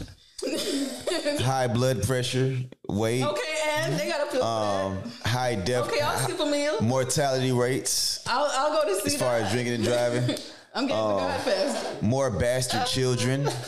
high 1.43 1.69
blood 1.69 2.03
pressure, 2.03 2.57
weight, 2.89 3.25
Okay, 3.25 3.59
and 3.77 3.99
they 3.99 4.09
got 4.09 4.29
a 4.29 4.33
pill 4.33 4.43
um, 4.43 4.99
high 5.25 5.55
death. 5.55 5.89
Okay, 5.89 6.01
I'll 6.01 6.19
skip 6.19 6.41
a 6.41 6.47
meal. 6.47 6.81
mortality 6.83 7.53
rates 7.53 8.23
I'll, 8.27 8.49
I'll 8.53 8.83
go 8.83 8.89
to 8.89 9.01
see 9.01 9.15
as 9.15 9.21
far 9.21 9.39
that. 9.39 9.47
as 9.47 9.53
drinking 9.53 9.75
and 9.75 9.85
driving, 9.85 10.37
I'm 10.75 10.87
getting 10.87 11.03
the 11.03 11.17
God 11.17 11.41
oh. 11.41 11.51
fast. 11.51 12.03
more 12.03 12.31
bastard 12.31 12.81
uh, 12.81 12.85
children. 12.85 13.49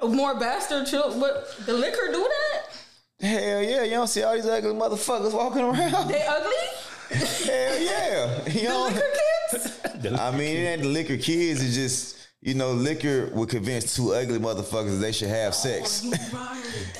More 0.00 0.38
bastard 0.38 0.86
children. 0.86 1.18
But 1.18 1.66
the 1.66 1.72
liquor 1.72 2.12
do 2.12 2.22
that? 2.22 3.26
Hell 3.26 3.62
yeah, 3.62 3.82
you 3.82 3.90
don't 3.90 4.06
see 4.06 4.22
all 4.22 4.34
these 4.34 4.46
ugly 4.46 4.70
motherfuckers 4.72 5.34
walking 5.34 5.62
around. 5.62 6.08
They 6.08 6.24
ugly? 6.24 7.16
Hell 7.18 7.82
yeah, 7.82 8.48
you 8.48 8.68
The 8.68 8.78
liquor 8.78 9.02
kids? 9.50 9.80
I 10.20 10.30
mean, 10.30 10.56
it 10.56 10.68
ain't 10.68 10.82
the 10.82 10.88
liquor 10.88 11.16
kids. 11.16 11.64
It's 11.64 11.74
just 11.74 12.28
you 12.40 12.54
know, 12.54 12.72
liquor 12.72 13.30
would 13.34 13.48
convince 13.48 13.96
two 13.96 14.12
ugly 14.12 14.38
motherfuckers 14.38 14.90
that 14.90 15.00
they 15.00 15.12
should 15.12 15.28
have 15.28 15.52
oh, 15.52 15.56
sex, 15.56 16.04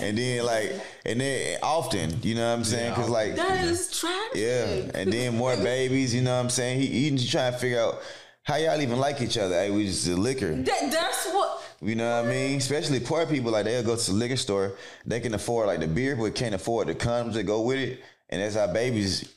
and 0.00 0.18
then 0.18 0.44
like, 0.44 0.72
and 1.06 1.20
then 1.20 1.58
often, 1.62 2.20
you 2.22 2.34
know 2.34 2.48
what 2.50 2.58
I'm 2.58 2.64
saying? 2.64 2.90
Because 2.90 3.08
like, 3.08 3.36
That 3.36 3.64
is 3.64 3.96
tragic. 3.96 4.34
yeah, 4.34 4.90
and 5.00 5.12
then 5.12 5.36
more 5.36 5.56
babies. 5.56 6.12
You 6.12 6.22
know 6.22 6.34
what 6.34 6.42
I'm 6.42 6.50
saying? 6.50 6.80
He, 6.80 6.86
he 7.10 7.28
trying 7.28 7.52
to 7.52 7.58
figure 7.58 7.80
out 7.80 8.02
how 8.48 8.56
y'all 8.56 8.80
even 8.80 8.98
like 8.98 9.20
each 9.20 9.36
other. 9.36 9.54
Hey, 9.54 9.70
we 9.70 9.84
just 9.86 10.06
the 10.06 10.16
liquor. 10.16 10.54
That, 10.54 10.90
that's 10.90 11.26
what. 11.28 11.62
You 11.82 11.94
know 11.94 12.22
what 12.22 12.26
I 12.26 12.28
mean? 12.30 12.56
Especially 12.56 12.98
poor 12.98 13.24
people, 13.26 13.52
like 13.52 13.66
they'll 13.66 13.84
go 13.84 13.94
to 13.94 14.10
the 14.10 14.16
liquor 14.16 14.36
store, 14.36 14.72
they 15.06 15.20
can 15.20 15.34
afford 15.34 15.68
like 15.68 15.78
the 15.80 15.86
beer, 15.86 16.16
but 16.16 16.34
can't 16.34 16.54
afford 16.54 16.88
the 16.88 16.94
condoms 16.94 17.34
that 17.34 17.44
go 17.44 17.60
with 17.60 17.78
it, 17.78 18.02
and 18.30 18.42
that's 18.42 18.56
how 18.56 18.66
babies. 18.72 19.32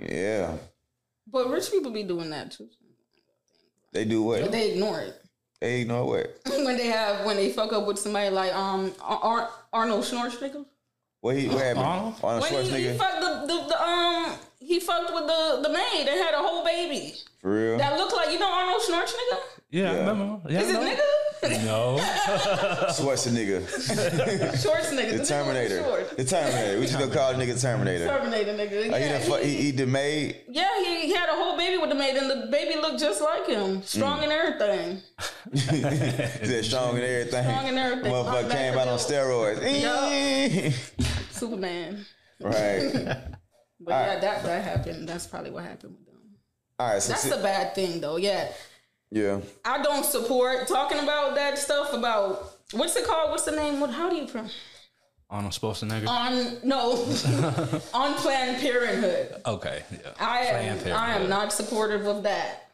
Yeah, 0.00 0.56
But 1.30 1.48
rich 1.48 1.70
people 1.70 1.90
be 1.92 2.02
doing 2.02 2.28
that 2.30 2.50
too. 2.52 2.68
they 3.92 4.04
do 4.04 4.20
But 4.24 4.42
what? 4.42 4.52
they 4.52 4.72
ignore 4.72 5.00
it. 5.00 5.14
They 5.60 5.82
ignore 5.82 6.04
what? 6.06 6.36
when 6.46 6.76
they 6.76 6.86
have 6.88 7.24
when 7.24 7.36
they 7.36 7.50
fuck 7.52 7.72
up 7.72 7.86
with 7.86 7.98
somebody 7.98 8.30
like 8.30 8.52
um 8.54 8.92
Ar- 9.00 9.48
Arnold 9.72 10.04
Schwarzenegger. 10.04 10.66
What 11.20 11.36
he? 11.36 11.48
What 11.48 11.62
happened? 11.62 11.86
Arnold? 11.86 12.14
Arnold 12.22 12.42
When 12.52 12.64
he, 12.64 12.70
he 12.70 12.76
Schwarzenegger. 12.88 12.96
fucked 12.98 13.20
the, 13.20 13.46
the, 13.54 13.68
the 13.68 13.82
um 13.82 14.38
he 14.66 14.80
fucked 14.80 15.12
with 15.14 15.26
the 15.26 15.60
the 15.62 15.68
maid 15.70 16.06
and 16.08 16.18
had 16.20 16.34
a 16.34 16.38
whole 16.46 16.64
baby 16.64 17.14
For 17.40 17.50
real? 17.52 17.78
that 17.78 17.96
looked 17.96 18.14
like 18.14 18.30
you 18.32 18.38
know 18.38 18.50
Arnold 18.50 18.82
Schwarzenegger. 18.82 19.38
Yeah, 19.70 19.90
I 19.90 19.94
Yeah. 19.94 19.98
remember. 20.00 20.48
Yeah, 20.52 20.60
Is 20.60 20.70
it 20.70 20.76
I 20.76 20.80
know. 20.82 20.90
nigga? 20.90 21.64
No. 21.64 21.96
Schwarzenegger. 22.96 23.60
Schwarzenegger. 24.62 25.18
The 25.18 25.18
nigga 25.18 25.28
Terminator. 25.28 26.06
The 26.16 26.24
Terminator. 26.24 26.80
We 26.80 26.86
just 26.86 26.98
gonna 26.98 27.12
call 27.14 27.34
the 27.34 27.44
nigga 27.44 27.60
Terminator. 27.60 28.06
Terminator 28.06 28.52
nigga. 28.54 28.72
Oh, 28.72 28.82
he, 28.96 29.04
Yeah, 29.04 29.18
done 29.18 29.22
fu- 29.22 29.34
he, 29.44 29.48
he, 29.50 29.62
he 29.64 29.72
done 29.72 29.92
made. 29.92 30.36
yeah, 30.48 30.68
he, 30.84 31.06
he 31.08 31.14
had 31.14 31.28
a 31.28 31.32
whole 31.34 31.56
baby 31.56 31.78
with 31.78 31.90
the 31.90 31.94
maid, 31.96 32.16
and 32.16 32.30
the 32.30 32.48
baby 32.50 32.80
looked 32.80 33.00
just 33.00 33.20
like 33.20 33.46
him, 33.46 33.82
strong 33.82 34.20
mm. 34.20 34.24
and 34.24 34.32
everything. 34.32 35.02
that 36.48 36.64
strong 36.64 36.94
and 36.96 37.04
everything. 37.04 37.44
Strong 37.44 37.68
and 37.68 37.78
everything. 37.78 38.12
Motherfucker 38.12 38.50
came 38.50 38.74
back 38.74 38.86
out 38.86 38.88
on 38.88 38.98
to 38.98 39.04
steroids. 39.04 40.72
Superman. 41.32 42.06
right. 42.40 43.16
But 43.80 43.90
yeah, 43.90 44.18
that 44.20 44.42
that 44.44 44.64
happened. 44.64 45.08
That's 45.08 45.26
probably 45.26 45.50
what 45.50 45.64
happened 45.64 45.96
with 45.98 46.06
them. 46.06 46.20
All 46.78 46.92
right. 46.92 47.02
So 47.02 47.10
That's 47.10 47.22
see- 47.22 47.30
the 47.30 47.36
bad 47.38 47.74
thing, 47.74 48.00
though. 48.00 48.16
Yeah, 48.16 48.48
yeah. 49.10 49.40
I 49.64 49.82
don't 49.82 50.04
support 50.04 50.66
talking 50.68 50.98
about 50.98 51.34
that 51.34 51.58
stuff. 51.58 51.92
About 51.92 52.54
what's 52.72 52.96
it 52.96 53.06
called? 53.06 53.30
What's 53.30 53.44
the 53.44 53.52
name? 53.52 53.80
What? 53.80 53.90
How 53.90 54.08
do 54.08 54.16
you 54.16 54.26
pronounce? 54.26 54.54
Arnold 55.28 55.52
Schwarzenegger. 55.54 56.06
On 56.08 56.58
no, 56.62 56.92
on 57.94 58.14
Planned 58.14 58.60
Parenthood. 58.60 59.42
okay. 59.44 59.82
Yeah. 59.90 59.98
I 60.20 60.46
Planned 60.46 60.86
am. 60.86 60.96
I 60.96 61.14
am 61.16 61.28
not 61.28 61.52
supportive 61.52 62.06
of 62.06 62.22
that. 62.22 62.70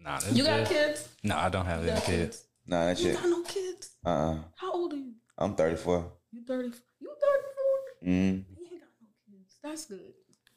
Nah, 0.00 0.18
that's 0.20 0.32
You 0.32 0.44
got 0.44 0.60
good. 0.60 0.68
kids? 0.68 1.08
No, 1.22 1.36
I 1.36 1.48
don't 1.48 1.66
have 1.66 1.82
You 1.84 1.90
any 1.90 2.00
got 2.00 2.06
kids. 2.06 2.44
Nah, 2.66 2.86
that 2.86 2.98
You 2.98 3.04
shit. 3.06 3.14
got 3.20 3.28
no 3.28 3.42
kids? 3.42 3.90
Uh. 4.04 4.08
uh 4.08 4.38
How 4.56 4.72
old 4.72 4.92
are 4.92 4.96
you? 4.96 5.12
I'm 5.38 5.54
34. 5.54 6.04
You 6.32 6.42
thirty? 6.46 6.68
You 7.00 7.08
thirty 7.20 7.48
four? 7.56 8.08
Mm. 8.08 8.44
You 8.48 8.64
ain't 8.64 8.80
got 8.80 8.88
no 9.00 9.08
kids. 9.26 9.51
That's 9.62 9.86
good. 9.86 10.00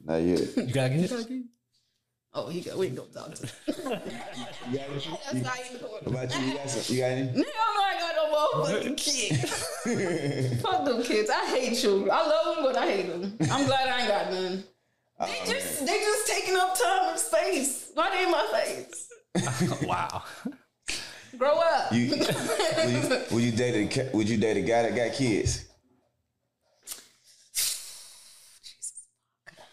Not 0.04 0.16
yet. 0.16 0.40
You 0.56 0.72
got 0.72 0.90
kids? 0.90 1.10
You 1.10 1.18
got 1.18 1.28
kids? 1.28 1.48
Oh, 2.34 2.48
he 2.48 2.60
got. 2.60 2.76
We 2.76 2.86
ain't 2.88 2.96
gonna 2.96 3.08
talk 3.10 3.34
to. 3.34 3.46
him. 3.46 3.52
You 4.70 4.78
got 4.78 4.90
any? 4.90 4.98
That's 4.98 5.34
not 5.34 5.58
even 5.70 5.80
going. 5.80 6.04
What 6.04 6.06
about 6.06 6.38
you? 6.38 6.46
You 6.46 6.54
got, 6.54 6.70
some, 6.70 6.94
you 6.94 7.00
got 7.00 7.10
any? 7.12 7.28
Nigga, 7.28 7.44
I 7.46 7.96
got 8.00 8.16
no 8.16 8.24
motherfucking 8.34 8.96
kids. 8.96 10.60
Fuck 10.62 10.84
them 10.84 11.02
kids. 11.02 11.30
I 11.30 11.46
hate 11.46 11.78
children. 11.78 12.10
I 12.12 12.26
love 12.26 12.56
them, 12.56 12.64
but 12.64 12.76
I 12.76 12.90
hate 12.90 13.06
them. 13.08 13.36
I'm 13.50 13.64
glad 13.66 13.88
I 13.88 14.00
ain't 14.00 14.08
got 14.08 14.32
none. 14.32 14.64
Oh, 15.18 15.26
they 15.26 15.50
just 15.50 15.86
they 15.86 15.98
just 15.98 16.26
taking 16.26 16.56
up 16.56 16.76
time 16.78 17.10
and 17.10 17.18
space. 17.18 17.90
Why 17.94 18.10
they 18.10 18.24
in 18.24 18.30
my 18.30 18.46
face? 18.52 19.82
wow. 19.86 20.22
Grow 21.38 21.58
up. 21.58 21.92
You, 21.92 22.10
would, 22.10 22.20
you, 22.20 23.22
would 23.30 23.42
you 23.42 23.52
date 23.52 23.96
a 23.96 24.16
Would 24.16 24.28
you 24.28 24.36
date 24.36 24.56
a 24.56 24.62
guy 24.62 24.82
that 24.82 24.94
got 24.96 25.12
kids? 25.16 25.65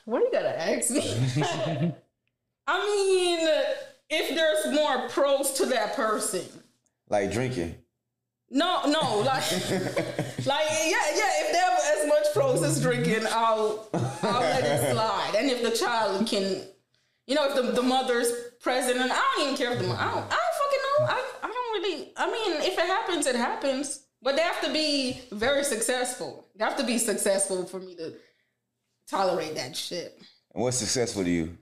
What 0.05 0.21
are 0.21 0.25
you 0.25 0.31
gotta 0.31 0.59
ask 0.59 0.89
me? 0.91 1.01
I 2.67 2.85
mean, 2.85 3.47
if 4.09 4.35
there's 4.35 4.73
more 4.73 5.09
pros 5.09 5.53
to 5.53 5.65
that 5.67 5.95
person. 5.95 6.43
Like 7.09 7.31
drinking? 7.31 7.75
No, 8.49 8.85
no, 8.85 9.19
like, 9.19 9.51
like, 10.45 10.67
yeah, 10.69 11.05
yeah. 11.15 11.31
If 11.41 11.51
they 11.51 11.57
have 11.57 11.79
as 11.97 12.07
much 12.07 12.33
pros 12.33 12.61
as 12.61 12.81
drinking, 12.81 13.25
I'll, 13.31 13.89
I'll 14.21 14.41
let 14.41 14.63
it 14.63 14.91
slide. 14.91 15.33
And 15.35 15.49
if 15.49 15.63
the 15.63 15.71
child 15.71 16.27
can, 16.27 16.61
you 17.25 17.33
know, 17.33 17.47
if 17.47 17.55
the, 17.55 17.71
the 17.71 17.81
mother's 17.81 18.31
present, 18.61 18.99
and 18.99 19.11
I 19.11 19.15
don't 19.15 19.45
even 19.45 19.57
care 19.57 19.73
if 19.73 19.79
the 19.79 19.87
mom, 19.87 19.97
I 19.97 20.03
don't, 20.03 20.17
I 20.17 20.37
don't 20.37 20.55
fucking 20.61 20.79
know. 20.83 21.05
I, 21.07 21.23
I 21.43 21.47
don't 21.47 21.81
really. 21.81 22.13
I 22.15 22.27
mean, 22.27 22.61
if 22.61 22.77
it 22.77 22.85
happens, 22.85 23.25
it 23.25 23.35
happens. 23.35 24.05
But 24.21 24.35
they 24.37 24.41
have 24.43 24.61
to 24.61 24.71
be 24.71 25.19
very 25.31 25.63
successful. 25.63 26.47
They 26.55 26.63
have 26.63 26.77
to 26.77 26.85
be 26.85 26.97
successful 26.97 27.65
for 27.65 27.79
me 27.79 27.95
to 27.95 28.13
tolerate 29.09 29.55
that 29.55 29.75
shit. 29.75 30.17
And 30.53 30.63
what's 30.63 30.77
successful 30.77 31.23
to 31.23 31.29
you? 31.29 31.57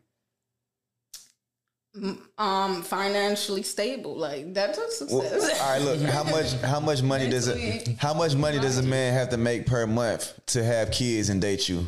Um, 2.38 2.84
financially 2.84 3.64
stable, 3.64 4.16
like 4.16 4.54
that's 4.54 4.78
a 4.78 5.14
Well, 5.14 5.24
success. 5.24 5.60
all 5.62 5.70
right, 5.74 5.82
look. 5.82 6.00
How 6.10 6.24
much? 6.32 6.54
How 6.62 6.80
much 6.80 7.02
money 7.02 7.30
does 7.30 7.50
it? 7.50 7.98
How 8.00 8.14
much 8.14 8.34
money 8.34 8.60
does 8.60 8.78
a 8.78 8.84
man 8.84 9.14
have 9.14 9.30
to 9.32 9.38
make 9.38 9.66
per 9.66 9.86
month 9.86 10.34
to 10.48 10.64
have 10.64 10.92
kids 10.92 11.28
and 11.28 11.42
date 11.42 11.68
you? 11.68 11.86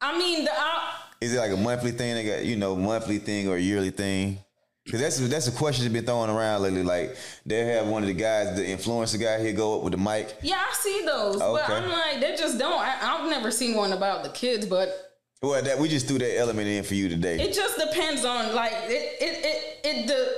I 0.00 0.18
mean, 0.18 0.44
the 0.44 0.50
I, 0.52 0.94
Is 1.20 1.34
it 1.34 1.38
like 1.38 1.52
a 1.52 1.56
monthly 1.56 1.92
thing? 1.92 2.14
They 2.14 2.24
got 2.24 2.44
you 2.44 2.56
know 2.56 2.74
monthly 2.74 3.18
thing 3.18 3.48
or 3.48 3.56
yearly 3.58 3.90
thing? 3.90 4.40
Because 4.86 5.00
that's 5.00 5.18
that's 5.28 5.48
a 5.48 5.52
question 5.52 5.84
that's 5.84 5.92
been 5.92 6.04
thrown 6.06 6.30
around 6.30 6.62
lately. 6.62 6.84
Like 6.84 7.16
they 7.44 7.64
have 7.66 7.88
one 7.88 8.02
of 8.02 8.06
the 8.06 8.14
guys, 8.14 8.56
the 8.56 8.62
influencer 8.64 9.20
guy, 9.20 9.42
he'll 9.42 9.56
go 9.56 9.76
up 9.78 9.82
with 9.82 9.90
the 9.92 9.98
mic. 9.98 10.36
Yeah, 10.42 10.62
I 10.64 10.72
see 10.74 11.02
those, 11.04 11.38
but 11.38 11.68
I'm 11.68 11.90
like, 11.90 12.20
they 12.20 12.36
just 12.36 12.56
don't. 12.56 12.78
I, 12.80 12.96
I've 13.02 13.28
never 13.28 13.50
seen 13.50 13.76
one 13.76 13.92
about 13.92 14.22
the 14.22 14.30
kids, 14.30 14.64
but 14.64 15.18
Well, 15.42 15.60
that 15.60 15.78
we 15.78 15.88
just 15.88 16.06
threw 16.06 16.18
that 16.18 16.38
element 16.38 16.68
in 16.68 16.84
for 16.84 16.94
you 16.94 17.08
today. 17.08 17.40
it 17.40 17.52
just 17.52 17.78
depends 17.78 18.24
on 18.24 18.54
like 18.54 18.72
it. 18.84 19.16
It 19.20 19.44
it 19.44 19.86
it 19.86 20.06
the 20.06 20.32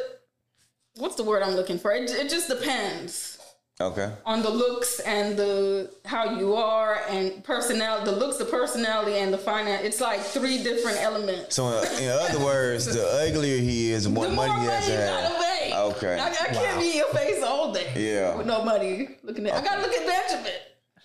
what's 0.97 1.17
the 1.17 1.25
word 1.25 1.43
I'm 1.43 1.55
looking 1.55 1.79
for? 1.79 1.93
It 1.93 2.11
it 2.11 2.31
just 2.31 2.49
depends 2.49 3.38
Okay. 3.81 4.13
on 4.27 4.43
the 4.43 4.51
looks 4.51 4.99
and 5.01 5.37
the 5.37 5.89
how 6.05 6.37
you 6.37 6.57
are 6.57 7.01
and 7.09 7.45
personality. 7.45 8.11
The 8.11 8.17
looks, 8.17 8.37
the 8.37 8.45
personality, 8.45 9.19
and 9.19 9.33
the 9.33 9.39
finance. 9.39 9.85
It's 9.85 10.01
like 10.01 10.21
three 10.21 10.63
different 10.65 11.01
elements. 11.01 11.55
So 11.55 11.67
uh, 11.67 11.85
in 12.01 12.09
other 12.09 12.45
words, 12.45 12.87
the 12.87 13.07
uglier 13.07 13.59
he 13.61 13.93
is, 13.93 14.05
the 14.05 14.11
more 14.11 14.27
the 14.27 14.33
more 14.33 14.49
money 14.49 14.63
he 14.63 14.67
has 14.67 14.89
money 14.89 14.97
to 14.97 15.75
have. 15.77 15.95
Okay. 15.97 16.19
I, 16.19 16.29
I 16.29 16.33
can't 16.53 16.81
be 16.81 16.91
in 16.91 16.97
your 16.97 17.09
face 17.09 17.41
all 17.45 17.73
day. 17.73 17.93
Yeah. 17.95 18.37
With 18.37 18.47
no 18.49 18.65
money 18.65 19.17
looking 19.23 19.47
at. 19.47 19.55
I 19.55 19.65
gotta 19.65 19.83
look 19.83 19.93
at 19.93 20.07
Benjamin. 20.07 20.53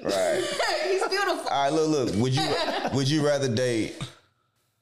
Right. 0.04 0.44
He's 0.92 1.08
beautiful. 1.08 1.48
All 1.50 1.64
right, 1.64 1.72
look, 1.72 1.90
look. 1.90 2.16
Would 2.16 2.36
you 2.36 2.56
would 2.94 3.08
you 3.08 3.24
rather 3.24 3.54
date 3.54 4.02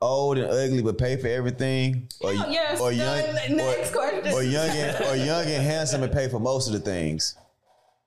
old 0.02 0.38
and 0.38 0.50
ugly 0.50 0.82
but 0.82 0.98
pay 0.98 1.18
for 1.18 1.28
everything, 1.28 2.08
or 2.22 2.34
Yeah, 2.34 2.48
yes, 2.50 2.80
or 2.80 2.92
young. 2.94 3.34
Next 3.58 3.90
or, 3.94 4.00
question. 4.00 4.34
or 4.34 4.44
young 4.44 4.70
and 4.70 5.06
or 5.06 5.16
young 5.18 5.44
and 5.46 5.62
handsome 5.64 6.04
and 6.04 6.12
pay 6.14 6.30
for 6.30 6.40
most 6.40 6.68
of 6.68 6.74
the 6.74 6.80
things? 6.80 7.36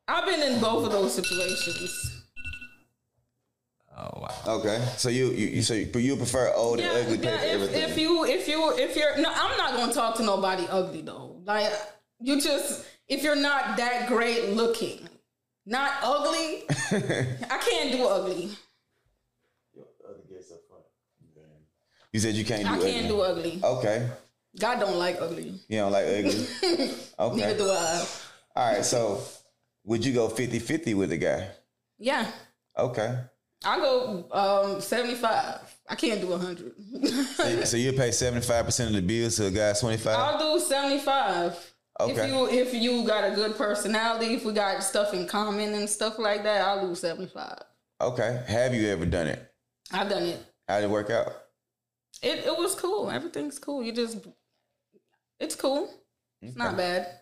I've 0.06 0.26
been 0.26 0.42
in 0.52 0.60
both 0.60 0.84
of 0.86 0.92
those 0.92 1.14
situations. 1.14 2.10
Oh 3.96 4.10
wow. 4.20 4.34
Okay, 4.58 4.84
so 4.96 5.08
you 5.08 5.26
you, 5.30 5.46
you 5.48 5.62
so 5.62 5.72
you, 5.74 5.86
you 5.98 6.16
prefer 6.16 6.52
old 6.54 6.80
Yeah, 6.80 6.96
and 6.96 7.06
ugly 7.06 7.18
pay 7.18 7.24
yeah. 7.30 7.38
for 7.38 7.44
If, 7.44 7.52
everything? 7.54 7.82
if 7.90 7.98
you 7.98 8.24
if 8.24 8.48
you 8.48 8.72
if 8.76 8.96
you're 8.96 9.16
no, 9.18 9.30
I'm 9.32 9.56
not 9.56 9.76
gonna 9.76 9.92
talk 9.94 10.16
to 10.16 10.24
nobody 10.24 10.66
ugly 10.68 11.02
though. 11.02 11.40
Like 11.44 11.72
you 12.20 12.40
just 12.40 12.84
if 13.08 13.22
you're 13.22 13.36
not 13.36 13.76
that 13.76 14.08
great 14.08 14.50
looking, 14.50 15.08
not 15.64 15.92
ugly. 16.02 16.64
I 17.50 17.58
can't 17.58 17.92
do 17.92 18.04
ugly. 18.06 18.50
you 22.12 22.20
said 22.20 22.34
you 22.34 22.44
can't 22.44 22.62
do 22.62 22.68
I 22.68 22.74
ugly. 22.74 22.88
I 22.88 22.92
can't 22.92 23.08
do 23.08 23.20
ugly. 23.20 23.60
Okay, 23.62 24.08
God 24.58 24.80
don't 24.80 24.98
like 24.98 25.18
ugly. 25.20 25.54
you 25.68 25.78
don't 25.78 25.92
like 25.92 26.04
ugly. 26.06 26.46
okay. 26.62 26.76
Neither 27.18 27.52
Okay, 27.52 27.56
do 27.58 27.70
I. 27.70 28.06
all 28.56 28.72
right. 28.72 28.84
So 28.84 29.20
would 29.84 30.04
you 30.04 30.12
go 30.12 30.28
50-50 30.28 30.94
with 30.94 31.10
the 31.10 31.16
guy? 31.18 31.48
Yeah, 31.98 32.26
Okay, 32.76 33.18
I 33.64 33.78
go 33.78 34.26
um 34.32 34.80
75. 34.80 35.76
I 35.88 35.94
can't 35.94 36.20
do 36.20 36.28
100. 36.28 37.66
so 37.66 37.76
you 37.76 37.92
pay 37.92 38.10
seventy 38.10 38.44
five 38.44 38.64
percent 38.64 38.88
of 38.90 38.96
the 38.96 39.02
bills 39.02 39.36
to 39.36 39.46
a 39.46 39.50
guy 39.50 39.72
twenty 39.74 39.96
five. 39.98 40.16
I'll 40.18 40.54
do 40.56 40.60
75. 40.60 41.74
Okay. 42.00 42.12
If 42.12 42.28
you 42.28 42.48
if 42.48 42.74
you 42.74 43.06
got 43.06 43.22
a 43.30 43.34
good 43.34 43.56
personality, 43.56 44.34
if 44.34 44.44
we 44.44 44.52
got 44.52 44.82
stuff 44.82 45.14
in 45.14 45.26
common 45.28 45.72
and 45.74 45.88
stuff 45.88 46.18
like 46.18 46.42
that, 46.42 46.62
I'll 46.66 46.88
do 46.88 46.94
75. 46.94 47.58
Okay, 48.00 48.42
have 48.48 48.74
you 48.74 48.88
ever 48.88 49.06
done 49.06 49.28
it? 49.28 49.52
I've 49.92 50.08
done 50.08 50.24
it. 50.24 50.42
How 50.68 50.80
did 50.80 50.86
it 50.86 50.90
work 50.90 51.10
out? 51.10 51.28
It 52.22 52.44
it 52.44 52.58
was 52.58 52.74
cool. 52.74 53.08
Everything's 53.10 53.58
cool. 53.60 53.82
You 53.84 53.92
just 53.92 54.18
it's 55.38 55.54
cool. 55.54 55.88
It's 56.42 56.56
not 56.56 56.76
bad. 56.76 57.20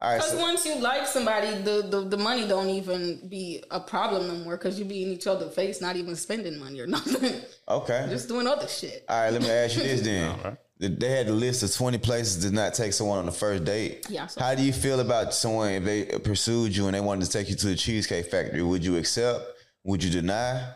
All 0.00 0.10
right, 0.10 0.18
Because 0.18 0.30
so, 0.32 0.38
once 0.38 0.64
you 0.64 0.76
like 0.76 1.06
somebody, 1.08 1.50
the, 1.62 1.82
the 1.90 2.00
the 2.02 2.16
money 2.16 2.46
don't 2.46 2.68
even 2.68 3.28
be 3.28 3.64
a 3.70 3.80
problem 3.80 4.28
no 4.28 4.34
more. 4.44 4.56
Because 4.56 4.78
you 4.78 4.84
be 4.84 5.02
in 5.02 5.08
each 5.10 5.26
other's 5.26 5.52
face, 5.54 5.80
not 5.80 5.96
even 5.96 6.14
spending 6.14 6.58
money 6.58 6.78
or 6.80 6.86
nothing, 6.98 7.40
okay. 7.68 8.06
just 8.08 8.28
doing 8.28 8.46
other 8.46 8.68
shit. 8.68 9.04
All 9.08 9.20
right, 9.24 9.32
let 9.32 9.42
me 9.42 9.50
ask 9.50 9.76
you 9.76 9.82
this 9.82 10.00
then. 10.02 10.56
They 10.80 11.10
had 11.10 11.26
a 11.26 11.32
list 11.32 11.64
of 11.64 11.74
20 11.74 11.98
places 11.98 12.44
to 12.44 12.52
not 12.54 12.74
take 12.74 12.92
someone 12.92 13.18
on 13.18 13.26
the 13.26 13.32
first 13.32 13.64
date. 13.64 14.06
Yeah, 14.08 14.28
so- 14.28 14.40
How 14.40 14.54
do 14.54 14.62
you 14.62 14.72
feel 14.72 15.00
about 15.00 15.34
someone 15.34 15.70
if 15.72 15.84
they 15.84 16.04
pursued 16.20 16.76
you 16.76 16.86
and 16.86 16.94
they 16.94 17.00
wanted 17.00 17.24
to 17.24 17.30
take 17.32 17.48
you 17.50 17.56
to 17.56 17.66
the 17.66 17.74
Cheesecake 17.74 18.26
Factory? 18.30 18.62
Would 18.62 18.84
you 18.84 18.96
accept? 18.98 19.44
Would 19.82 20.04
you 20.04 20.10
deny? 20.10 20.74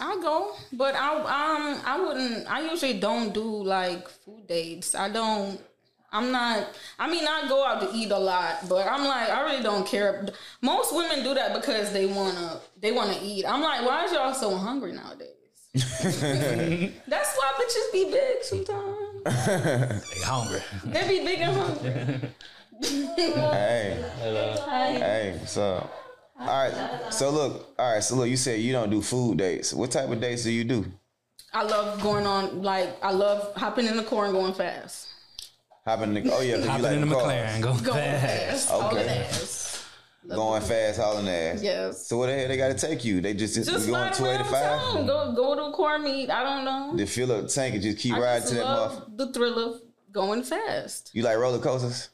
I'll 0.00 0.20
go, 0.20 0.52
but 0.72 0.94
I 0.94 1.14
um 1.16 1.80
I 1.84 2.00
wouldn't. 2.00 2.50
I 2.50 2.70
usually 2.70 2.98
don't 2.98 3.32
do 3.34 3.42
like 3.42 4.08
food 4.08 4.46
dates. 4.46 4.94
I 4.94 5.08
don't. 5.10 5.58
I'm 6.16 6.32
not. 6.32 6.68
I 6.98 7.10
mean, 7.10 7.26
I 7.28 7.46
go 7.46 7.62
out 7.62 7.82
to 7.82 7.90
eat 7.94 8.10
a 8.10 8.18
lot, 8.18 8.68
but 8.70 8.86
I'm 8.88 9.04
like, 9.04 9.28
I 9.28 9.42
really 9.42 9.62
don't 9.62 9.86
care. 9.86 10.26
Most 10.62 10.94
women 10.94 11.22
do 11.22 11.34
that 11.34 11.52
because 11.54 11.92
they 11.92 12.06
wanna 12.06 12.58
they 12.80 12.90
wanna 12.90 13.18
eat. 13.22 13.44
I'm 13.46 13.60
like, 13.60 13.84
why 13.84 14.04
is 14.04 14.12
y'all 14.12 14.32
so 14.32 14.56
hungry 14.56 14.92
nowadays? 14.92 15.32
That's 15.74 17.36
why 17.36 17.52
bitches 17.60 17.92
be 17.92 18.10
big 18.10 18.42
sometimes. 18.42 18.96
They 20.14 20.20
hungry. 20.24 20.60
They 20.86 21.06
be 21.06 21.24
big 21.24 21.40
and 21.40 21.54
hungry. 21.54 22.30
Hey, 22.82 24.04
Hello. 24.20 24.54
hey, 24.68 25.40
so. 25.46 25.88
All 26.38 26.46
right, 26.46 27.12
so 27.12 27.30
look, 27.30 27.74
all 27.78 27.94
right, 27.94 28.02
so 28.02 28.14
look, 28.14 28.28
you 28.28 28.36
said 28.36 28.60
you 28.60 28.72
don't 28.72 28.90
do 28.90 29.00
food 29.00 29.38
dates. 29.38 29.72
What 29.72 29.90
type 29.90 30.10
of 30.10 30.20
dates 30.20 30.44
do 30.44 30.50
you 30.50 30.64
do? 30.64 30.84
I 31.54 31.62
love 31.62 32.02
going 32.02 32.26
on 32.26 32.62
like 32.62 33.02
I 33.02 33.12
love 33.12 33.54
hopping 33.56 33.86
in 33.86 33.96
the 33.96 34.02
car 34.02 34.26
and 34.26 34.34
going 34.34 34.52
fast. 34.52 35.08
Hopping 35.86 36.16
in 36.16 36.24
the, 36.24 36.32
oh 36.32 36.40
yeah, 36.40 36.56
'cause 36.56 36.64
you 36.64 36.70
Hopping 36.70 36.82
like 36.84 36.92
in 36.94 37.08
the 37.08 37.14
cars. 37.14 37.26
McLaren, 37.32 37.60
go 37.62 37.72
Going 37.74 37.94
fast. 37.94 38.68
fast. 38.68 38.68
Hauling 38.70 38.96
Okay. 38.98 39.18
ass. 39.30 39.84
Going 40.28 40.62
fast, 40.62 40.98
hauling 41.00 41.28
ass. 41.28 41.62
Yes. 41.62 42.06
So 42.08 42.18
where 42.18 42.26
the 42.26 42.36
hell 42.40 42.48
they 42.48 42.56
got 42.56 42.76
to 42.76 42.86
take 42.86 43.04
you? 43.04 43.20
They 43.20 43.32
just, 43.34 43.54
just, 43.54 43.70
Just 43.70 43.86
going 43.86 44.00
ride 44.02 44.12
two 44.12 44.24
around 44.24 44.44
town. 44.50 45.06
Go 45.06 45.32
go 45.36 45.54
to 45.54 45.62
a 45.66 45.72
car 45.76 46.00
meet. 46.00 46.28
I 46.30 46.42
don't 46.42 46.64
know. 46.64 46.96
To 46.96 47.06
fill 47.06 47.30
up 47.30 47.42
the 47.42 47.48
tank 47.48 47.74
and 47.74 47.82
just 47.84 47.98
keep 47.98 48.14
I 48.14 48.18
riding 48.20 48.40
just 48.42 48.48
to 48.54 48.54
that 48.58 48.64
love 48.64 48.92
motherfucker. 49.08 49.16
the 49.18 49.32
thrill 49.32 49.58
of 49.74 49.80
going 50.10 50.42
fast. 50.42 51.10
You 51.14 51.22
like 51.22 51.36
roller 51.38 51.60
coasters? 51.60 52.08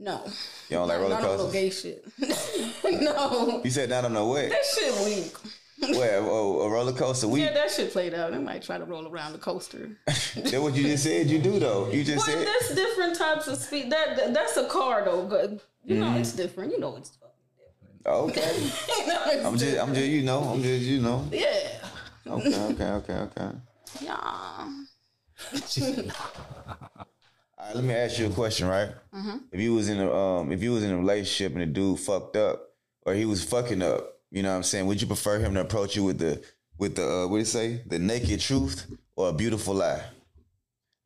No. 0.00 0.20
You 0.68 0.78
don't 0.78 0.88
like 0.88 0.98
roller 0.98 1.10
Not 1.10 1.22
on 1.24 1.36
no 1.38 1.44
coasters? 1.44 1.52
gay 1.52 1.70
shit. 1.70 2.04
no. 3.00 3.60
You 3.64 3.70
said 3.70 3.88
not 3.90 4.04
on 4.04 4.14
the 4.14 4.24
way. 4.24 4.48
That 4.48 4.64
shit 4.74 4.92
weak. 5.04 5.36
Where 5.78 6.20
oh, 6.22 6.60
a 6.62 6.70
roller 6.70 6.92
coaster? 6.92 7.28
We 7.28 7.42
Yeah, 7.42 7.52
that 7.52 7.70
shit 7.70 7.92
played 7.92 8.14
out. 8.14 8.32
They 8.32 8.38
might 8.38 8.62
try 8.62 8.78
to 8.78 8.84
roll 8.84 9.06
around 9.08 9.32
the 9.32 9.38
coaster. 9.38 9.90
that's 10.06 10.52
what 10.52 10.74
you 10.74 10.84
just 10.84 11.02
said 11.04 11.28
you 11.28 11.38
do 11.40 11.58
though. 11.58 11.90
You 11.90 12.04
just 12.04 12.26
Well, 12.26 12.36
said 12.36 12.46
there's 12.46 12.74
different 12.74 13.16
types 13.16 13.48
of 13.48 13.58
speed. 13.58 13.90
That, 13.90 14.16
that 14.16 14.34
that's 14.34 14.56
a 14.56 14.66
car 14.68 15.04
though. 15.04 15.26
But 15.26 15.60
you 15.84 15.98
know 15.98 16.06
Mm-hmm. 16.06 16.18
it's 16.18 16.32
different. 16.32 16.72
You 16.72 16.80
know 16.80 16.96
it's 16.96 17.10
fucking 17.10 17.34
oh, 18.06 18.24
okay. 18.28 18.40
different. 18.40 18.88
You 18.98 19.06
know 19.06 19.22
it's 19.26 19.44
I'm 19.44 19.58
just 19.58 19.78
I'm 19.78 19.94
just 19.94 20.06
you 20.06 20.22
know 20.22 20.40
I'm 20.44 20.62
just 20.62 20.84
you 20.84 21.00
know. 21.00 21.28
yeah. 21.32 21.80
Okay 22.26 22.62
okay 22.72 22.84
okay 22.84 23.14
okay. 23.14 23.50
Yeah. 24.00 24.16
All 24.16 24.70
right, 27.68 27.74
let 27.76 27.84
me 27.84 27.94
ask 27.94 28.18
you 28.18 28.26
a 28.26 28.30
question, 28.30 28.68
right? 28.68 28.90
Mm-hmm. 29.14 29.36
If 29.52 29.60
you 29.60 29.74
was 29.74 29.88
in 29.88 30.00
a 30.00 30.12
um 30.14 30.52
if 30.52 30.62
you 30.62 30.72
was 30.72 30.82
in 30.82 30.90
a 30.90 30.96
relationship 30.98 31.52
and 31.52 31.62
the 31.62 31.66
dude 31.66 31.98
fucked 32.00 32.36
up 32.36 32.70
or 33.06 33.14
he 33.14 33.24
was 33.24 33.44
fucking 33.44 33.82
up, 33.82 34.13
you 34.34 34.42
know 34.42 34.50
what 34.50 34.56
I'm 34.56 34.62
saying? 34.64 34.86
Would 34.86 35.00
you 35.00 35.06
prefer 35.06 35.38
him 35.38 35.54
to 35.54 35.60
approach 35.60 35.94
you 35.96 36.04
with 36.04 36.18
the 36.18 36.42
with 36.78 36.96
the 36.96 37.06
uh, 37.08 37.26
what 37.28 37.36
do 37.36 37.38
you 37.40 37.44
say? 37.44 37.80
The 37.86 37.98
naked 37.98 38.40
truth 38.40 38.86
or 39.16 39.28
a 39.28 39.32
beautiful 39.32 39.74
lie? 39.74 40.02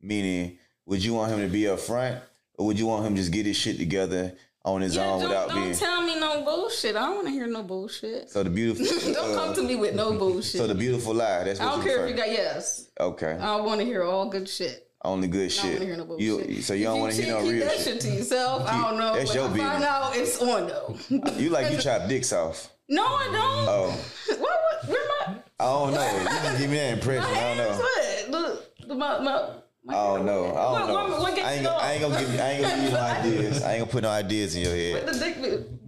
Meaning, 0.01 0.57
would 0.85 1.03
you 1.03 1.13
want 1.13 1.31
him 1.31 1.39
to 1.41 1.47
be 1.47 1.67
up 1.67 1.79
front, 1.79 2.21
or 2.57 2.65
would 2.67 2.79
you 2.79 2.87
want 2.87 3.05
him 3.05 3.13
to 3.15 3.21
just 3.21 3.31
get 3.31 3.45
his 3.45 3.57
shit 3.57 3.77
together 3.77 4.33
on 4.65 4.81
his 4.81 4.95
Yeah, 4.95 5.05
own 5.05 5.19
don't, 5.19 5.29
without 5.29 5.49
don't 5.49 5.61
being? 5.63 5.75
tell 5.75 6.01
me 6.03 6.19
no 6.19 6.43
bullshit. 6.43 6.95
I 6.95 7.01
don't 7.01 7.15
want 7.15 7.27
to 7.27 7.31
hear 7.31 7.47
no 7.47 7.63
bullshit. 7.63 8.29
so 8.29 8.43
the 8.43 8.49
beautiful. 8.49 8.85
don't 9.13 9.37
uh, 9.37 9.45
come 9.45 9.53
to 9.55 9.61
me 9.63 9.75
with 9.75 9.93
no 9.95 10.13
bullshit. 10.13 10.59
so 10.61 10.67
the 10.67 10.75
beautiful 10.75 11.13
lie. 11.13 11.43
That's 11.43 11.59
what 11.59 11.67
I 11.67 11.71
don't 11.71 11.83
you 11.85 11.89
care 11.91 12.03
if 12.05 12.09
you 12.11 12.15
got 12.15 12.31
yes. 12.31 12.89
Okay, 12.99 13.33
I 13.39 13.55
want 13.57 13.79
to 13.81 13.85
hear 13.85 14.03
all 14.03 14.29
good 14.29 14.47
shit. 14.49 14.87
only 15.03 15.27
good 15.27 15.51
I 15.51 15.55
don't 15.55 15.71
shit. 15.73 15.81
hear 15.81 15.97
no 15.97 16.05
bullshit. 16.05 16.49
You 16.49 16.61
so 16.61 16.73
you 16.73 16.85
don't 16.85 16.99
want 17.01 17.13
to 17.13 17.21
hear 17.21 17.33
no 17.35 17.43
keep 17.43 17.51
real 17.51 17.65
that 17.67 17.75
shit. 17.77 17.83
shit 17.83 18.01
to 18.01 18.09
yourself. 18.09 18.67
I 18.67 18.89
don't 18.89 18.97
know. 18.97 19.13
That's 19.15 19.33
your 19.35 19.43
I 19.45 19.47
find 19.47 19.57
business. 19.57 19.83
out 19.83 20.15
it's 20.15 20.41
on 20.41 20.67
though. 20.67 21.35
You 21.37 21.49
like 21.51 21.71
you 21.71 21.77
chop 21.81 22.07
dicks 22.09 22.33
off. 22.33 22.69
No, 22.89 23.03
I 23.05 23.25
don't. 23.25 23.35
Oh, 23.69 24.05
What, 24.29 24.39
what, 24.39 24.89
where 24.89 25.07
my, 25.27 25.35
I 25.59 25.63
don't 25.65 25.93
know. 25.93 26.17
You 26.21 26.25
just 26.29 26.57
give 26.59 26.69
me 26.69 26.77
that 26.77 26.93
impression. 26.93 27.23
I 27.29 27.55
don't 27.55 27.57
know. 27.57 27.77
What? 27.77 28.29
Look, 28.29 28.87
the, 28.87 28.95
my, 28.95 29.19
my, 29.19 29.49
my 29.83 29.93
I 29.93 30.03
don't 30.15 30.25
know. 30.25 30.45
I 30.45 30.47
don't 30.47 30.55
What- 30.55 30.87
know. 30.87 30.93
what- 30.93 31.19
what 31.21 31.39
I 31.39 31.53
ain't 31.53 31.63
gonna, 31.63 31.77
I 31.83 31.91
ain't 31.93 32.01
gonna 32.01 32.19
give 32.19 32.33
you. 32.33 32.39
I 32.39 32.49
ain't 32.51 32.61
gonna 32.63 32.75
give 32.75 32.83
you 32.85 32.91
no 32.91 32.99
ideas. 33.01 33.63
I 33.63 33.71
ain't 33.73 33.79
gonna 33.81 33.91
put 33.91 34.03
no 34.03 34.09
ideas 34.09 34.55
in 34.55 34.61
your 34.63 34.75
head. 34.75 34.93
What 35.05 35.13
the 35.13 35.19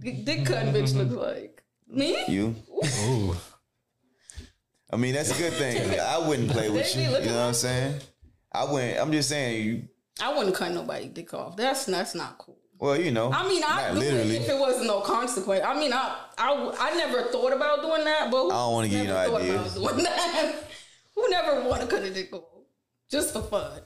dick, 0.02 0.24
dick 0.24 0.46
cutting 0.46 0.72
bitch 0.74 0.94
looks 0.94 1.12
like 1.12 1.62
me. 1.88 2.16
You. 2.28 2.54
Ooh. 3.06 3.36
I 4.90 4.96
mean, 4.96 5.14
that's 5.14 5.30
a 5.30 5.38
good 5.40 5.52
thing. 5.54 5.98
I 6.00 6.18
wouldn't 6.18 6.50
play 6.50 6.68
with 6.70 6.94
you. 6.96 7.02
You 7.02 7.08
know 7.10 7.18
what 7.20 7.48
I'm 7.48 7.54
saying? 7.54 8.00
I 8.52 8.64
wouldn't. 8.64 8.98
I'm 9.00 9.12
just 9.12 9.28
saying. 9.28 9.66
You. 9.66 9.82
I 10.20 10.34
wouldn't 10.36 10.54
cut 10.54 10.72
nobody 10.72 11.08
dick 11.08 11.32
off. 11.32 11.56
That's 11.56 11.86
that's 11.86 12.14
not 12.14 12.36
cool. 12.38 12.58
Well, 12.82 13.00
you 13.00 13.12
know. 13.12 13.30
I 13.32 13.46
mean, 13.46 13.62
I 13.62 13.92
do 13.92 14.00
literally. 14.00 14.34
it 14.34 14.42
if 14.42 14.48
it 14.48 14.58
wasn't 14.58 14.88
no 14.88 15.02
consequence. 15.02 15.62
I 15.64 15.78
mean, 15.78 15.92
I, 15.92 16.16
I, 16.36 16.74
I 16.80 16.96
never 16.96 17.22
thought 17.30 17.52
about 17.52 17.80
doing 17.80 18.02
that, 18.02 18.28
but 18.28 18.42
who 18.42 18.50
I 18.50 18.54
don't 18.54 18.72
wanna 18.72 18.88
give 18.88 18.98
you 18.98 19.04
never 19.04 19.22
no 19.22 19.30
thought 19.30 19.40
ideas. 19.42 19.74
Doing 19.74 19.96
that? 19.98 20.54
Who 21.14 21.28
never 21.30 21.68
want 21.68 21.82
to 21.82 21.86
cut 21.86 22.02
a 22.02 22.10
dick 22.10 22.32
off 22.32 22.42
just 23.08 23.34
for 23.34 23.42
fun? 23.42 23.82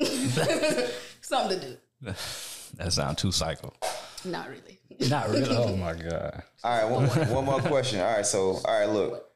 Something 1.20 1.60
to 1.60 1.66
do. 1.66 1.76
That 2.78 2.92
sounds 2.92 3.20
too 3.20 3.30
psycho. 3.30 3.74
Not 4.24 4.48
really. 4.48 4.80
Not 5.10 5.28
really. 5.28 5.54
Oh 5.54 5.76
my 5.76 5.92
god. 5.92 6.42
All 6.64 6.70
right, 6.70 6.90
one, 6.90 7.28
one 7.28 7.44
more 7.44 7.60
question. 7.60 8.00
All 8.00 8.10
right, 8.10 8.24
so 8.24 8.58
all 8.64 8.80
right, 8.80 8.88
look. 8.88 9.29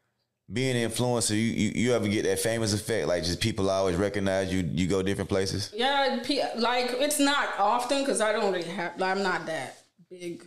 Being 0.52 0.76
an 0.76 0.90
influencer, 0.90 1.30
you, 1.30 1.36
you 1.38 1.72
you 1.74 1.92
ever 1.94 2.06
get 2.06 2.24
that 2.24 2.38
famous 2.38 2.74
effect? 2.74 3.08
Like 3.08 3.24
just 3.24 3.40
people 3.40 3.70
always 3.70 3.96
recognize 3.96 4.52
you. 4.52 4.60
You 4.60 4.86
go 4.86 5.02
different 5.02 5.30
places. 5.30 5.72
Yeah, 5.74 6.20
like 6.56 6.90
it's 6.98 7.18
not 7.18 7.48
often 7.58 8.00
because 8.00 8.20
I 8.20 8.32
don't 8.32 8.52
really 8.52 8.64
have. 8.68 8.98
Like, 8.98 9.16
I'm 9.16 9.22
not 9.22 9.46
that 9.46 9.78
big. 10.10 10.46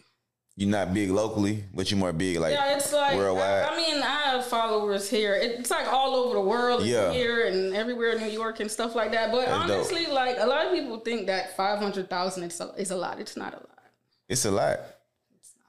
You're 0.55 0.69
not 0.69 0.91
big 0.93 1.09
locally, 1.11 1.63
but 1.73 1.89
you're 1.91 1.99
more 1.99 2.13
big 2.13 2.37
like 2.37 2.53
Yeah, 2.53 2.75
it's 2.75 2.91
like 2.93 3.15
worldwide. 3.15 3.63
I, 3.65 3.73
I 3.73 3.77
mean, 3.77 4.01
I 4.01 4.21
have 4.31 4.45
followers 4.45 5.07
here. 5.09 5.35
It's 5.35 5.69
like 5.69 5.87
all 5.87 6.15
over 6.15 6.33
the 6.35 6.41
world, 6.41 6.83
Yeah. 6.83 7.11
here 7.13 7.45
and 7.47 7.75
everywhere 7.75 8.11
in 8.13 8.19
New 8.23 8.29
York 8.31 8.59
and 8.59 8.69
stuff 8.69 8.95
like 8.95 9.11
that. 9.11 9.31
But 9.31 9.45
That's 9.45 9.67
dope. 9.67 9.77
honestly, 9.77 10.07
like 10.07 10.37
a 10.39 10.45
lot 10.47 10.65
of 10.65 10.73
people 10.73 10.97
think 10.99 11.27
that 11.27 11.55
five 11.55 11.77
hundred 11.79 12.09
thousand 12.09 12.43
is 12.43 12.61
is 12.77 12.91
a 12.91 12.95
lot. 12.95 13.19
It's 13.19 13.35
not 13.37 13.53
a 13.53 13.57
lot. 13.57 13.69
it's 14.29 14.45
a 14.45 14.51
lot, 14.51 14.79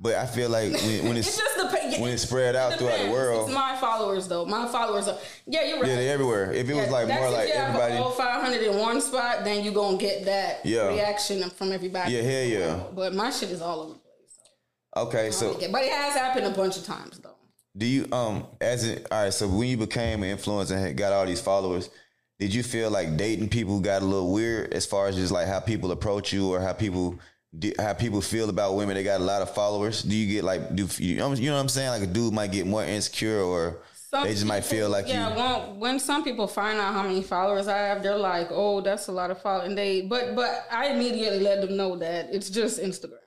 but 0.01 0.15
I 0.15 0.27
feel 0.27 0.49
like 0.49 0.73
when, 0.73 1.09
when 1.09 1.17
It's 1.19 1.29
it's 1.29 1.39
just 1.39 1.57
the 1.57 1.69
when 2.01 2.13
it's 2.13 2.23
spread 2.23 2.55
out 2.55 2.79
throughout 2.79 3.01
the 3.05 3.11
world, 3.11 3.49
It's 3.49 3.55
my 3.55 3.77
followers 3.77 4.29
though. 4.29 4.45
My 4.45 4.69
followers 4.69 5.09
are 5.09 5.19
yeah, 5.47 5.65
you're 5.65 5.81
right. 5.81 5.89
yeah, 5.89 5.97
they're 5.97 6.13
everywhere. 6.15 6.53
If 6.53 6.69
it 6.69 6.75
was 6.75 6.89
like 6.91 7.09
more 7.09 7.27
if 7.27 7.33
like 7.33 7.49
everybody, 7.51 7.95
all 7.95 8.11
500 8.13 8.63
in 8.63 8.79
one 8.79 9.01
spot, 9.01 9.45
then 9.45 9.65
you 9.65 9.73
gonna 9.73 9.97
get 9.97 10.25
that 10.27 10.65
Yeah. 10.65 10.89
reaction 10.89 11.49
from 11.51 11.73
everybody. 11.73 12.13
yeah, 12.15 12.23
hell 12.23 12.45
yeah. 12.45 12.81
But 12.95 13.15
my 13.15 13.31
shit 13.31 13.51
is 13.51 13.61
all 13.61 13.81
over 13.81 13.95
the 13.95 13.99
place. 13.99 15.09
Okay, 15.09 15.31
so 15.31 15.59
Yeah, 15.61 15.69
but 15.73 15.83
it 15.83 15.93
has 15.93 16.15
happened 16.15 16.47
a 16.47 16.51
bunch 16.51 16.77
of 16.77 16.85
times 16.85 17.19
though. 17.19 17.35
Do 17.77 17.87
you 17.87 18.07
um 18.13 18.47
as 18.61 18.85
it 18.85 19.07
all 19.11 19.25
right? 19.25 19.33
So 19.33 19.49
when 19.49 19.69
you 19.69 19.77
became 19.77 20.23
an 20.23 20.37
influencer 20.37 20.77
and 20.77 20.97
got 20.97 21.13
all 21.13 21.27
these 21.27 21.41
followers, 21.41 21.91
did 22.39 22.55
you 22.55 22.63
feel 22.63 22.91
like 22.91 23.17
dating 23.17 23.49
people 23.49 23.81
got 23.81 24.03
a 24.03 24.05
little 24.05 24.33
weird 24.33 24.73
as 24.73 24.87
far 24.87 25.09
as 25.09 25.17
just 25.17 25.33
like 25.33 25.47
how 25.49 25.59
people 25.61 25.91
approach 25.91 26.33
you 26.33 26.53
or 26.53 26.61
how 26.61 26.73
people 26.73 27.19
di- 27.57 27.75
how 27.79 27.95
people 27.95 28.21
feel 28.21 28.49
about 28.49 28.75
women 28.75 28.97
that 28.97 29.03
got 29.03 29.21
a 29.21 29.25
lot 29.25 29.43
of 29.43 29.55
followers? 29.55 30.03
Do 30.03 30.15
you 30.17 30.33
get 30.33 30.45
like 30.45 30.75
do 30.75 30.89
you, 30.99 31.15
you 31.15 31.17
know 31.17 31.29
what 31.29 31.61
I'm 31.61 31.69
saying? 31.69 31.91
Like 31.91 32.03
a 32.03 32.07
dude 32.07 32.33
might 32.33 32.53
get 32.53 32.67
more 32.67 32.85
insecure 32.85 33.41
or 33.41 33.79
Some 33.95 34.25
they 34.25 34.33
just 34.33 34.47
might 34.47 34.65
feel 34.65 34.89
like 34.89 35.09
yeah, 35.09 35.31
you. 35.31 35.37
when 35.71 35.81
when 35.81 36.01
some 36.01 36.25
people 36.25 36.47
find 36.47 36.79
out 36.79 36.95
how 36.95 37.03
many 37.03 37.23
followers 37.23 37.69
I 37.69 37.79
have, 37.79 38.03
they're 38.03 38.17
like, 38.17 38.49
"Oh, 38.51 38.81
that's 38.81 39.09
a 39.09 39.13
lot 39.13 39.31
of 39.31 39.41
followers." 39.41 39.69
And 39.69 39.79
they, 39.79 40.03
but 40.03 40.35
but 40.35 40.67
I 40.71 40.89
immediately 40.89 41.41
let 41.41 41.61
them 41.61 41.77
know 41.77 41.97
that 41.97 42.29
it's 42.33 42.51
just 42.51 42.81
Instagram. 42.81 43.19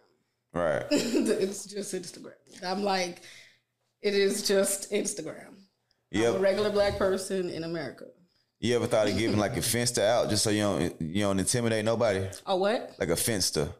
Right. 0.54 0.86
it's 0.92 1.66
just 1.66 1.94
Instagram. 1.94 2.34
I'm 2.66 2.84
like, 2.84 3.22
it 4.02 4.14
is 4.14 4.48
just 4.48 4.92
Instagram. 4.92 5.56
I'm 6.14 6.36
a 6.36 6.40
regular 6.40 6.70
black 6.70 6.98
person 6.98 7.50
in 7.50 7.64
America. 7.64 8.06
You 8.60 8.76
ever 8.76 8.86
thought 8.86 9.08
of 9.08 9.18
giving 9.18 9.40
like 9.40 9.58
a 9.58 9.62
finsta 9.62 10.02
out 10.06 10.30
just 10.30 10.44
so 10.44 10.50
you 10.50 10.62
don't 10.62 11.02
you 11.02 11.24
don't 11.24 11.40
intimidate 11.40 11.86
nobody? 11.86 12.28
Oh, 12.46 12.58
what? 12.58 12.96
Like 13.00 13.10
a 13.10 13.14
finsta. 13.14 13.74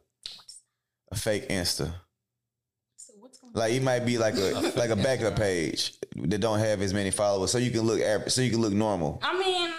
A 1.12 1.16
fake 1.16 1.50
Insta. 1.50 1.92
So 2.96 3.14
Like 3.54 3.74
it 3.74 3.84
might 3.84 4.06
be 4.06 4.18
like 4.18 4.36
a 4.36 4.74
like 4.76 4.90
a 4.90 4.96
backup 4.96 5.36
page 5.36 5.94
that 6.16 6.40
don't 6.40 6.60
have 6.60 6.82
as 6.82 6.94
many 6.94 7.12
followers, 7.12 7.52
so 7.52 7.58
you 7.58 7.72
can 7.72 7.82
look 7.82 8.02
average, 8.02 8.32
so 8.32 8.42
you 8.42 8.52
can 8.52 8.62
look 8.62 8.74
normal. 8.74 9.20
I 9.22 9.38
mean, 9.38 9.72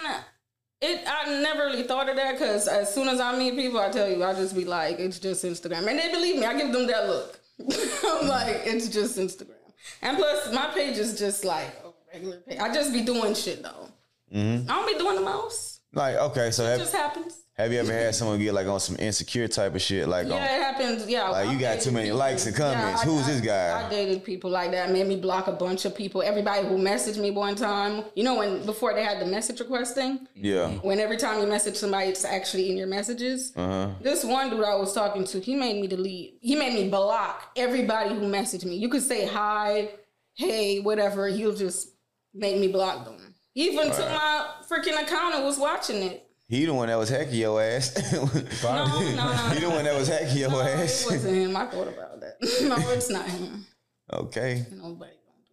it. 0.81 1.03
I 1.07 1.41
never 1.41 1.65
really 1.65 1.83
thought 1.83 2.09
of 2.09 2.15
that 2.15 2.33
because 2.33 2.67
as 2.67 2.93
soon 2.93 3.07
as 3.07 3.19
I 3.19 3.37
meet 3.37 3.55
people, 3.55 3.79
I 3.79 3.89
tell 3.89 4.09
you, 4.09 4.23
I 4.23 4.33
just 4.33 4.55
be 4.55 4.65
like, 4.65 4.99
it's 4.99 5.19
just 5.19 5.43
Instagram, 5.43 5.87
and 5.87 5.97
they 5.97 6.11
believe 6.11 6.37
me. 6.37 6.45
I 6.45 6.57
give 6.57 6.71
them 6.71 6.87
that 6.87 7.07
look. 7.07 7.39
I'm 7.59 8.27
like, 8.27 8.61
it's 8.65 8.89
just 8.89 9.17
Instagram, 9.17 9.55
and 10.01 10.17
plus 10.17 10.53
my 10.53 10.67
page 10.73 10.97
is 10.97 11.17
just 11.17 11.43
like 11.45 11.67
a 11.83 11.89
regular 12.13 12.37
page. 12.37 12.59
I 12.59 12.73
just 12.73 12.93
be 12.93 13.01
doing 13.01 13.33
shit 13.33 13.63
though. 13.63 13.89
Mm-hmm. 14.33 14.69
I 14.69 14.75
don't 14.75 14.87
be 14.87 14.97
doing 14.99 15.15
the 15.15 15.21
most. 15.21 15.81
Like 15.93 16.15
okay, 16.15 16.51
so 16.51 16.63
It 16.63 16.69
have, 16.69 16.79
just 16.79 16.95
happens. 16.95 17.42
Have 17.55 17.71
you 17.71 17.79
ever 17.79 17.93
had 17.93 18.15
someone 18.15 18.39
get 18.39 18.53
like 18.53 18.65
on 18.65 18.79
some 18.79 18.95
insecure 18.97 19.47
type 19.47 19.75
of 19.75 19.81
shit? 19.81 20.07
Like, 20.07 20.27
Yeah, 20.27 20.33
on, 20.35 20.41
it 20.41 20.47
happens. 20.49 21.07
Yeah, 21.07 21.29
Like, 21.29 21.51
you 21.51 21.59
got 21.59 21.81
too 21.81 21.91
many 21.91 22.11
likes 22.11 22.47
and 22.47 22.55
comments. 22.55 23.01
I- 23.01 23.05
Who's 23.05 23.25
I- 23.25 23.31
this 23.31 23.41
guy? 23.41 23.85
I 23.85 23.89
dated 23.89 24.23
people 24.23 24.49
like 24.49 24.71
that. 24.71 24.91
Made 24.91 25.05
me 25.05 25.17
block 25.17 25.47
a 25.47 25.51
bunch 25.51 25.85
of 25.85 25.95
people. 25.95 26.23
Everybody 26.23 26.67
who 26.67 26.77
messaged 26.77 27.17
me 27.19 27.29
one 27.31 27.53
time. 27.55 28.05
You 28.15 28.23
know 28.23 28.35
when 28.35 28.65
before 28.65 28.93
they 28.95 29.03
had 29.03 29.19
the 29.19 29.27
message 29.27 29.59
request 29.59 29.93
thing. 29.93 30.27
yeah, 30.35 30.69
when 30.81 30.99
every 30.99 31.17
time 31.17 31.39
you 31.41 31.47
message 31.47 31.75
somebody, 31.75 32.07
it's 32.09 32.25
actually 32.25 32.71
in 32.71 32.77
your 32.77 32.87
messages. 32.87 33.53
uh-huh. 33.55 33.89
This 34.01 34.23
one 34.23 34.49
dude 34.49 34.63
I 34.63 34.75
was 34.75 34.93
talking 34.93 35.23
to, 35.25 35.39
he 35.39 35.55
made 35.55 35.79
me 35.79 35.85
delete. 35.87 36.37
He 36.41 36.55
made 36.55 36.73
me 36.73 36.89
block 36.89 37.51
everybody 37.55 38.15
who 38.15 38.21
messaged 38.21 38.65
me. 38.65 38.77
You 38.77 38.89
could 38.89 39.03
say 39.03 39.27
hi, 39.27 39.89
hey, 40.33 40.79
whatever. 40.79 41.27
He'll 41.27 41.55
just 41.55 41.89
make 42.33 42.57
me 42.57 42.67
block 42.67 43.05
them. 43.05 43.35
He 43.53 43.67
even 43.69 43.91
took 43.91 44.09
my 44.09 44.47
freaking 44.67 44.99
account 44.99 45.35
and 45.35 45.43
was 45.45 45.59
watching 45.59 45.97
it. 46.01 46.22
He 46.55 46.65
the 46.65 46.73
one 46.73 46.87
that 46.87 46.97
was 46.97 47.09
hacking 47.09 47.35
your 47.35 47.61
ass. 47.61 47.93
No, 48.13 48.25
no, 48.25 49.15
no. 49.15 49.27
he 49.53 49.59
the 49.59 49.69
one 49.69 49.83
that 49.85 49.95
was 49.97 50.07
hacking 50.07 50.37
your 50.37 50.49
no 50.51 50.59
it 50.61 50.79
ass. 50.79 51.05
wasn't 51.09 51.35
him. 51.35 51.55
I 51.55 51.65
thought 51.65 51.87
about 51.87 52.19
that. 52.21 52.35
no, 52.63 52.75
it's 52.91 53.09
not 53.09 53.25
him. 53.27 53.65
okay, 54.11 54.65
Nobody 54.71 55.11
gonna 55.11 55.43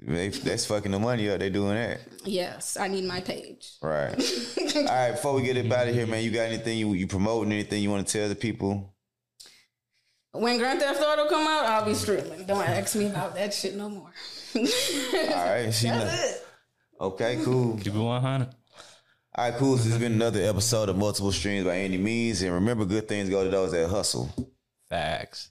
do 0.00 0.06
that. 0.06 0.12
they, 0.14 0.28
that's 0.30 0.66
fucking 0.66 0.90
the 0.92 0.98
money 0.98 1.28
up. 1.30 1.38
They 1.38 1.50
doing 1.50 1.74
that, 1.74 2.00
Yes, 2.24 2.76
I 2.76 2.88
need 2.88 3.04
my 3.04 3.20
page. 3.20 3.72
right? 3.82 4.14
All 4.76 4.84
right, 4.84 5.12
before 5.12 5.34
we 5.34 5.42
get 5.42 5.56
it 5.56 5.70
out 5.72 5.88
of 5.88 5.94
here, 5.94 6.06
man, 6.06 6.24
you 6.24 6.30
got 6.30 6.42
anything 6.48 6.78
you 6.78 6.92
you 6.94 7.06
promoting? 7.06 7.52
Anything 7.52 7.82
you 7.82 7.90
want 7.90 8.06
to 8.06 8.12
tell 8.18 8.28
the 8.28 8.34
people? 8.34 8.88
When 10.34 10.56
Grand 10.58 10.80
Theft 10.80 11.02
Auto 11.02 11.28
come 11.28 11.46
out, 11.46 11.66
I'll 11.66 11.84
be 11.84 11.92
streaming. 11.94 12.46
Don't 12.46 12.66
ask 12.66 12.96
me 12.96 13.06
about 13.06 13.34
that 13.34 13.52
shit 13.52 13.76
no 13.76 13.90
more. 13.90 14.10
All 14.56 14.62
right, 14.62 15.70
she 15.72 15.88
know. 15.88 15.98
That's 15.98 16.36
it. 16.36 16.46
Okay, 17.00 17.38
cool. 17.44 17.76
Keep 17.76 17.94
it 17.94 17.98
100. 17.98 18.48
All 19.34 19.48
right, 19.48 19.58
cool. 19.58 19.76
This 19.76 19.86
has 19.86 19.98
been 19.98 20.12
another 20.12 20.42
episode 20.42 20.90
of 20.90 20.98
Multiple 20.98 21.32
Streams 21.32 21.64
by 21.64 21.78
Any 21.78 21.96
Means. 21.96 22.42
And 22.42 22.52
remember, 22.52 22.84
good 22.84 23.08
things 23.08 23.30
go 23.30 23.42
to 23.42 23.48
those 23.48 23.72
that 23.72 23.88
hustle. 23.88 24.30
Facts. 24.90 25.48